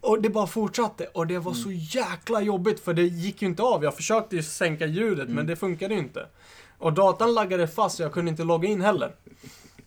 Och 0.00 0.22
det 0.22 0.30
bara 0.30 0.46
fortsatte 0.46 1.06
och 1.06 1.26
det 1.26 1.38
var 1.38 1.52
så 1.52 1.70
jäkla 1.72 2.40
jobbigt 2.40 2.80
för 2.80 2.94
det 2.94 3.02
gick 3.02 3.42
ju 3.42 3.48
inte 3.48 3.62
av. 3.62 3.84
Jag 3.84 3.96
försökte 3.96 4.36
ju 4.36 4.42
sänka 4.42 4.86
ljudet 4.86 5.28
men 5.28 5.32
Mm. 5.38 5.46
det 5.46 5.56
funkade 5.56 5.94
ju 5.94 6.00
inte. 6.00 6.26
Och 6.78 6.92
datan 6.92 7.34
laggade 7.34 7.68
fast 7.68 7.96
så 7.96 8.02
jag 8.02 8.12
kunde 8.12 8.30
inte 8.30 8.44
logga 8.44 8.68
in 8.68 8.80
heller. 8.80 9.14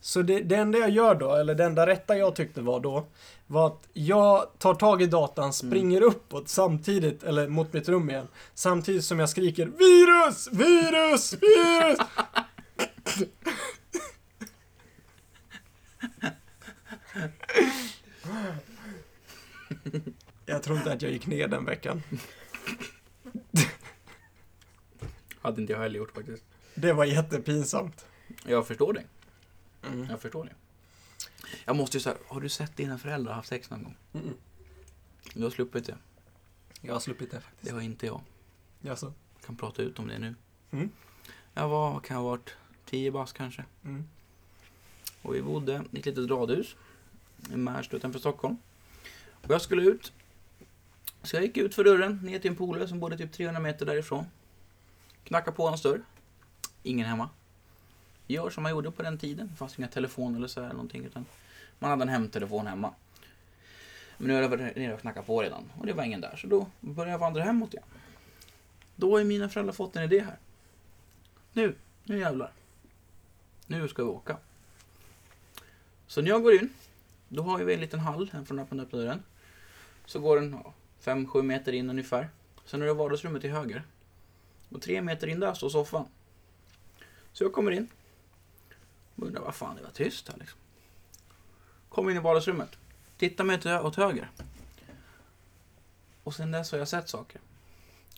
Så 0.02 0.22
det, 0.22 0.40
det 0.40 0.56
enda 0.56 0.78
jag 0.78 0.90
gör 0.90 1.16
då, 1.16 1.36
eller 1.36 1.56
det 1.56 1.64
enda 1.64 1.88
rätta 1.88 2.18
jag 2.18 2.36
tyckte 2.36 2.62
var 2.62 2.80
då, 2.80 3.06
var 3.48 3.68
att 3.68 3.88
jag 3.94 4.46
tar 4.58 4.74
tag 4.74 5.02
i 5.02 5.06
datan, 5.06 5.54
springer 5.54 6.02
uppåt 6.02 6.50
samtidigt, 6.50 7.24
eller 7.24 7.48
mot 7.48 7.74
mitt 7.74 7.90
rum 7.90 8.10
igen, 8.10 8.28
samtidigt 8.54 9.06
som 9.06 9.20
jag 9.20 9.30
skriker 9.30 9.66
VIRUS! 9.66 10.48
VIRUS! 10.52 11.34
VIRUS! 11.34 11.98
Jag 20.46 20.64
tror 20.64 20.78
inte 20.78 20.92
att 20.94 21.02
jag 21.02 21.12
gick 21.12 21.28
ner 21.28 21.48
den 21.48 21.66
veckan. 21.66 22.04
Hade 25.42 25.62
inte 25.62 25.74
jag 25.74 25.80
heller 25.80 25.98
gjort 26.00 26.12
faktiskt. 26.16 26.44
Det 26.76 26.94
var 26.94 27.06
jättepinsamt. 27.06 28.06
Jag 28.46 28.68
förstår 28.68 28.94
dig. 28.94 29.06
Mm. 29.88 30.08
Jag 30.10 30.22
förstår 30.22 30.46
det. 30.46 30.54
Jag 31.66 31.76
måste 31.76 31.98
ju 31.98 32.02
säga, 32.02 32.16
har 32.28 32.42
du 32.42 32.50
sett 32.50 32.78
dina 32.78 32.98
föräldrar 32.98 33.34
ha 33.34 33.44
sex 33.44 33.70
någon 33.70 33.84
gång? 33.84 33.98
Mm. 34.14 34.34
Du 35.34 35.44
har 35.44 35.50
sluppit 35.50 35.86
det. 35.86 35.98
Jag 36.82 36.94
har 36.94 37.00
sluppit 37.00 37.32
det 37.32 37.38
Det 37.38 37.42
faktiskt. 37.42 37.72
har 37.74 37.82
inte 37.82 38.06
jag. 38.06 38.22
Jaså? 38.82 39.14
Jag 39.38 39.46
kan 39.46 39.56
prata 39.58 39.82
ut 39.82 40.00
om 40.00 40.08
det 40.08 40.20
nu. 40.20 40.36
Mm. 40.72 40.90
Jag 41.54 41.68
var, 41.70 41.92
vad 41.94 42.04
kan 42.04 42.16
jag 42.16 42.22
ha 42.24 42.30
varit, 42.30 42.56
10 42.86 43.12
bast 43.12 43.34
kanske. 43.34 43.64
Mm. 43.84 44.08
Och 45.22 45.36
vi 45.36 45.42
bodde 45.42 45.74
i 45.92 45.98
ett 46.00 46.06
litet 46.06 46.30
radhus 46.30 46.76
i 47.54 47.56
Märsta 47.56 47.98
utanför 47.98 48.20
Stockholm. 48.20 48.58
Och 49.32 49.52
jag 49.52 49.62
skulle 49.62 49.82
ut. 49.82 50.14
Så 51.24 51.36
jag 51.36 51.44
gick 51.44 51.58
ut 51.58 51.76
för 51.76 51.84
dörren 51.84 52.20
ner 52.24 52.40
till 52.40 52.52
en 52.52 52.58
polare 52.58 52.88
som 52.88 53.00
bodde 53.00 53.18
typ 53.18 53.32
300 53.32 53.62
meter 53.62 53.86
därifrån. 53.86 54.26
Knackade 55.24 55.58
på 55.58 55.68
hans 55.68 55.82
dörr. 55.82 56.02
Ingen 56.84 57.06
hemma. 57.06 57.30
Gör 58.28 58.50
som 58.50 58.64
man 58.64 58.72
gjorde 58.72 58.92
på 58.92 59.04
den 59.04 59.18
tiden. 59.18 59.48
Det 59.48 59.56
fanns 59.56 59.80
inga 59.80 59.88
telefoner 59.88 60.38
eller 60.38 60.48
så 60.48 60.62
här 60.62 60.74
någonting. 60.74 61.06
Utan 61.06 61.26
man 61.80 61.90
hade 61.90 62.02
en 62.02 62.10
hemtelefon 62.10 62.68
hemma. 62.68 62.94
Men 64.18 64.28
nu 64.28 64.34
har 64.34 64.42
jag 64.42 64.50
varit 64.50 64.76
nere 64.76 64.94
och 64.94 65.02
knackat 65.02 65.26
på 65.26 65.42
redan. 65.42 65.72
Och 65.80 65.86
det 65.86 65.94
var 65.94 66.04
ingen 66.04 66.22
där. 66.22 66.36
Så 66.36 66.48
då 66.48 66.68
började 66.80 67.12
jag 67.12 67.20
vandra 67.20 67.44
hemåt 67.44 67.74
igen. 67.74 67.86
Då 68.96 69.18
har 69.18 69.24
mina 69.24 69.50
föräldrar 69.50 69.74
fått 69.74 69.96
en 69.96 70.04
idé 70.04 70.20
här. 70.20 70.38
Nu, 71.54 71.76
nu 72.04 72.20
jävlar. 72.20 72.52
Nu 73.68 73.88
ska 73.88 74.04
vi 74.04 74.10
åka. 74.10 74.38
Så 76.08 76.22
när 76.22 76.30
jag 76.30 76.44
går 76.44 76.54
in, 76.54 76.74
då 77.28 77.44
har 77.44 77.60
vi 77.60 77.74
en 77.74 77.80
liten 77.80 78.00
hall 78.00 78.30
här 78.34 78.44
från 78.44 78.60
öppna 78.60 78.86
dörren. 78.86 79.24
Så 80.06 80.20
går 80.20 80.36
den 80.36 80.64
5-7 81.04 81.42
meter 81.42 81.74
in 81.74 81.90
ungefär. 81.90 82.30
Sen 82.66 82.82
är 82.82 82.86
det 82.86 82.94
vardagsrummet 82.94 83.42
till 83.42 83.52
höger. 83.52 83.84
Och 84.70 84.82
3 84.82 85.02
meter 85.02 85.28
in 85.28 85.40
där 85.40 85.54
står 85.54 85.70
soffan. 85.70 86.06
Så 87.34 87.44
jag 87.44 87.54
kommer 87.54 87.72
in. 87.72 87.88
Och 89.16 89.28
undrar 89.28 89.42
vad 89.42 89.56
fan 89.56 89.76
det 89.76 89.84
var 89.84 89.90
tyst 89.90 90.30
här 90.30 90.38
liksom. 90.38 90.60
Kommer 91.90 92.12
in 92.12 92.18
i 92.18 92.20
vardagsrummet. 92.20 92.78
Tittar 93.18 93.44
mig 93.44 93.80
åt 93.80 93.96
höger. 93.96 94.32
Och 96.24 96.36
sen 96.36 96.52
dess 96.52 96.72
har 96.72 96.80
jag 96.80 96.88
sett 96.88 97.10
saker. 97.10 97.42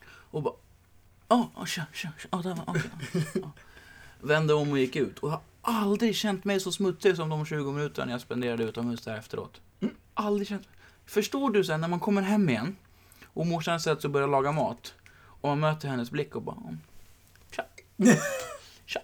Och 0.07 0.43
bara... 0.43 0.53
åh, 1.27 1.47
oh, 1.55 1.65
tja, 1.65 1.85
tja, 1.93 2.09
tja. 2.17 2.29
Oh, 2.31 2.43
där 2.43 2.55
var, 2.55 2.69
okay. 2.69 3.41
oh. 3.41 3.49
Vände 4.21 4.53
om 4.53 4.71
och 4.71 4.79
gick 4.79 4.95
ut. 4.95 5.19
Och 5.19 5.29
jag 5.29 5.41
har 5.61 5.81
aldrig 5.81 6.15
känt 6.15 6.43
mig 6.45 6.59
så 6.59 6.71
smutsig 6.71 7.15
som 7.15 7.29
de 7.29 7.45
20 7.45 7.71
minuterna 7.71 8.11
jag 8.11 8.21
spenderade 8.21 8.63
utomhus 8.63 9.01
där 9.01 9.17
efteråt. 9.17 9.61
Aldrig 10.13 10.47
känt... 10.47 10.67
Förstår 11.05 11.49
du 11.51 11.63
sen 11.63 11.81
när 11.81 11.87
man 11.87 11.99
kommer 11.99 12.21
hem 12.21 12.49
igen 12.49 12.75
Och 13.33 13.47
morsan 13.47 13.79
sätter 13.79 14.01
sig 14.01 14.07
och 14.07 14.11
börjar 14.13 14.27
laga 14.27 14.51
mat. 14.51 14.93
Och 15.19 15.49
man 15.49 15.59
möter 15.59 15.87
hennes 15.87 16.11
blick 16.11 16.35
och 16.35 16.41
bara... 16.41 16.55
"Mm, 16.55 16.77
Tja. 17.51 17.63
Tja. 18.85 18.99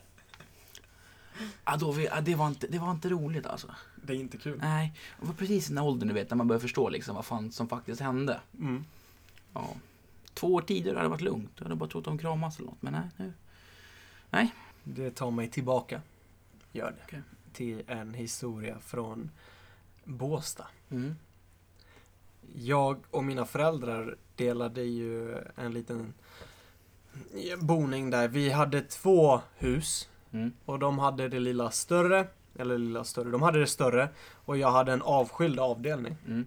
Ja, 1.65 1.77
då, 1.77 1.91
vi- 1.91 2.05
ja, 2.05 2.21
det, 2.21 2.35
var 2.35 2.47
inte, 2.47 2.67
det 2.67 2.79
var 2.79 2.91
inte 2.91 3.09
roligt 3.09 3.45
alltså. 3.45 3.67
Det 3.95 4.13
är 4.13 4.17
inte 4.17 4.37
kul. 4.37 4.57
Nej, 4.61 4.93
det 5.21 5.25
var 5.27 5.33
precis 5.33 5.69
i 5.69 5.73
den 5.73 5.83
åldern 5.83 6.07
du 6.07 6.13
vet, 6.13 6.29
när 6.29 6.37
man 6.37 6.47
börjar 6.47 6.59
förstå 6.59 6.89
liksom 6.89 7.15
vad 7.15 7.25
fan 7.25 7.51
som 7.51 7.69
faktiskt 7.69 8.01
hände. 8.01 8.39
Mm. 8.59 8.85
Ja. 9.53 9.67
Två 10.33 10.53
år 10.53 10.61
tidigare 10.61 10.95
hade 10.95 11.05
det 11.05 11.09
varit 11.11 11.21
lugnt. 11.21 11.51
Jag 11.55 11.63
hade 11.63 11.75
bara 11.75 11.89
trott 11.89 12.05
de 12.05 12.17
kramas 12.17 12.57
eller 12.59 12.69
något. 12.69 12.81
Men 12.81 12.93
nej, 12.93 13.09
nu. 13.17 13.33
Det 14.83 15.11
tar 15.11 15.31
mig 15.31 15.49
tillbaka. 15.49 16.01
Gör 16.71 16.91
det. 16.91 17.03
Okej. 17.03 17.21
Till 17.53 17.83
en 17.87 18.13
historia 18.13 18.77
från 18.79 19.29
Båstad. 20.03 20.67
Mm. 20.89 21.15
Jag 22.55 22.97
och 23.11 23.23
mina 23.23 23.45
föräldrar 23.45 24.17
delade 24.35 24.83
ju 24.83 25.37
en 25.55 25.73
liten 25.73 26.13
boning 27.59 28.09
där. 28.09 28.27
Vi 28.27 28.49
hade 28.49 28.81
två 28.81 29.41
hus 29.57 30.09
Mm. 30.33 30.51
och 30.65 30.79
de 30.79 30.99
hade 30.99 31.29
det 31.29 31.39
lilla 31.39 31.71
större, 31.71 32.27
eller 32.55 32.77
lilla 32.77 33.03
större, 33.03 33.31
de 33.31 33.41
hade 33.41 33.59
det 33.59 33.67
större 33.67 34.09
och 34.45 34.57
jag 34.57 34.71
hade 34.71 34.93
en 34.93 35.01
avskild 35.01 35.59
avdelning. 35.59 36.15
Mm. 36.27 36.45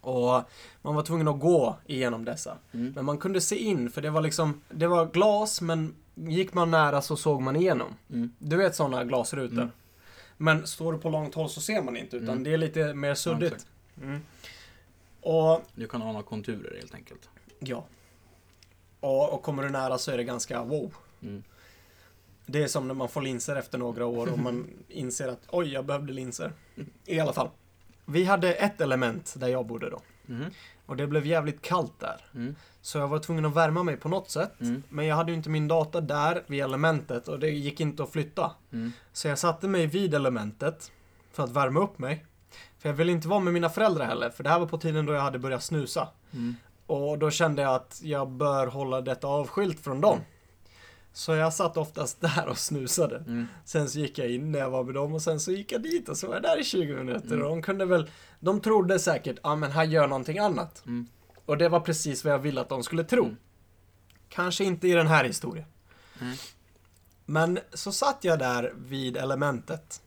Och 0.00 0.42
man 0.82 0.94
var 0.94 1.02
tvungen 1.02 1.28
att 1.28 1.40
gå 1.40 1.76
igenom 1.86 2.24
dessa. 2.24 2.58
Mm. 2.72 2.92
Men 2.96 3.04
man 3.04 3.18
kunde 3.18 3.40
se 3.40 3.56
in, 3.56 3.90
för 3.90 4.02
det 4.02 4.10
var 4.10 4.20
liksom, 4.20 4.60
det 4.68 4.86
var 4.86 5.06
glas 5.06 5.60
men 5.60 5.94
gick 6.14 6.54
man 6.54 6.70
nära 6.70 7.02
så 7.02 7.16
såg 7.16 7.42
man 7.42 7.56
igenom. 7.56 7.94
Mm. 8.10 8.30
Du 8.38 8.56
vet 8.56 8.74
sådana 8.74 9.04
glasrutor. 9.04 9.58
Mm. 9.58 9.70
Men 10.36 10.66
står 10.66 10.92
du 10.92 10.98
på 10.98 11.10
långt 11.10 11.34
håll 11.34 11.50
så 11.50 11.60
ser 11.60 11.82
man 11.82 11.96
inte 11.96 12.16
utan 12.16 12.28
Mm. 12.28 12.44
det 12.44 12.52
är 12.52 12.56
lite 12.58 12.94
mer 12.94 13.08
Ja, 13.08 13.14
suddigt. 13.14 13.52
exakt. 13.52 13.70
Mm. 14.02 14.20
Och 15.20 15.62
Du 15.74 15.86
kan 15.88 16.02
ana 16.02 16.22
konturer 16.22 16.76
helt 16.78 16.94
enkelt. 16.94 17.28
Ja. 17.58 17.84
Och, 19.00 19.32
och 19.34 19.42
kommer 19.42 19.62
du 19.62 19.68
nära 19.70 19.98
så 19.98 20.10
är 20.10 20.16
det 20.16 20.24
ganska 20.24 20.62
wow. 20.62 20.94
Mm. 21.22 21.42
Det 22.46 22.62
är 22.62 22.68
som 22.68 22.88
när 22.88 22.94
man 22.94 23.08
får 23.08 23.22
linser 23.22 23.56
efter 23.56 23.78
några 23.78 24.06
år 24.06 24.32
och 24.32 24.38
man 24.38 24.66
inser 24.88 25.28
att 25.28 25.40
oj, 25.48 25.72
jag 25.72 25.84
behövde 25.84 26.12
linser. 26.12 26.52
I 27.06 27.20
alla 27.20 27.32
fall. 27.32 27.48
Vi 28.04 28.24
hade 28.24 28.54
ett 28.54 28.80
element 28.80 29.34
där 29.38 29.48
jag 29.48 29.66
bodde 29.66 29.90
då. 29.90 30.00
Och 30.86 30.96
det 30.96 31.06
blev 31.06 31.26
jävligt 31.26 31.62
kallt 31.62 32.00
där. 32.00 32.20
Mm. 32.34 32.56
Så 32.80 32.98
jag 32.98 33.08
var 33.08 33.18
tvungen 33.18 33.44
att 33.44 33.54
värma 33.54 33.82
mig 33.82 33.96
på 33.96 34.08
något 34.08 34.30
sätt. 34.30 34.60
Mm. 34.60 34.82
Men 34.88 35.06
jag 35.06 35.16
hade 35.16 35.32
ju 35.32 35.36
inte 35.36 35.50
min 35.50 35.68
data 35.68 36.00
där 36.00 36.42
vid 36.46 36.62
elementet 36.62 37.28
och 37.28 37.38
det 37.38 37.50
gick 37.50 37.80
inte 37.80 38.02
att 38.02 38.12
flytta. 38.12 38.52
Mm. 38.72 38.92
Så 39.12 39.28
jag 39.28 39.38
satte 39.38 39.68
mig 39.68 39.86
vid 39.86 40.14
elementet 40.14 40.92
för 41.32 41.44
att 41.44 41.50
värma 41.50 41.80
upp 41.80 41.98
mig. 41.98 42.24
För 42.78 42.88
jag 42.88 42.94
ville 42.94 43.12
inte 43.12 43.28
vara 43.28 43.40
med 43.40 43.52
mina 43.52 43.68
föräldrar 43.68 44.06
heller, 44.06 44.30
för 44.30 44.44
det 44.44 44.50
här 44.50 44.58
var 44.58 44.66
på 44.66 44.78
tiden 44.78 45.06
då 45.06 45.12
jag 45.12 45.20
hade 45.20 45.38
börjat 45.38 45.62
snusa. 45.62 46.08
Mm. 46.32 46.56
Och 46.86 47.18
då 47.18 47.30
kände 47.30 47.62
jag 47.62 47.74
att 47.74 48.00
jag 48.02 48.30
bör 48.30 48.66
hålla 48.66 49.00
detta 49.00 49.26
avskilt 49.26 49.80
från 49.80 50.00
dem. 50.00 50.20
Så 51.16 51.34
jag 51.34 51.52
satt 51.52 51.76
oftast 51.76 52.20
där 52.20 52.46
och 52.48 52.58
snusade. 52.58 53.16
Mm. 53.16 53.46
Sen 53.64 53.88
så 53.88 53.98
gick 53.98 54.18
jag 54.18 54.30
in 54.30 54.52
när 54.52 54.58
jag 54.58 54.70
var 54.70 54.84
med 54.84 54.94
dem 54.94 55.14
och 55.14 55.22
sen 55.22 55.40
så 55.40 55.52
gick 55.52 55.72
jag 55.72 55.82
dit 55.82 56.08
och 56.08 56.16
så 56.16 56.26
var 56.26 56.34
jag 56.34 56.42
där 56.42 56.60
i 56.60 56.64
20 56.64 56.96
minuter. 56.96 57.32
Mm. 57.32 57.42
Och 57.42 57.48
de 57.48 57.62
kunde 57.62 57.84
väl, 57.84 58.10
de 58.40 58.60
trodde 58.60 58.98
säkert, 58.98 59.36
ja 59.42 59.50
ah, 59.50 59.56
men 59.56 59.72
han 59.72 59.90
gör 59.90 60.06
någonting 60.08 60.38
annat. 60.38 60.82
Mm. 60.86 61.06
Och 61.44 61.58
det 61.58 61.68
var 61.68 61.80
precis 61.80 62.24
vad 62.24 62.32
jag 62.32 62.38
ville 62.38 62.60
att 62.60 62.68
de 62.68 62.82
skulle 62.82 63.04
tro. 63.04 63.24
Mm. 63.24 63.36
Kanske 64.28 64.64
inte 64.64 64.88
i 64.88 64.92
den 64.92 65.06
här 65.06 65.24
historien. 65.24 65.66
Nej. 66.20 66.38
Men 67.26 67.58
så 67.72 67.92
satt 67.92 68.24
jag 68.24 68.38
där 68.38 68.72
vid 68.76 69.16
elementet. 69.16 70.02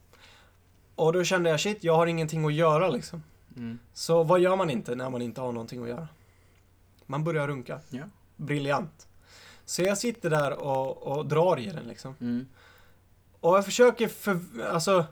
Och 0.95 1.13
då 1.13 1.23
kände 1.23 1.49
jag, 1.49 1.59
shit, 1.59 1.83
jag 1.83 1.95
har 1.95 2.07
ingenting 2.07 2.45
att 2.45 2.53
göra 2.53 2.89
liksom. 2.89 3.23
Mm. 3.55 3.79
Så 3.93 4.23
vad 4.23 4.39
gör 4.39 4.55
man 4.55 4.69
inte 4.69 4.95
när 4.95 5.09
man 5.09 5.21
inte 5.21 5.41
har 5.41 5.51
någonting 5.51 5.83
att 5.83 5.89
göra? 5.89 6.07
Man 7.05 7.23
börjar 7.23 7.47
runka. 7.47 7.79
Ja. 7.89 8.03
Briljant. 8.35 9.07
Så 9.67 9.81
jag 9.81 9.97
sitter 9.97 10.29
där 10.29 10.51
och, 10.51 10.97
och 10.97 11.25
drar 11.25 11.59
i 11.59 11.65
den 11.65 11.87
liksom. 11.87 12.15
Mm. 12.21 12.47
Och 13.39 13.57
jag 13.57 13.65
försöker 13.65 14.07
för, 14.07 14.39
alltså, 14.71 15.05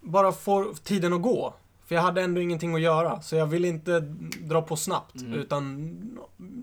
bara 0.00 0.32
få 0.32 0.74
tiden 0.74 1.12
att 1.12 1.22
gå. 1.22 1.54
För 1.86 1.94
jag 1.94 2.02
hade 2.02 2.22
ändå 2.22 2.40
ingenting 2.40 2.74
att 2.74 2.80
göra. 2.80 3.22
Så 3.22 3.36
jag 3.36 3.46
vill 3.46 3.64
inte 3.64 4.00
dra 4.40 4.62
på 4.62 4.76
snabbt. 4.76 5.20
Mm. 5.20 5.34
Utan 5.34 6.18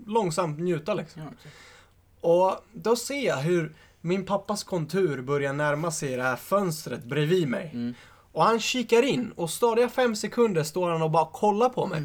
långsamt 0.06 0.58
njuta 0.58 0.94
liksom. 0.94 1.22
Ja. 1.22 1.50
Och 2.20 2.64
då 2.72 2.96
ser 2.96 3.26
jag 3.26 3.36
hur 3.36 3.74
min 4.00 4.26
pappas 4.26 4.64
kontur 4.64 5.22
börjar 5.22 5.52
närma 5.52 5.90
sig 5.90 6.16
det 6.16 6.22
här 6.22 6.36
fönstret 6.36 7.04
bredvid 7.04 7.48
mig. 7.48 7.70
Mm. 7.74 7.94
Och 8.32 8.44
han 8.44 8.60
kikar 8.60 9.02
in 9.02 9.32
och 9.32 9.50
stadiga 9.50 9.88
fem 9.88 10.16
sekunder 10.16 10.62
står 10.62 10.90
han 10.90 11.02
och 11.02 11.10
bara 11.10 11.28
kollar 11.32 11.68
på 11.68 11.86
mig. 11.86 12.02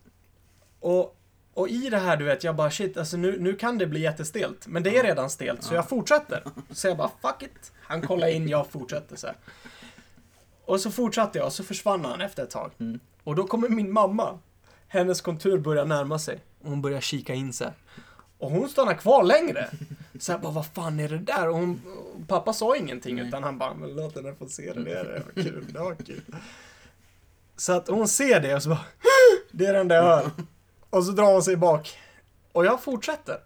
och, 0.80 1.16
och 1.54 1.68
i 1.68 1.90
det 1.90 1.98
här 1.98 2.16
du 2.16 2.24
vet, 2.24 2.44
jag 2.44 2.56
bara 2.56 2.70
shit, 2.70 2.96
alltså 2.96 3.16
nu, 3.16 3.36
nu 3.40 3.56
kan 3.56 3.78
det 3.78 3.86
bli 3.86 4.00
jättestelt. 4.00 4.66
Men 4.66 4.82
det 4.82 4.98
är 4.98 5.02
redan 5.02 5.30
stelt, 5.30 5.62
så 5.62 5.74
Ja. 5.74 5.76
jag 5.76 5.88
fortsätter. 5.88 6.42
Så 6.70 6.88
jag 6.88 6.96
bara 6.96 7.10
fuck 7.22 7.42
it. 7.42 7.72
Han 7.82 8.02
kollar 8.02 8.28
in, 8.28 8.48
jag 8.48 8.66
fortsätter 8.66 9.16
så 9.16 9.26
här. 9.26 9.36
Och 10.64 10.80
så 10.80 10.90
fortsatte 10.90 11.38
jag 11.38 11.46
och 11.46 11.52
så 11.52 11.64
försvann 11.64 12.04
han 12.04 12.20
efter 12.20 12.42
ett 12.42 12.50
tag. 12.50 12.70
Mm. 12.80 13.00
Och 13.24 13.34
då 13.36 13.46
kommer 13.46 13.68
min 13.68 13.92
mamma. 13.92 14.38
Hennes 14.88 15.20
kontur 15.20 15.58
börjar 15.58 15.84
närma 15.84 16.18
sig. 16.18 16.40
Och 16.62 16.70
hon 16.70 16.82
börjar 16.82 17.00
kika 17.00 17.34
in 17.34 17.52
sig. 17.52 17.70
Och 18.38 18.50
hon 18.50 18.68
stannar 18.68 18.94
kvar 18.94 19.24
längre. 19.24 19.68
Så 20.18 20.32
jag 20.32 20.40
bara, 20.40 20.52
vad 20.52 20.66
fan 20.66 21.00
är 21.00 21.08
det 21.08 21.18
där? 21.18 21.48
Och 21.48 21.54
hon, 21.54 21.80
och 22.14 22.28
pappa 22.28 22.52
sa 22.52 22.76
ingenting 22.76 23.16
Nej. 23.16 23.28
utan 23.28 23.42
han 23.44 23.58
bara, 23.58 23.74
men 23.74 23.94
låt 23.96 24.14
henne 24.16 24.34
få 24.34 24.48
se 24.48 24.72
det. 24.72 24.84
Det, 24.84 24.92
är, 24.92 25.04
det 25.04 25.22
var 25.34 25.42
kul, 25.42 25.64
det 25.72 25.78
var 25.78 25.94
kul. 25.94 26.22
Så 27.56 27.72
att 27.72 27.88
hon 27.88 28.08
ser 28.08 28.40
det 28.40 28.54
och 28.54 28.62
så 28.62 28.68
bara, 28.68 28.84
det 29.50 29.66
är 29.66 29.72
den 29.72 29.88
där 29.88 29.96
jag 29.96 30.02
hör. 30.02 30.30
Och 30.90 31.04
så 31.04 31.12
drar 31.12 31.32
hon 31.32 31.42
sig 31.42 31.56
bak. 31.56 31.98
Och 32.52 32.66
jag 32.66 32.82
fortsätter. 32.82 33.36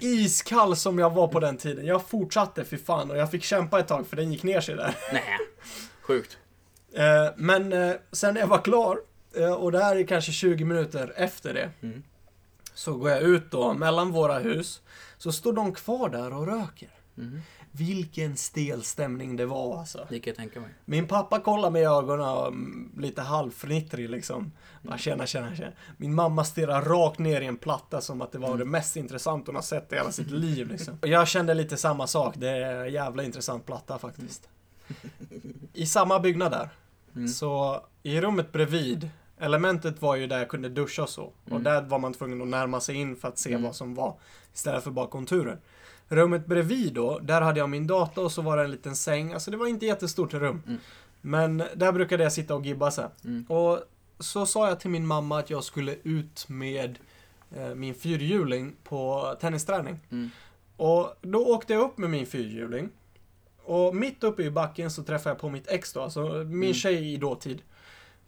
Iskall 0.00 0.76
som 0.76 0.98
jag 0.98 1.10
var 1.10 1.28
på 1.28 1.40
den 1.40 1.56
tiden. 1.56 1.86
Jag 1.86 2.06
fortsatte 2.08 2.64
för 2.64 2.76
fan 2.76 3.10
och 3.10 3.16
jag 3.16 3.30
fick 3.30 3.44
kämpa 3.44 3.80
ett 3.80 3.88
tag 3.88 4.06
för 4.06 4.16
den 4.16 4.32
gick 4.32 4.42
ner 4.42 4.60
sig 4.60 4.76
där. 4.76 4.96
Nej. 5.12 5.38
Sjukt. 6.02 6.38
Eh, 6.94 7.26
men 7.36 7.72
eh, 7.72 7.92
sen 8.12 8.34
när 8.34 8.40
jag 8.40 8.48
var 8.48 8.58
klar, 8.58 8.98
eh, 9.36 9.52
och 9.52 9.72
det 9.72 9.84
här 9.84 9.96
är 9.96 10.06
kanske 10.06 10.32
20 10.32 10.64
minuter 10.64 11.12
efter 11.16 11.54
det, 11.54 11.70
Mm. 11.82 12.02
så 12.74 12.92
går 12.94 13.10
jag 13.10 13.20
ut 13.22 13.50
då 13.50 13.74
mellan 13.74 14.10
våra 14.12 14.38
hus. 14.38 14.80
Så 15.18 15.32
står 15.32 15.52
de 15.52 15.74
kvar 15.74 16.08
där 16.08 16.32
och 16.32 16.46
röker. 16.46 16.88
Mm. 17.20 17.40
Vilken 17.72 18.36
stel 18.36 18.82
stämning 18.82 19.36
det 19.36 19.46
var 19.46 19.78
alltså. 19.78 20.06
Det 20.08 20.20
kan 20.20 20.30
jag 20.30 20.36
tänka 20.36 20.60
mig. 20.60 20.70
Min 20.84 21.06
pappa 21.06 21.40
kollar 21.40 21.70
mig 21.70 21.82
i 21.82 21.84
ögonen 21.84 22.28
och 22.28 22.46
mm, 22.46 22.92
lite 22.98 23.22
halvfnittrig 23.22 24.10
liksom. 24.10 24.52
Bara 24.82 24.98
tjena, 24.98 25.26
tjena, 25.26 25.56
tjena. 25.56 25.72
Min 25.96 26.14
mamma 26.14 26.44
stirrar 26.44 26.82
rakt 26.82 27.18
ner 27.18 27.40
i 27.40 27.46
en 27.46 27.56
platta 27.56 28.00
som 28.00 28.22
att 28.22 28.32
det 28.32 28.38
var 28.38 28.48
Mm. 28.48 28.58
det 28.58 28.64
mest 28.64 28.96
intressanta 28.96 29.48
hon 29.48 29.54
har 29.54 29.62
sett 29.62 29.92
i 29.92 29.96
hela 29.96 30.12
sitt 30.12 30.30
liv 30.30 30.68
liksom. 30.68 30.98
Och 31.02 31.08
jag 31.08 31.28
kände 31.28 31.54
lite 31.54 31.76
samma 31.76 32.06
sak. 32.06 32.34
Det 32.38 32.48
är 32.48 32.84
en 32.84 32.92
jävla 32.92 33.22
intressant 33.24 33.66
platta 33.66 33.98
faktiskt. 33.98 34.48
I 35.72 35.86
samma 35.86 36.20
byggnad 36.20 36.52
där. 36.52 36.68
Mm. 37.16 37.28
Så 37.28 37.80
i 38.02 38.20
rummet 38.20 38.52
bredvid, 38.52 39.08
elementet 39.38 40.02
var 40.02 40.16
ju 40.16 40.26
där 40.26 40.38
jag 40.38 40.48
kunde 40.48 40.68
duscha 40.68 41.02
och 41.02 41.08
så. 41.08 41.22
Och 41.24 41.50
Mm. 41.50 41.62
där 41.62 41.82
var 41.82 41.98
man 41.98 42.12
tvungen 42.12 42.42
att 42.42 42.48
närma 42.48 42.80
sig 42.80 42.94
in 42.96 43.16
för 43.16 43.28
att 43.28 43.38
se 43.38 43.50
Mm. 43.50 43.62
vad 43.62 43.76
som 43.76 43.94
var. 43.94 44.14
Istället 44.54 44.84
för 44.84 44.90
bara 44.90 45.06
konturer. 45.06 45.58
Rummet 46.12 46.46
bredvid 46.46 46.92
då, 46.92 47.18
där 47.18 47.40
hade 47.40 47.58
jag 47.58 47.68
min 47.70 47.86
dator 47.86 48.24
och 48.24 48.32
så 48.32 48.42
var 48.42 48.56
det 48.56 48.64
en 48.64 48.70
liten 48.70 48.96
säng. 48.96 49.32
Alltså 49.32 49.50
det 49.50 49.56
var 49.56 49.66
inte 49.66 49.86
jättestort 49.86 50.34
rum. 50.34 50.62
Mm. 50.66 50.78
Men 51.20 51.62
där 51.76 51.92
brukade 51.92 52.22
jag 52.22 52.32
sitta 52.32 52.54
och 52.54 52.66
gibba 52.66 52.90
så 52.90 53.00
här. 53.00 53.10
Mm. 53.24 53.44
Och 53.48 53.78
så 54.18 54.46
sa 54.46 54.68
jag 54.68 54.80
till 54.80 54.90
min 54.90 55.06
mamma 55.06 55.38
att 55.38 55.50
jag 55.50 55.64
skulle 55.64 55.94
ut 56.02 56.48
med 56.48 56.98
eh, 57.56 57.74
min 57.74 57.94
fyrhjuling 57.94 58.76
på 58.84 59.34
tennisträning. 59.40 59.98
Mm. 60.10 60.30
Och 60.76 61.14
då 61.20 61.46
åkte 61.46 61.72
jag 61.72 61.82
upp 61.82 61.98
med 61.98 62.10
min 62.10 62.26
fyrhjuling. 62.26 62.88
Och 63.64 63.96
mitt 63.96 64.24
uppe 64.24 64.42
i 64.42 64.50
backen 64.50 64.90
så 64.90 65.02
träffade 65.02 65.30
jag 65.30 65.38
på 65.40 65.48
mitt 65.48 65.68
ex 65.68 65.92
då, 65.92 66.00
alltså 66.00 66.20
min 66.28 66.62
Mm. 66.62 66.74
tjej 66.74 67.12
i 67.14 67.16
dåtid. 67.16 67.62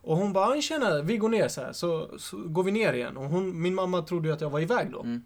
Och 0.03 0.17
hon 0.17 0.33
bara, 0.33 0.55
"Ja, 0.57 0.63
tjena, 0.63 1.03
vi 1.03 1.17
går 1.17 1.29
ner 1.29 1.49
så 1.49 1.61
här, 1.61 1.73
så, 1.73 2.09
så 2.19 2.37
går 2.37 2.63
vi 2.63 2.71
ner 2.73 2.93
igen. 2.93 3.17
Och 3.17 3.25
hon, 3.25 3.63
min 3.63 3.75
mamma 3.75 4.03
trodde 4.03 4.29
ju 4.29 4.35
att 4.35 4.41
jag 4.41 4.51
var 4.51 4.61
iväg 4.61 4.91
då. 4.93 5.01
Mm. 5.01 5.25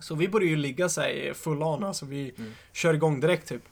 Så 0.00 0.14
vi 0.14 0.28
började 0.28 0.50
ju 0.50 0.56
ligga 0.56 0.88
så 0.88 1.00
här 1.00 1.32
full 1.34 1.62
on, 1.62 1.84
alltså 1.84 2.06
vi 2.06 2.34
Mm. 2.38 2.52
kör 2.72 2.94
igång 2.94 3.20
direkt 3.20 3.48
typ. 3.48 3.62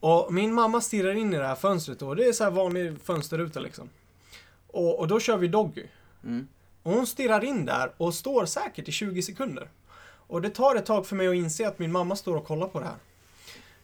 Och 0.00 0.32
min 0.34 0.54
mamma 0.54 0.80
stirrar 0.80 1.14
in 1.14 1.34
i 1.34 1.36
det 1.36 1.46
här 1.46 1.54
fönstret 1.54 1.98
då, 1.98 2.14
det 2.14 2.24
är 2.24 2.32
så 2.32 2.44
här 2.44 2.50
vanlig 2.50 2.96
fönsterruta 3.04 3.60
liksom. 3.60 3.88
Och, 4.66 4.98
och 4.98 5.08
då 5.08 5.20
kör 5.20 5.36
vi 5.36 5.48
Doggy. 5.48 5.84
Mm. 6.24 6.48
Och 6.82 6.92
hon 6.92 7.06
stirrar 7.06 7.44
in 7.44 7.64
där 7.64 7.92
och 7.96 8.14
står 8.14 8.46
säkert 8.46 8.88
i 8.88 8.92
20 8.92 9.22
sekunder. 9.22 9.68
Och 10.26 10.42
det 10.42 10.50
tar 10.50 10.74
ett 10.76 10.86
tag 10.86 11.06
för 11.06 11.16
mig 11.16 11.28
att 11.28 11.34
inse 11.34 11.68
att 11.68 11.78
min 11.78 11.92
mamma 11.92 12.16
står 12.16 12.36
och 12.36 12.46
kollar 12.46 12.66
på 12.68 12.80
det 12.80 12.86
här. 12.86 12.96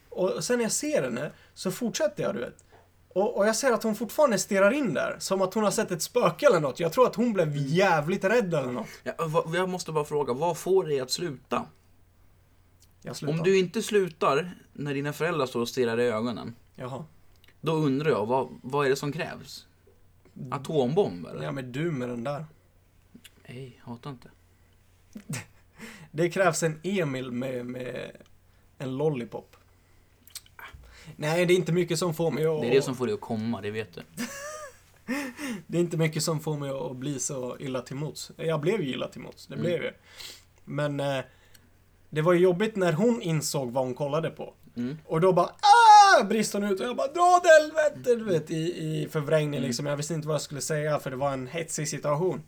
Och 0.09 0.45
sen 0.45 0.59
när 0.59 0.65
jag 0.65 0.73
ser 0.73 1.03
henne 1.03 1.31
så 1.55 1.71
fortsätter 1.71 2.23
jag, 2.23 2.35
du 2.35 2.41
vet. 2.41 2.65
Och, 3.15 3.37
och 3.37 3.47
jag 3.47 3.57
ser 3.57 3.73
att 3.73 3.83
hon 3.83 3.95
fortfarande 3.95 4.39
stirrar 4.39 4.71
in 4.71 4.95
där, 4.95 5.17
som 5.19 5.43
att 5.43 5.55
hon 5.55 5.65
har 5.65 5.71
sett 5.71 5.91
ett 5.91 6.03
spöke 6.03 6.47
eller 6.47 6.61
något. 6.61 6.81
Jag 6.81 6.93
tror 6.93 7.07
att 7.07 7.15
hon 7.15 7.33
blev 7.33 7.57
jävligt 7.57 8.25
rädd 8.25 8.55
eller 8.55 8.73
något. 8.73 8.89
Ja, 9.03 9.45
jag 9.55 9.69
måste 9.69 9.93
bara 9.93 10.05
fråga, 10.05 10.33
vad 10.33 10.59
får 10.59 10.85
dig 10.85 11.01
att 11.01 11.11
sluta? 11.11 11.67
Om 13.27 13.43
du 13.45 13.59
inte 13.59 13.83
slutar 13.83 14.55
när 14.73 14.95
dina 14.95 15.13
föräldrar 15.13 15.47
står 15.47 15.61
och 15.61 15.69
stirrar 15.69 16.01
i 16.01 16.03
ögonen, 16.03 16.55
Jaha. 16.75 17.05
då 17.61 17.73
undrar 17.73 18.11
jag, 18.11 18.27
vad, 18.27 18.49
vad 18.63 18.87
är 18.87 18.91
det 18.91 18.97
som 18.97 19.13
krävs? 19.13 19.67
Atombomb 20.51 21.27
eller? 21.27 21.45
Ja 21.45 21.53
men 21.53 21.73
du 21.73 21.91
med 21.91 22.09
den 22.09 22.25
där. 22.25 22.47
Nej, 23.49 23.81
hatar 23.85 24.11
inte. 24.11 24.31
Det 26.11 26.31
krävs 26.31 26.63
en 26.63 26.81
Emil 26.83 27.31
med, 27.33 27.67
med 27.67 28.17
en 28.79 28.97
lollipop. 28.97 29.57
Nej, 31.17 31.47
det 31.47 31.55
är 31.55 31.57
inte 31.57 31.73
mycket 31.73 31.99
som 31.99 32.15
får 32.15 32.31
mig 32.31 32.47
att... 32.47 32.61
Det 32.61 32.67
är 32.69 32.71
det 32.71 32.83
som 32.83 32.97
får 32.97 33.07
dig 33.07 33.15
att 33.15 33.21
komma, 33.21 33.61
det 33.61 33.71
vet 33.71 33.95
du. 33.95 34.03
Det 35.67 35.79
är 35.79 35.81
inte 35.81 35.97
mycket 35.97 36.23
som 36.23 36.41
får 36.41 36.57
mig 36.57 36.71
att 36.71 36.97
bli 36.97 37.19
så 37.21 37.57
illa 37.61 37.81
till 37.81 37.97
mots. 37.97 38.31
Jag 38.37 38.61
blev 38.61 38.81
ju 38.83 38.91
illa 38.95 39.09
till 39.09 39.21
mots, 39.21 39.47
det 39.47 39.55
Mm. 39.55 39.67
blev 39.67 39.83
jag. 39.85 39.93
Men 40.65 41.01
eh, 41.01 41.25
det 42.11 42.23
var 42.23 42.33
ju 42.33 42.39
jobbigt 42.41 42.77
när 42.77 42.93
hon 42.93 43.23
insåg 43.23 43.73
vad 43.73 43.85
hon 43.85 43.95
kollade 43.95 44.31
på. 44.31 44.55
Mm. 44.77 44.99
Och 45.07 45.21
då 45.21 45.33
bara 45.33 45.47
ah! 45.47 46.25
brist 46.25 46.53
hon 46.53 46.65
ut 46.65 46.81
och 46.81 46.87
jag 46.87 46.97
bara 46.97 47.07
dra 47.13 47.23
åt 47.37 47.43
helvete! 47.47 48.15
Du 48.15 48.25
vet, 48.25 48.51
i, 48.51 48.55
i 48.57 49.09
förvrängning 49.11 49.59
Mm. 49.59 49.63
liksom. 49.67 49.87
Jag 49.87 49.97
visste 49.97 50.15
inte 50.15 50.29
vad 50.29 50.35
jag 50.35 50.43
skulle 50.43 50.61
säga 50.61 50.99
för 50.99 51.11
det 51.11 51.17
var 51.17 51.33
en 51.33 51.47
hetsig 51.47 51.89
situation. 51.89 52.43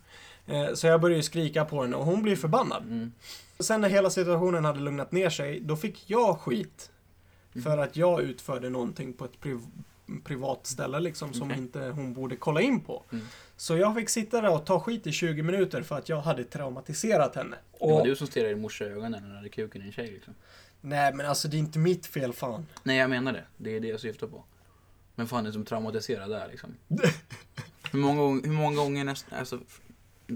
Eh, 0.46 0.74
så 0.74 0.86
jag 0.86 1.00
började 1.00 1.22
skrika 1.22 1.64
på 1.64 1.82
henne 1.82 1.96
och 1.96 2.04
hon 2.04 2.22
blev 2.22 2.36
förbannad. 2.36 2.82
Mm. 2.82 3.12
Sen 3.59 3.80
när 3.80 3.88
hela 3.88 4.11
situationen 4.11 4.64
hade 4.64 4.80
lugnat 4.80 5.12
ner 5.12 5.30
sig, 5.30 5.61
då 5.61 5.76
fick 5.76 6.11
jag 6.11 6.40
skit. 6.40 6.90
Mm. 7.57 7.62
För 7.64 7.78
att 7.78 7.96
jag 7.96 8.20
utförde 8.22 8.70
någonting 8.70 9.12
på 9.12 9.24
ett 9.24 9.40
priv 9.40 9.61
privat 10.24 10.66
ställe 10.66 11.00
liksom 11.00 11.32
som 11.34 11.50
Okej. 11.50 11.59
inte 11.62 11.80
hon 11.80 12.14
borde 12.14 12.36
kolla 12.36 12.61
in 12.61 12.80
på. 12.80 13.02
Mm. 13.12 13.26
Så 13.57 13.76
jag 13.76 13.94
fick 13.94 14.09
sitta 14.09 14.40
där 14.40 14.50
och 14.54 14.66
ta 14.66 14.80
skit 14.80 15.07
i 15.07 15.12
20 15.12 15.42
minuter 15.42 15.82
för 15.82 15.98
att 15.98 16.09
jag 16.09 16.20
hade 16.20 16.44
traumatiserat 16.44 17.34
henne. 17.36 17.57
Det 17.80 17.86
var 17.86 18.00
Och, 18.00 18.07
du 18.07 18.16
som 18.16 18.26
stirrade 18.26 18.48
din 18.54 18.61
morsa 18.62 18.84
i 18.84 18.88
ögonen 18.88 19.22
när 19.22 19.30
du 19.30 19.36
hade 19.36 19.48
kuken 19.48 19.82
i 19.82 19.84
en 19.86 19.92
tjej 19.92 20.11
liksom. 20.11 20.34
nej 20.80 21.14
men 21.14 21.26
alltså 21.26 21.48
det 21.48 21.57
är 21.57 21.59
inte 21.59 21.78
mitt 21.78 22.07
fel 22.07 22.32
fan. 22.32 22.66
Nej, 22.82 22.96
jag 22.98 23.11
menar 23.11 23.32
det. 23.32 23.44
Det 23.57 23.76
är 23.76 23.80
det 23.80 23.88
jag 23.88 24.00
syftar 24.00 24.26
på. 24.26 24.44
Men 25.14 25.26
fan 25.28 25.40
är 25.40 25.48
det 25.48 25.52
som 25.52 25.64
traumatiserad 25.64 26.30
där 26.30 26.48
liksom? 26.50 26.74
hur, 27.92 27.98
många, 27.98 28.20
gång- 28.20 28.44
hur 28.44 28.52
många 28.52 28.76
gånger 28.76 29.04
näst, 29.04 29.26
alltså, 29.30 29.61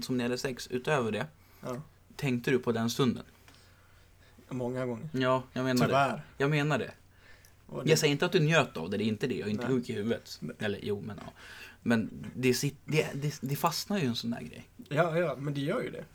som 0.03 0.17
ni 0.17 0.23
hade 0.23 0.37
sex 0.37 0.67
utöver 0.67 1.11
det, 1.11 1.25
Ja, 1.63 1.81
tänkte 2.15 2.51
du 2.51 2.59
på 2.59 2.71
den 2.71 2.89
stunden? 2.89 3.23
många 4.49 4.85
gånger. 4.85 5.09
Ja, 5.13 5.43
jag 5.53 5.63
menar 5.63 5.79
det. 5.81 5.85
Tyvärr. 5.87 6.23
Jag 6.37 6.49
menar 6.49 6.79
det. 6.79 6.91
Det 7.71 7.89
Jag 7.89 7.99
säger 7.99 8.11
inte 8.11 8.25
att 8.25 8.31
du 8.31 8.39
njöt 8.39 8.77
av 8.77 8.89
det, 8.89 8.97
det 8.97 9.03
är 9.03 9.07
inte 9.07 9.27
det. 9.27 9.35
Jag 9.35 9.47
är 9.47 9.51
inte 9.51 9.67
Nej. 9.67 9.75
sjuk 9.75 9.89
i 9.89 9.93
huvudet. 9.93 10.37
Nej. 10.39 10.55
Eller 10.59 10.79
jo, 10.83 11.01
men 11.05 11.19
ja. 11.25 11.31
Men 11.81 12.25
det, 12.35 12.53
sit, 12.53 12.77
det, 12.85 13.07
det, 13.13 13.37
det 13.41 13.55
fastnar 13.55 13.99
ju 13.99 14.05
en 14.05 14.15
sån 14.15 14.31
där 14.31 14.41
grej. 14.41 14.69
Ja, 14.89 15.17
ja, 15.17 15.35
men 15.37 15.53
det 15.53 15.61
gör 15.61 15.81
ju 15.81 15.91
det. 15.91 16.05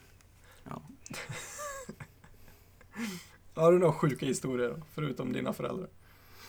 Ja. 0.65 0.83
Har 3.63 3.73
du 3.73 3.79
några 3.79 3.93
sjuka 3.93 4.27
historier 4.27 4.69
då, 4.69 4.77
förutom 4.95 5.33
dina 5.33 5.53
föräldrar? 5.53 5.89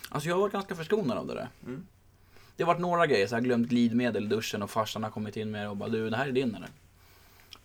Alltså 0.10 0.30
jag 0.30 0.36
har 0.36 0.41
varit 0.41 0.53
ganska 0.53 0.76
förskonad 0.76 1.18
av 1.18 1.28
det 1.28 1.34
där. 1.34 1.49
Mm. 1.66 1.88
Det 2.55 2.64
har 2.64 2.74
varit 2.74 2.82
några 2.82 3.08
grejer, 3.08 3.28
så 3.28 3.34
jag 3.34 3.39
har 3.39 3.43
glömt 3.43 3.70
glidmedel 3.70 4.24
i 4.24 4.28
duschen 4.28 4.64
och 4.64 4.70
farsan 4.70 5.03
har 5.03 5.10
kommit 5.10 5.38
in 5.38 5.51
med 5.51 5.62
det 5.62 5.68
och 5.68 5.78
bara 5.78 5.89
du, 5.89 6.10
det 6.10 6.18
här 6.18 6.28
är 6.28 6.32
din 6.32 6.55
eller? 6.55 6.70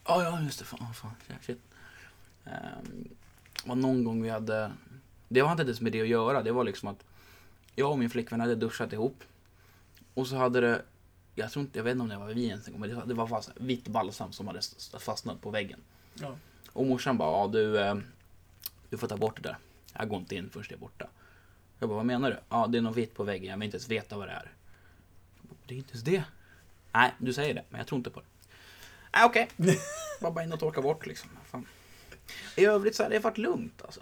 Ja, 0.04 0.22
ja 0.22 0.40
just 0.42 0.58
det, 0.58 0.64
fan, 0.64 0.94
fan, 0.94 1.10
shit. 1.42 1.60
Um, 2.44 3.08
var 3.64 3.76
någon 3.76 4.04
gång 4.04 4.22
vi 4.22 4.28
hade, 4.28 4.72
det 5.28 5.42
var 5.42 5.50
inte 5.50 5.62
ens 5.62 5.80
med 5.80 5.92
det 5.92 6.00
att 6.00 6.08
göra, 6.08 6.42
det 6.42 6.52
var 6.52 6.64
liksom 6.64 6.88
att 6.88 7.04
jag 7.74 7.90
och 7.90 7.98
min 7.98 8.10
flickvän 8.10 8.40
hade 8.40 8.54
duschat 8.54 8.92
ihop. 8.92 9.24
Och 10.14 10.26
så 10.26 10.36
hade 10.36 10.60
det, 10.60 10.82
jag 11.34 11.52
tror 11.52 11.64
inte, 11.64 11.78
jag 11.78 11.84
vet 11.84 11.92
inte 11.92 12.02
om 12.02 12.08
det 12.08 12.16
var 12.16 12.26
vi 12.26 12.46
ens 12.46 12.68
men 12.68 13.08
det, 13.08 13.14
var 13.14 13.26
fast 13.26 13.50
vitt 13.56 13.88
balsam 13.88 14.32
som 14.32 14.46
hade 14.46 14.60
fastnat 14.98 15.40
på 15.40 15.50
väggen. 15.50 15.80
Ja. 16.14 16.36
Och 16.72 16.86
morsan 16.86 17.18
bara, 17.18 17.30
ja 17.30 17.48
du, 17.48 17.80
eh, 17.80 17.96
du 18.90 18.98
får 18.98 19.08
ta 19.08 19.16
bort 19.16 19.36
det 19.36 19.48
där. 19.48 19.58
Jag 19.92 20.08
går 20.08 20.18
inte 20.18 20.36
in 20.36 20.50
förrän 20.50 20.66
det 20.68 20.74
är 20.74 20.78
borta. 20.78 21.08
Jag 21.78 21.88
bara, 21.88 21.96
vad 21.96 22.06
menar 22.06 22.30
du? 22.30 22.38
Ja, 22.48 22.66
det 22.66 22.78
är 22.78 22.82
något 22.82 22.96
vitt 22.96 23.14
på 23.14 23.24
väggen, 23.24 23.50
jag 23.50 23.56
vill 23.56 23.64
inte 23.64 23.76
ens 23.76 23.88
veta 23.88 24.16
vad 24.16 24.28
det 24.28 24.32
är. 24.32 24.52
Bara, 25.42 25.56
Det 25.66 25.74
är 25.74 25.78
inte 25.78 25.90
ens 25.90 26.04
det. 26.04 26.24
Nej, 26.92 27.14
du 27.18 27.32
säger 27.32 27.54
det, 27.54 27.64
men 27.68 27.78
jag 27.78 27.86
tror 27.86 27.98
inte 27.98 28.10
på 28.10 28.20
det. 28.20 28.26
Nej, 29.14 29.24
okej. 29.24 29.48
Bara 30.20 30.32
bara 30.32 30.44
in 30.44 30.52
och 30.52 30.60
torka 30.60 30.82
bort 30.82 31.06
liksom. 31.06 31.30
Fan. 31.44 31.66
I 32.56 32.64
övrigt 32.64 32.96
så 32.96 33.02
har 33.02 33.10
det 33.10 33.18
varit 33.18 33.38
lugnt 33.38 33.82
alltså. 33.82 34.00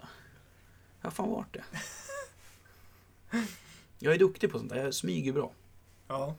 Jag 1.01 1.05
har 1.05 1.11
fan 1.11 1.29
varit 1.29 1.53
det. 1.53 1.63
Jag 3.99 4.13
är 4.13 4.19
duktig 4.19 4.51
på 4.51 4.57
sånt 4.59 4.69
där, 4.69 4.83
jag 4.83 4.93
smyger 4.93 5.33
bra. 5.33 5.51
Ja. 6.07 6.35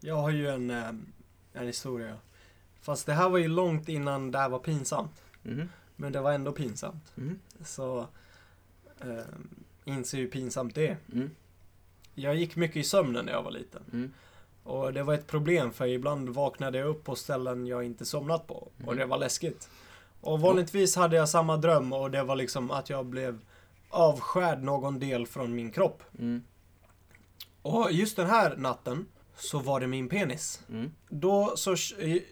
Jag 0.00 0.16
har 0.16 0.30
ju 0.30 0.48
en, 0.48 0.70
eh, 0.70 0.88
en 1.52 1.66
historia. 1.66 2.16
Fast 2.80 3.06
det 3.06 3.12
här 3.12 3.28
var 3.28 3.38
ju 3.38 3.48
långt 3.48 3.88
innan 3.88 4.30
det 4.30 4.38
här 4.38 4.48
var 4.48 4.58
pinsamt. 4.58 5.22
Mhm. 5.42 5.68
Men 5.96 6.12
det 6.12 6.20
var 6.20 6.32
ändå 6.32 6.52
pinsamt. 6.52 7.12
Mhm. 7.14 7.38
Så 7.64 8.06
eh, 9.00 9.24
inser 9.84 10.18
hur 10.18 10.28
pinsamt 10.28 10.74
det 10.74 10.88
är. 10.88 10.96
Mm. 11.12 11.30
Jag 12.14 12.36
gick 12.36 12.56
mycket 12.56 12.76
i 12.76 12.84
sömnen 12.84 13.24
när 13.24 13.32
jag 13.32 13.42
var 13.42 13.50
liten. 13.50 13.82
Mm. 13.92 14.12
Och 14.62 14.92
det 14.92 15.02
var 15.02 15.14
ett 15.14 15.26
problem 15.26 15.72
för 15.72 15.86
ibland 15.86 16.28
vaknade 16.28 16.78
jag 16.78 16.88
upp 16.88 17.04
på 17.04 17.16
ställen 17.16 17.66
jag 17.66 17.84
inte 17.84 18.04
somnat 18.04 18.46
på. 18.46 18.54
Och 18.54 18.72
Mhm. 18.86 18.96
det 18.96 19.06
var 19.06 19.18
läskigt. 19.18 19.68
Och 20.20 20.40
vanligtvis 20.40 20.96
hade 20.96 21.16
jag 21.16 21.28
samma 21.28 21.56
dröm 21.56 21.92
och 21.92 22.10
det 22.10 22.22
var 22.22 22.36
liksom 22.36 22.70
att 22.70 22.90
jag 22.90 23.06
blev 23.06 23.38
avskärd 23.90 24.62
någon 24.62 24.98
del 24.98 25.26
från 25.26 25.54
min 25.54 25.70
kropp. 25.70 26.02
Mm. 26.18 26.42
Och 27.62 27.92
just 27.92 28.16
den 28.16 28.26
här 28.26 28.56
natten 28.56 29.06
så 29.36 29.58
var 29.58 29.80
det 29.80 29.86
min 29.86 30.08
penis. 30.08 30.62
Mm. 30.68 30.92
Då 31.08 31.56
så 31.56 31.76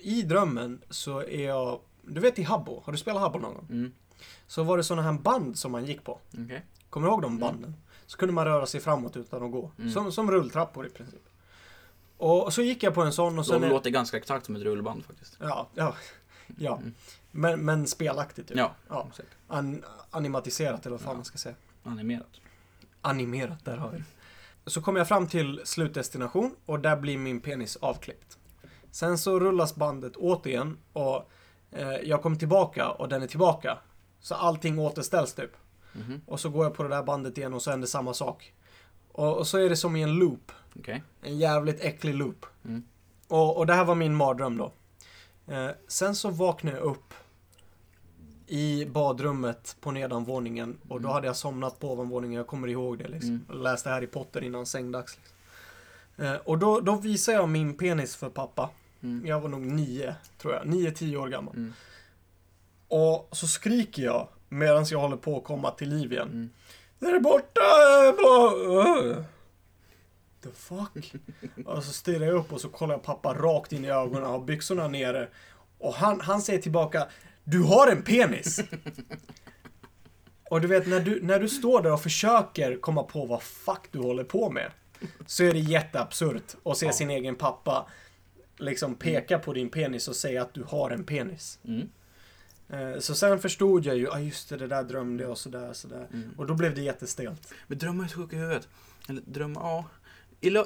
i 0.00 0.22
drömmen 0.22 0.82
så 0.90 1.18
är 1.18 1.46
jag, 1.46 1.80
du 2.02 2.20
vet 2.20 2.38
i 2.38 2.42
Habbo, 2.42 2.82
har 2.84 2.92
du 2.92 2.98
spelat 2.98 3.22
Habbo 3.22 3.38
någon 3.38 3.55
gång? 3.55 3.66
Mm. 3.70 3.92
Så 4.46 4.62
var 4.62 4.76
det 4.76 4.84
såna 4.84 5.02
här 5.02 5.12
band 5.12 5.59
som 5.59 5.72
man 5.72 5.84
gick 5.84 6.05
på. 6.05 6.18
Okej. 6.44 6.64
Kommer 6.90 7.07
du 7.07 7.12
ihåg 7.12 7.22
de 7.22 7.38
banden? 7.38 7.76
Så 8.07 8.18
kunde 8.18 8.34
man 8.34 8.44
röra 8.44 8.66
sig 8.66 8.80
framåt 8.80 9.16
utan 9.16 9.42
att 9.42 9.52
gå. 9.52 9.70
Mm. 9.78 9.90
Som, 9.90 10.12
som 10.12 10.30
rulltrappor 10.30 10.86
i 10.86 10.90
princip. 10.90 11.22
Och 12.16 12.52
så 12.52 12.62
gick 12.62 12.82
jag 12.82 12.94
på 12.94 13.02
en 13.02 13.12
sån 13.12 13.38
och 13.38 13.46
sen... 13.46 13.61
De 13.61 13.68
låter 13.68 13.90
ganska 13.90 14.16
exakt 14.16 14.46
som 14.46 14.57
ett 14.57 14.62
rullband 14.62 15.05
faktiskt. 15.05 15.36
Ja, 15.40 15.68
ja. 15.74 15.94
Ja. 16.59 16.80
Mm. 17.35 17.41
Men, 17.51 17.64
men 17.64 17.87
spelaktigt 17.87 18.49
typ. 18.49 18.57
Ja, 18.57 18.74
ja. 18.89 19.09
An, 19.49 19.85
animatiserat 20.11 20.87
eller 20.87 20.97
vad 20.97 21.01
fan 21.01 21.11
Ja. 21.11 21.14
man 21.16 21.24
ska 21.24 21.39
säga. 21.39 21.55
Animerat. 21.82 22.41
Animerat, 23.01 23.64
där 23.64 23.76
har 23.76 23.91
vi 23.91 23.99
det. 23.99 24.05
Så 24.70 24.82
kommer 24.82 25.01
jag 25.01 25.09
fram 25.09 25.26
till 25.26 25.61
slutdestination 25.64 26.57
och 26.66 26.80
där 26.80 26.97
blir 26.97 27.18
min 27.18 27.41
penis 27.41 27.76
avklippt. 27.76 28.39
Sen 28.91 29.18
så 29.18 29.41
rullas 29.41 29.74
bandet 29.74 30.16
återigen 30.16 30.78
och 30.93 31.30
eh, 31.70 31.89
jag 31.91 32.22
kommer 32.22 32.37
tillbaka 32.37 32.91
och 32.91 33.09
den 33.09 33.22
är 33.22 33.26
tillbaka. 33.26 33.78
Så 34.20 34.35
allting 34.35 34.78
återställs 34.78 35.35
typ. 35.35 35.51
Mhm. 35.93 36.20
Och 36.26 36.41
så 36.41 36.49
går 36.51 36.64
jag 36.64 36.74
på 36.74 36.82
det 36.82 36.89
där 36.89 37.03
bandet 37.03 37.39
igen 37.39 37.55
och 37.55 37.62
så 37.62 37.70
händer 37.70 37.87
samma 37.87 38.14
sak. 38.14 38.55
Och, 39.12 39.37
och 39.39 39.47
så 39.47 39.59
är 39.59 39.68
det 39.68 39.76
som 39.76 39.97
i 39.97 40.03
en 40.03 40.12
loop. 40.12 40.53
Okej. 40.78 41.03
En 41.22 41.39
jävligt 41.39 41.80
äcklig 41.80 42.14
loop. 42.14 42.47
Mm. 42.64 42.85
Och, 43.28 43.57
och 43.57 43.66
det 43.66 43.74
här 43.74 43.85
var 43.85 43.95
min 43.95 44.14
mardröm 44.14 44.57
då. 44.57 44.72
Eh, 45.53 45.70
sen 45.89 46.14
så 46.14 46.30
vaknade 46.30 46.76
jag 46.76 46.85
upp 46.87 47.14
i 48.47 48.86
badrummet 48.86 49.76
på 49.80 49.90
nedanvåningen 49.90 50.78
och 50.88 51.01
då 51.01 51.09
Mm. 51.09 51.14
hade 51.14 51.26
jag 51.26 51.36
somnat 51.36 51.78
på 51.80 51.92
ovanvåningen. 51.92 52.36
Jag 52.36 52.47
kommer 52.47 52.68
ihåg 52.68 52.99
det 52.99 53.09
liksom. 53.09 53.45
Mm. 53.51 53.62
Läste 53.62 53.90
Harry 53.90 54.07
Potter 54.07 54.45
innan 54.45 54.66
sängdags. 54.66 55.16
Liksom. 55.16 56.26
Eh, 56.26 56.34
och 56.34 56.59
då, 56.59 56.80
då 56.80 56.97
visade 56.97 57.38
jag 57.38 57.49
min 57.49 57.76
penis 57.76 58.16
för 58.16 58.28
pappa. 58.28 58.70
Mm. 59.03 59.26
Jag 59.26 59.40
var 59.40 59.49
nog 59.49 59.61
nio, 59.61 60.14
tror 60.38 60.55
jag. 60.55 60.66
Nio, 60.66 60.90
tio 60.90 61.16
år 61.16 61.28
gammal. 61.28 61.55
Mm. 61.57 61.72
Och 62.88 63.28
så 63.32 63.47
skriker 63.47 64.03
jag 64.03 64.28
medan 64.49 64.84
jag 64.90 64.99
håller 64.99 65.16
på 65.16 65.36
att 65.36 65.45
komma 65.45 65.70
till 65.70 65.88
liv 65.88 66.12
igen. 66.12 66.28
Mm. 66.28 66.51
Den 66.99 67.14
är 67.14 67.20
borta! 67.20 67.61
The 70.42 70.51
fuck? 70.51 71.14
och 71.66 71.84
så 71.84 71.92
stirrar 71.92 72.26
jag 72.26 72.34
upp 72.34 72.53
och 72.53 72.61
så 72.61 72.68
kollar 72.68 72.95
jag 72.95 73.03
pappa 73.03 73.34
rakt 73.34 73.72
in 73.72 73.84
i 73.84 73.90
ögonen 73.90 74.24
har 74.24 74.38
byxorna 74.40 74.88
nere. 74.88 75.28
Och 75.78 75.95
han, 75.95 76.20
han 76.20 76.42
säger 76.42 76.62
tillbaka 76.62 77.07
Du 77.45 77.62
har 77.62 77.88
en 77.92 78.03
penis! 78.03 78.61
och 80.51 80.61
du 80.61 80.68
vet 80.68 80.86
när 80.86 81.01
du, 81.01 81.22
när 81.22 81.40
du 81.40 81.49
står 81.49 81.82
där 81.82 81.92
och 81.92 82.03
försöker 82.03 82.76
komma 82.76 83.03
på 83.03 83.24
vad 83.26 83.42
fuck 83.42 83.88
du 83.90 83.99
håller 83.99 84.24
på 84.24 84.51
med. 84.51 84.70
Så 85.26 85.45
är 85.45 85.53
det 85.53 85.59
jätteabsurt 85.59 86.55
att 86.64 86.76
se 86.78 86.86
Ja. 86.86 86.92
sin 86.92 87.11
egen 87.11 87.34
pappa 87.36 87.86
liksom 88.57 88.95
peka 88.95 89.38
på 89.38 89.53
din 89.53 89.68
penis 89.70 90.09
och 90.09 90.16
säga 90.16 90.42
att 90.42 90.55
du 90.55 90.62
har 90.62 90.90
en 90.90 91.05
penis. 91.05 91.59
Mm. 91.64 91.88
Eh, 92.68 92.99
Så 93.01 93.14
sen 93.14 93.38
förstod 93.38 93.84
jag 93.86 93.97
ju, 93.97 94.03
ja 94.05 94.11
ah, 94.12 94.18
just 94.20 94.49
det, 94.49 94.57
det 94.57 94.66
där 94.66 94.82
drömde 94.82 95.22
jag 95.22 95.30
och 95.30 95.38
sådär, 95.38 95.72
sådär. 95.72 96.09
Mm. 96.12 96.30
Och 96.36 96.47
då 96.47 96.55
blev 96.55 96.74
det 96.74 96.82
jättestelt. 96.82 97.55
Men 97.66 97.78
drömmar 97.78 98.05
är 98.05 98.09
så 98.09 98.16
sjuka 98.16 98.36
i 98.36 98.38
huvudet. 98.38 98.68
Eller 99.09 99.22
drömmar, 99.26 99.61
ja. 99.61 99.84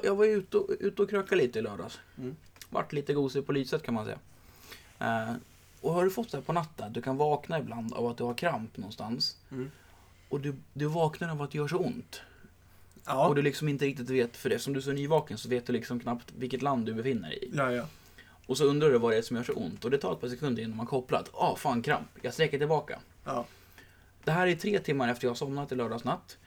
Jag 0.03 0.15
var 0.15 0.25
ju 0.25 0.31
ute 0.31 0.57
och, 0.57 0.69
ute 0.79 1.01
och 1.01 1.09
krökade 1.09 1.41
lite 1.41 1.59
i 1.59 1.61
lördags. 1.61 1.99
Mm. 2.17 2.35
Vart 2.69 2.93
lite 2.93 3.13
gosig 3.13 3.45
på 3.45 3.51
lyset 3.51 3.83
kan 3.83 3.93
man 3.93 4.05
säga. 4.05 4.19
Eh, 4.99 5.33
och 5.81 5.93
har 5.93 6.03
du 6.03 6.09
fått 6.09 6.29
så 6.29 6.37
här 6.37 6.41
på 6.41 6.53
natten, 6.53 6.93
du 6.93 7.01
kan 7.01 7.17
vakna 7.17 7.59
ibland 7.59 7.93
av 7.93 8.07
att 8.07 8.17
du 8.17 8.23
har 8.23 8.33
kramp 8.33 8.77
någonstans. 8.77 9.37
Mm. 9.51 9.71
Och 10.29 10.39
du, 10.39 10.55
du 10.73 10.85
vaknar 10.85 11.29
av 11.29 11.41
att 11.41 11.51
det 11.51 11.57
gör 11.57 11.67
så 11.67 11.77
ont. 11.77 12.21
Ja. 13.05 13.27
Och 13.27 13.35
du 13.35 13.41
liksom 13.41 13.69
inte 13.69 13.85
riktigt 13.85 14.09
vet, 14.09 14.37
för 14.37 14.49
eftersom 14.49 14.73
du 14.73 14.79
är 14.79 14.83
så 14.83 14.91
nyvaken 14.91 15.37
så 15.37 15.49
vet 15.49 15.65
du 15.65 15.73
liksom 15.73 15.99
knappt 15.99 16.33
vilket 16.37 16.61
land 16.61 16.85
du 16.85 16.93
befinner 16.93 17.29
dig 17.29 17.39
i. 17.43 17.51
ja, 17.53 17.71
ja. 17.71 17.85
Och 18.45 18.57
så 18.57 18.65
undrar 18.65 18.89
du 18.89 18.97
vad 18.97 19.11
det 19.11 19.17
är 19.17 19.21
som 19.21 19.37
gör 19.37 19.43
så 19.43 19.53
ont. 19.53 19.85
Och 19.85 19.91
det 19.91 19.97
tar 19.97 20.13
ett 20.13 20.21
par 20.21 20.27
sekunder 20.27 20.63
innan 20.63 20.77
man 20.77 20.85
kopplar 20.85 21.19
att, 21.19 21.29
ah 21.33 21.55
fan 21.55 21.81
kramp, 21.81 22.07
jag 22.21 22.33
sträcker 22.33 22.57
tillbaka. 22.57 22.99
ja. 23.25 23.45
Det 24.23 24.31
här 24.31 24.47
är 24.47 24.55
tre 24.55 24.79
timmar 24.79 25.09
efter 25.09 25.25
jag 25.25 25.29
har 25.29 25.35
somnat 25.35 25.71
i 25.71 25.75
lördags 25.75 26.03
natt. 26.03 26.37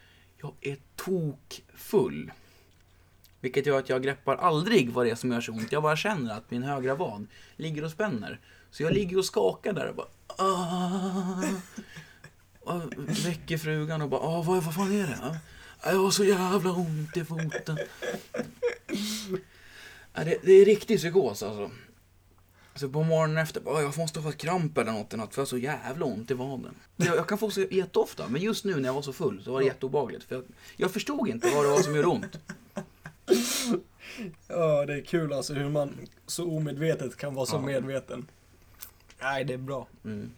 Jag 0.41 0.53
är 0.61 0.77
tokfull. 0.97 2.33
Vilket 3.41 3.67
gör 3.67 3.79
att 3.79 3.89
jag 3.89 4.03
greppar 4.03 4.37
aldrig 4.37 4.91
vad 4.91 5.07
det 5.07 5.11
är 5.11 5.15
som 5.15 5.33
gör 5.33 5.41
så 5.41 5.53
ont. 5.53 5.73
Jag 5.73 5.83
bara 5.83 5.97
känner 5.97 6.37
att 6.37 6.51
min 6.51 6.63
högra 6.63 6.95
vad 6.95 7.27
ligger 7.57 7.85
och 7.85 7.91
spänner. 7.91 8.41
Så 8.73 8.83
jag 8.83 8.93
ligger 8.93 9.19
och 9.19 9.25
skakar 9.25 9.73
där 9.73 9.89
och 9.89 9.95
bara 9.95 10.07
ah. 10.27 11.43
Och 12.61 12.83
väcker 13.27 13.59
frugan 13.59 14.03
och 14.03 14.09
bara, 14.09 14.21
ah, 14.21 14.43
vad, 14.43 14.63
vad 14.65 14.75
fan 14.75 14.93
är 14.93 15.07
det? 15.07 15.19
Ah, 15.81 15.91
Jag 15.93 15.99
har 15.99 16.11
så 16.11 16.25
jävla 16.25 16.73
ont 16.73 17.17
i 17.17 17.25
foten. 17.25 17.79
Det, 20.15 20.39
det 20.43 20.53
är 20.53 20.65
riktig 20.65 20.99
psykos 20.99 21.43
alltså. 21.43 21.71
Så 22.75 22.89
på 22.89 23.03
morgonen 23.03 23.37
efter, 23.39 23.61
bara, 23.61 23.83
jag 23.83 23.99
måste 23.99 24.21
ha 24.21 24.31
fått 24.31 24.41
kramp 24.41 24.79
eller 24.79 24.93
något 24.93 25.15
i 25.15 25.17
natt 25.17 25.35
för 25.35 25.41
jag 25.41 25.47
har 25.47 25.49
så 25.49 25.59
jävla 25.59 26.05
ont 26.07 26.31
i 26.31 26.35
vaden. 26.35 26.75
Jag, 26.97 27.17
jag 27.17 27.29
kan 27.29 27.39
få 27.39 27.51
så 27.51 27.61
jätteofta, 27.61 28.29
men 28.29 28.41
just 28.43 28.65
nu 28.65 28.75
när 28.77 28.89
jag 28.89 28.95
var 28.95 29.03
så 29.03 29.13
full 29.13 29.43
så 29.45 29.53
var 29.53 29.61
det 29.61 29.67
jätteobehagligt. 29.67 30.25
För 30.25 30.35
jag, 30.35 30.45
jag 30.77 30.91
förstod 30.91 31.29
inte 31.29 31.51
vad 31.55 31.65
det 31.65 31.69
var 31.71 31.83
som 31.83 31.97
gjorde 31.97 32.09
ont. 32.09 32.39
Ja, 34.49 34.87
det 34.87 34.95
är 34.95 35.05
kul 35.05 35.33
alltså 35.33 35.55
hur 35.55 35.69
man 35.69 35.95
så 36.27 36.51
omedvetet 36.57 37.17
kan 37.17 37.35
vara 37.35 37.47
så 37.47 37.57
Ja. 37.57 37.61
medveten. 37.61 38.27
Nej, 39.23 39.45
det 39.45 39.55
är 39.55 39.59
bra. 39.59 39.87
Mm. 40.05 40.33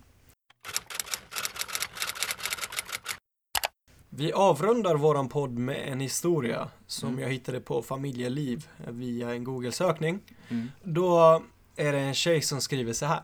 Vi 4.09 4.32
avrundar 4.32 4.95
våran 4.95 5.28
podd 5.28 5.59
med 5.59 5.89
en 5.93 6.01
historia 6.01 6.68
som 6.87 7.09
Mm. 7.09 7.20
jag 7.20 7.28
hittade 7.28 7.61
på 7.61 7.82
familjeliv 7.82 8.68
via 8.89 9.30
en 9.35 9.45
Google-sökning. 9.45 10.20
Mm. 10.49 10.70
Då 10.82 11.43
är 11.76 11.93
det 11.93 11.99
en 11.99 12.14
tjej 12.14 12.43
som 12.43 12.61
skriver 12.61 12.93
så 12.93 13.07
här. 13.07 13.22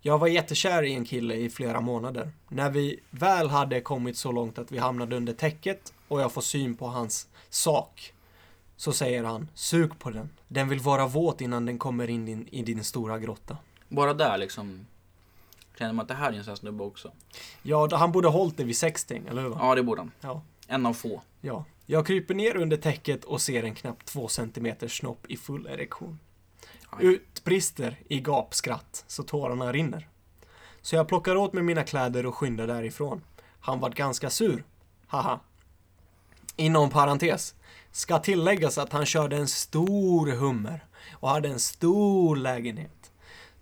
Jag 0.00 0.18
var 0.18 0.26
jättekär 0.26 0.82
i 0.82 0.92
en 0.94 1.04
kille 1.04 1.34
i 1.34 1.50
flera 1.50 1.80
månader. 1.80 2.30
När 2.48 2.70
vi 2.70 3.00
väl 3.10 3.48
hade 3.48 3.80
kommit 3.80 4.16
så 4.16 4.32
långt 4.32 4.58
att 4.58 4.72
vi 4.72 4.78
hamnade 4.78 5.16
under 5.16 5.32
täcket 5.32 5.92
och 6.08 6.20
jag 6.20 6.32
får 6.32 6.40
syn 6.40 6.74
på 6.74 6.86
hans 6.86 7.28
sak. 7.48 8.12
Så 8.76 8.92
säger 8.92 9.24
han, 9.24 9.48
sug 9.54 9.98
på 9.98 10.10
den. 10.10 10.30
Den 10.48 10.68
vill 10.68 10.80
vara 10.80 11.06
våt 11.06 11.40
innan 11.40 11.66
den 11.66 11.78
kommer 11.78 12.10
in 12.10 12.48
i 12.50 12.62
din 12.62 12.84
stora 12.84 13.18
grotta. 13.18 13.56
Bara 13.88 14.14
där 14.14 14.38
liksom 14.38 14.86
känner 15.78 15.92
man 15.92 16.02
att 16.02 16.08
det 16.08 16.14
här 16.14 16.32
är 16.32 16.36
en 16.36 16.44
sån 16.44 16.56
snubbe 16.56 16.84
också. 16.84 17.12
Ja, 17.62 17.88
han 17.92 18.12
borde 18.12 18.28
hållit 18.28 18.56
det 18.56 18.64
vid 18.64 18.76
sexting, 18.76 19.26
eller 19.26 19.42
hur? 19.42 19.50
Ja, 19.50 19.74
det 19.74 19.82
borde 19.82 20.00
han. 20.00 20.10
Ja. 20.20 20.42
En 20.66 20.86
av 20.86 20.94
få. 20.94 21.22
Ja. 21.40 21.64
Jag 21.86 22.06
kryper 22.06 22.34
ner 22.34 22.56
under 22.56 22.76
täcket 22.76 23.24
och 23.24 23.40
ser 23.40 23.62
en 23.62 23.74
knappt 23.74 24.06
två 24.06 24.28
centimeter 24.28 24.88
snopp 24.88 25.26
i 25.26 25.36
full 25.36 25.66
erektion. 25.66 26.18
Aj. 26.90 27.06
Utbrister 27.06 28.00
i 28.08 28.20
gapskratt 28.20 29.04
så 29.06 29.22
tårarna 29.22 29.72
rinner. 29.72 30.08
Så 30.82 30.96
jag 30.96 31.08
plockar 31.08 31.36
åt 31.36 31.52
mig 31.52 31.62
mina 31.62 31.84
kläder 31.84 32.26
och 32.26 32.34
skyndar 32.34 32.66
därifrån. 32.66 33.22
Han 33.60 33.80
var 33.80 33.90
ganska 33.90 34.30
sur. 34.30 34.64
Haha. 35.06 35.40
Inom 36.56 36.90
parentes. 36.90 37.54
Ska 37.92 38.18
tilläggas 38.18 38.78
att 38.78 38.92
han 38.92 39.06
körde 39.06 39.36
en 39.36 39.48
stor 39.48 40.26
hummer 40.26 40.84
och 41.12 41.28
hade 41.28 41.48
en 41.48 41.60
stor 41.60 42.36
lägenhet. 42.36 42.95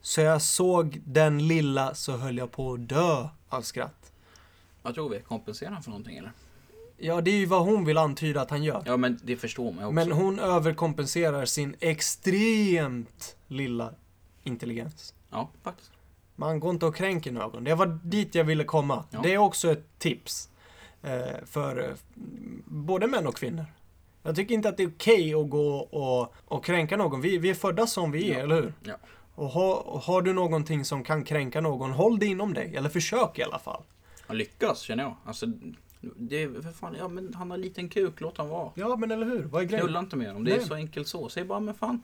Så 0.05 0.21
jag 0.21 0.43
såg 0.43 1.01
den 1.05 1.49
lilla 1.49 1.95
så 1.95 2.17
höll 2.17 2.39
jag 2.39 2.51
på 2.53 2.73
att 2.73 2.89
dö 2.89 3.29
av 3.49 3.63
skratt. 3.63 4.13
Jag 4.83 4.95
tror 4.95 5.09
vi 5.09 5.21
kompenserar 5.21 5.81
för 5.81 5.91
någonting 5.91 6.17
eller? 6.17 6.33
Ja, 6.97 7.21
det 7.21 7.31
är 7.31 7.37
ju 7.37 7.47
vad 7.47 7.63
hon 7.63 7.85
vill 7.85 7.99
antyda 7.99 8.41
att 8.41 8.51
han 8.51 8.63
gör. 8.65 8.83
Ja, 8.87 8.97
men 8.97 9.21
det 9.25 9.37
förstår 9.37 9.65
man 9.65 9.75
ju 9.79 9.85
också. 9.85 9.93
Men 9.93 10.13
hon 10.13 10.39
överkompenserar 10.39 11.45
sin 11.45 11.77
extremt 11.81 13.37
lilla 13.49 13.91
intelligens. 14.43 15.15
Ja, 15.31 15.49
faktiskt. 15.63 15.91
Man 16.37 16.61
går 16.61 16.71
inte 16.71 16.87
och 16.87 16.97
kränker 16.97 17.33
någon. 17.33 17.65
Det 17.65 17.75
var 17.75 17.99
dit 18.03 18.35
jag 18.35 18.45
ville 18.45 18.65
komma. 18.65 19.05
Ja. 19.11 19.21
Det 19.23 19.35
är 19.35 19.39
också 19.39 19.73
ett 19.73 19.99
tips. 19.99 20.49
Eh, 21.03 21.45
för 21.47 21.89
eh, 21.89 21.95
både 22.65 23.07
män 23.07 23.27
och 23.27 23.37
kvinnor. 23.37 23.65
Jag 24.23 24.37
tycker 24.37 24.55
inte 24.55 24.69
att 24.69 24.77
det 24.77 24.83
är 24.83 24.89
okej 24.89 25.35
att 25.35 25.51
gå 25.51 25.77
och, 25.77 26.35
och 26.45 26.65
kränka 26.65 26.97
någon. 26.97 27.21
Vi, 27.21 27.39
vi 27.39 27.51
är 27.51 27.55
födda 27.55 27.87
som 27.87 28.11
vi 28.13 28.31
är, 28.31 28.35
Ja. 28.39 28.43
eller 28.43 28.55
hur? 28.55 28.73
Ja. 28.83 28.95
Och 29.35 29.49
ha, 29.49 29.75
och 29.75 30.01
har 30.01 30.23
du 30.23 30.33
någonting 30.33 30.85
som 30.85 31.05
kan 31.05 31.25
kränka 31.25 31.61
någon, 31.61 31.91
håll 31.91 32.19
det 32.19 32.27
inom 32.27 32.55
dig. 32.55 32.77
Eller 32.77 32.89
försök 32.89 33.39
i 33.39 33.43
alla 33.43 33.59
fall. 33.59 33.83
Han 34.27 34.37
lyckas 34.37 34.81
känner 34.81 35.05
jag. 35.05 35.15
Alltså, 35.25 35.47
det 36.01 36.43
är 36.43 36.63
för 36.63 36.73
fan, 36.73 36.95
ja 36.99 37.09
men 37.09 37.35
han 37.35 37.51
har 37.51 37.57
en 37.57 37.61
liten 37.63 37.89
kuk, 37.89 38.21
låt 38.21 38.39
han 38.39 38.49
vara. 38.49 38.71
Ja, 38.75 38.97
men 38.97 39.11
eller 39.11 39.27
hur? 39.27 39.43
Vad 39.43 39.63
är 39.63 39.67
grejen? 39.67 39.85
Knulla 39.87 39.99
inte 39.99 40.17
med 40.17 40.27
honom, 40.27 40.45
det 40.45 40.53
är 40.53 40.57
Nej. 40.57 40.67
så 40.67 40.75
enkelt 40.75 41.09
så. 41.09 41.29
Säg 41.29 41.45
bara, 41.45 41.61
men 41.61 41.75
fan. 41.75 42.03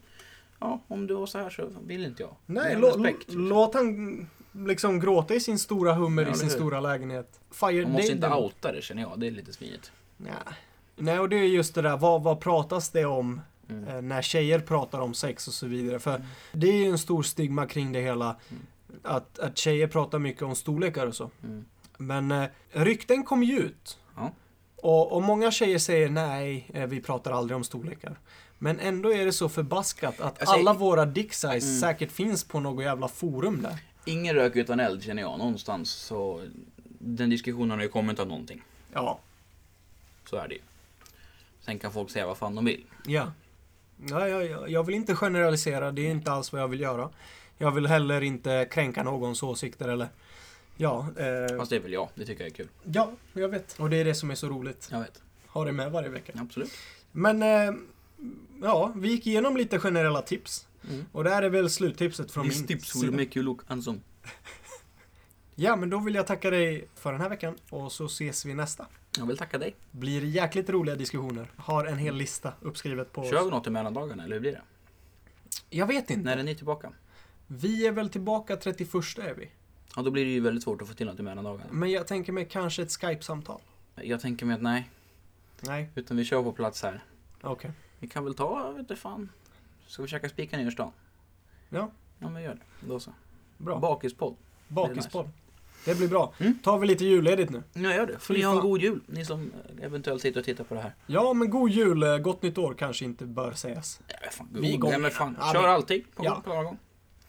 Ja, 0.58 0.80
om 0.88 1.06
du 1.06 1.14
var 1.14 1.26
så 1.26 1.38
här 1.38 1.50
så 1.50 1.68
vill 1.86 2.04
inte 2.04 2.22
jag. 2.22 2.34
Nej, 2.46 2.76
lå, 2.76 2.86
respekt. 2.88 3.18
liksom. 3.18 3.48
låt 3.48 3.74
han 3.74 4.26
liksom 4.52 5.00
gråta 5.00 5.34
i 5.34 5.40
sin 5.40 5.58
stora 5.58 5.94
hummer 5.94 6.22
Ja, 6.22 6.30
i 6.30 6.34
sin 6.34 6.48
hur? 6.48 6.54
stora 6.54 6.80
lägenhet. 6.80 7.40
Fire, 7.50 7.82
Man 7.82 7.92
måste 7.92 8.12
inte 8.12 8.28
outa 8.28 8.72
det 8.72 8.82
känner 8.82 9.02
jag, 9.02 9.12
det 9.20 9.26
är 9.26 9.30
lite 9.30 9.52
smidigt. 9.52 9.92
Nej. 10.16 10.32
Nej, 10.96 11.18
och 11.18 11.28
det 11.28 11.36
är 11.36 11.44
just 11.44 11.74
det 11.74 11.82
där, 11.82 11.96
vad, 11.96 12.22
vad 12.22 12.40
pratas 12.40 12.90
det 12.90 13.04
om 13.04 13.40
Mm. 13.70 13.88
eh, 13.88 14.02
när 14.02 14.22
tjejer 14.22 14.58
pratar 14.60 15.00
om 15.00 15.14
sex 15.14 15.48
och 15.48 15.54
så 15.54 15.66
vidare? 15.66 15.98
För 15.98 16.14
Mm. 16.16 16.26
det 16.52 16.66
är 16.68 16.76
ju 16.76 16.84
en 16.90 16.98
stor 16.98 17.22
stigma 17.22 17.66
kring 17.66 17.92
det 17.92 18.00
hela. 18.00 18.36
Mm. 18.50 18.62
Att, 19.02 19.38
att 19.38 19.58
tjejer 19.58 19.86
pratar 19.86 20.18
mycket 20.18 20.42
om 20.42 20.54
storlekar 20.56 21.06
och 21.06 21.14
så. 21.16 21.30
Mm. 21.44 21.64
Men 21.96 22.30
eh, 22.32 22.48
rykten 22.70 23.24
kommer 23.24 23.46
ju 23.46 23.58
ut. 23.58 23.98
Ja. 24.16 24.32
Och, 24.76 25.12
och 25.12 25.22
många 25.22 25.50
tjejer 25.50 25.78
säger 25.78 26.08
nej, 26.08 26.70
eh, 26.74 26.86
vi 26.86 27.00
pratar 27.00 27.30
aldrig 27.32 27.56
om 27.56 27.64
storlekar. 27.64 28.18
Men 28.58 28.80
ändå 28.80 29.12
är 29.14 29.24
det 29.24 29.32
så 29.32 29.48
förbaskat 29.48 30.20
att 30.20 30.40
Alltså, 30.40 30.54
alla 30.54 30.72
våra 30.72 31.06
dick 31.06 31.32
size 31.32 31.48
Mm. 31.68 31.80
säkert 31.80 32.10
finns 32.12 32.44
på 32.44 32.60
något 32.60 32.84
jävla 32.84 33.08
forum 33.08 33.62
där. 33.62 33.78
Ingen 34.04 34.34
rök 34.34 34.56
utan 34.56 34.80
eld 34.80 35.02
känner 35.02 35.22
jag 35.22 35.38
någonstans. 35.38 35.90
Så 35.90 36.42
den 36.98 37.30
diskussionen 37.30 37.70
har 37.70 37.82
ju 37.82 37.88
kommit 37.88 38.18
av 38.18 38.26
någonting. 38.28 38.62
Ja. 38.92 39.18
Så 40.30 40.36
är 40.36 40.48
det 40.48 40.54
ju. 40.54 40.60
Sen 41.60 41.78
kan 41.78 41.92
folk 41.92 42.10
säga 42.10 42.26
vad 42.26 42.36
fan 42.36 42.54
de 42.54 42.64
vill. 42.64 42.84
Ja. 43.06 43.32
Ja, 44.08 44.28
ja, 44.28 44.42
ja. 44.42 44.68
Jag 44.68 44.84
vill 44.84 44.94
inte 44.94 45.14
generalisera, 45.14 45.92
det 45.92 46.06
är 46.06 46.10
inte 46.10 46.32
alls 46.32 46.52
vad 46.52 46.62
jag 46.62 46.68
vill 46.68 46.80
göra. 46.80 47.10
Jag 47.58 47.70
vill 47.70 47.86
heller 47.86 48.20
inte 48.20 48.68
kränka 48.70 49.02
någons 49.02 49.42
åsikter 49.42 49.88
eller... 49.88 50.08
Ja, 50.76 51.06
eh, 51.16 51.56
Fast 51.56 51.70
det 51.70 51.76
är 51.76 51.80
väl 51.80 51.92
jag, 51.92 52.08
det 52.14 52.26
tycker 52.26 52.40
jag 52.44 52.50
är 52.50 52.54
kul. 52.54 52.68
ja, 52.84 53.12
jag 53.32 53.48
vet. 53.48 53.76
Och 53.78 53.90
det 53.90 53.96
är 53.96 54.04
det 54.04 54.14
som 54.14 54.30
är 54.30 54.34
så 54.34 54.48
roligt. 54.48 54.88
Jag 54.90 55.00
vet. 55.00 55.22
Ha 55.46 55.64
det 55.64 55.72
med 55.72 55.92
varje 55.92 56.08
vecka. 56.08 56.32
Absolut. 56.36 56.70
Men, 57.12 57.42
eh, 57.42 57.72
ja, 58.62 58.92
vi 58.96 59.08
gick 59.08 59.26
igenom 59.26 59.56
lite 59.56 59.78
generella 59.78 60.22
tips. 60.22 60.66
Mm. 60.90 61.04
Och 61.12 61.24
det 61.24 61.30
här 61.30 61.42
är 61.42 61.50
väl 61.50 61.70
sluttipset 61.70 62.30
från 62.30 62.44
These 62.44 62.58
min 62.58 62.66
tips 62.66 62.94
will 62.94 63.00
sida. 63.00 63.12
make 63.16 63.38
you 63.38 63.44
look 63.44 63.60
handsome. 63.66 63.98
Ja, 65.54 65.76
men 65.76 65.90
då 65.90 65.98
vill 65.98 66.14
jag 66.14 66.26
tacka 66.26 66.50
dig 66.50 66.88
för 66.94 67.12
den 67.12 67.20
här 67.20 67.28
veckan 67.28 67.54
och 67.70 67.92
så 67.92 68.06
ses 68.06 68.44
vi 68.44 68.54
nästa. 68.54 68.86
Jag 69.18 69.26
vill 69.26 69.36
tacka 69.36 69.58
dig. 69.58 69.74
Blir 69.90 70.24
jäkligt 70.24 70.70
roliga 70.70 70.96
diskussioner. 70.96 71.50
Har 71.56 71.84
en 71.84 71.98
hel 71.98 72.14
lista 72.14 72.52
uppskrivet 72.60 73.12
på... 73.12 73.24
Kör 73.24 73.44
vi 73.44 73.50
något 73.50 73.66
i 73.66 73.70
mellandagarna 73.70 74.24
eller 74.24 74.34
hur 74.34 74.40
blir 74.40 74.52
det? 74.52 74.62
Jag 75.70 75.86
vet 75.86 76.10
inte. 76.10 76.24
När 76.24 76.36
är 76.36 76.42
ni 76.42 76.54
tillbaka? 76.54 76.92
Vi 77.46 77.86
är 77.86 77.92
väl 77.92 78.08
tillbaka 78.08 78.56
31 78.56 78.94
är 78.94 79.34
vi. 79.34 79.50
Ja, 79.96 80.02
då 80.02 80.10
blir 80.10 80.24
det 80.24 80.30
ju 80.30 80.40
väldigt 80.40 80.64
svårt 80.64 80.82
att 80.82 80.88
få 80.88 80.94
till 80.94 81.06
något 81.06 81.20
i 81.20 81.22
mellandagarna. 81.22 81.70
Men 81.72 81.90
jag 81.90 82.06
tänker 82.06 82.32
mig 82.32 82.48
kanske 82.50 82.82
ett 82.82 82.90
Skype-samtal. 82.90 83.60
Jag 83.94 84.20
tänker 84.20 84.46
mig 84.46 84.54
att 84.54 84.62
nej, 84.62 84.90
Nej, 85.60 85.90
utan 85.94 86.16
vi 86.16 86.24
kör 86.24 86.42
på 86.42 86.52
plats 86.52 86.82
här. 86.82 87.04
okej. 87.42 87.70
Vi 87.98 88.08
kan 88.08 88.24
väl 88.24 88.34
ta, 88.34 88.70
vet 88.70 88.78
inte 88.78 88.96
fan. 88.96 89.28
Ska 89.86 90.02
vi 90.02 90.08
käka 90.08 90.28
spika 90.28 90.56
ner 90.56 90.68
i 90.68 90.70
stan? 90.70 90.92
Ja, 91.68 91.90
Ja 92.18 92.30
men 92.30 92.42
gör 92.42 92.54
det. 92.54 92.86
Då 92.86 93.00
så. 93.00 93.12
bra. 93.58 93.78
Bakispodd. 93.78 94.36
Bakispodd. 94.68 95.30
Det 95.84 95.94
blir 95.98 96.08
bra. 96.08 96.32
Mm. 96.38 96.58
Tar 96.62 96.78
vi 96.78 96.86
lite 96.86 97.04
julledigt 97.04 97.50
nu. 97.50 97.62
Ja 97.72 97.94
gör 97.94 98.06
det. 98.06 98.18
Får 98.18 98.34
ni 98.34 98.42
ha 98.42 98.52
en 98.54 98.60
god 98.60 98.80
jul. 98.80 99.00
Ni 99.06 99.24
som 99.24 99.52
eventuellt 99.82 100.22
sitter 100.22 100.40
och 100.40 100.46
tittar 100.46 100.64
på 100.64 100.74
det 100.74 100.80
här. 100.80 100.94
Ja, 101.06 101.32
men 101.32 101.50
god 101.50 101.70
jul, 101.70 102.02
eh, 102.02 102.18
gott 102.18 102.42
nytt 102.42 102.58
år 102.58 102.74
kanske 102.78 103.04
inte 103.04 103.24
bör 103.24 103.52
sägas. 103.52 104.00
Ja, 104.08 104.30
fan, 104.30 104.48
Vi 104.52 104.76
god. 104.76 104.92
Ja, 104.92 105.10
fan. 105.10 105.36
Kör 105.52 105.68
alltid 105.68 106.04
på, 106.14 106.24
Ja. 106.24 106.42
på 106.44 106.50
lagom. 106.50 106.76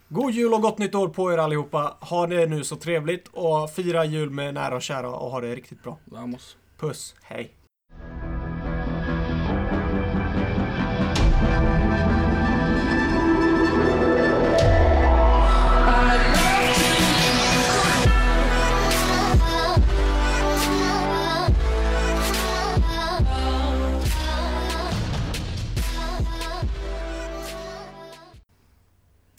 God 0.09 0.31
jul 0.31 0.53
och 0.53 0.61
gott 0.61 0.77
nytt 0.77 0.95
år 0.95 1.07
på 1.07 1.33
er 1.33 1.37
allihopa. 1.37 1.97
Ha 1.99 2.27
det 2.27 2.45
nu 2.45 2.63
så 2.63 2.75
trevligt 2.75 3.27
och 3.27 3.71
fira 3.71 4.05
jul 4.05 4.29
med 4.29 4.53
nära 4.53 4.75
och 4.75 4.81
kära 4.81 5.09
och 5.09 5.31
ha 5.31 5.41
det 5.41 5.55
riktigt 5.55 5.83
bra. 5.83 5.97
Vamos. 6.05 6.57
Puss, 6.79 7.15
hej. 7.23 7.51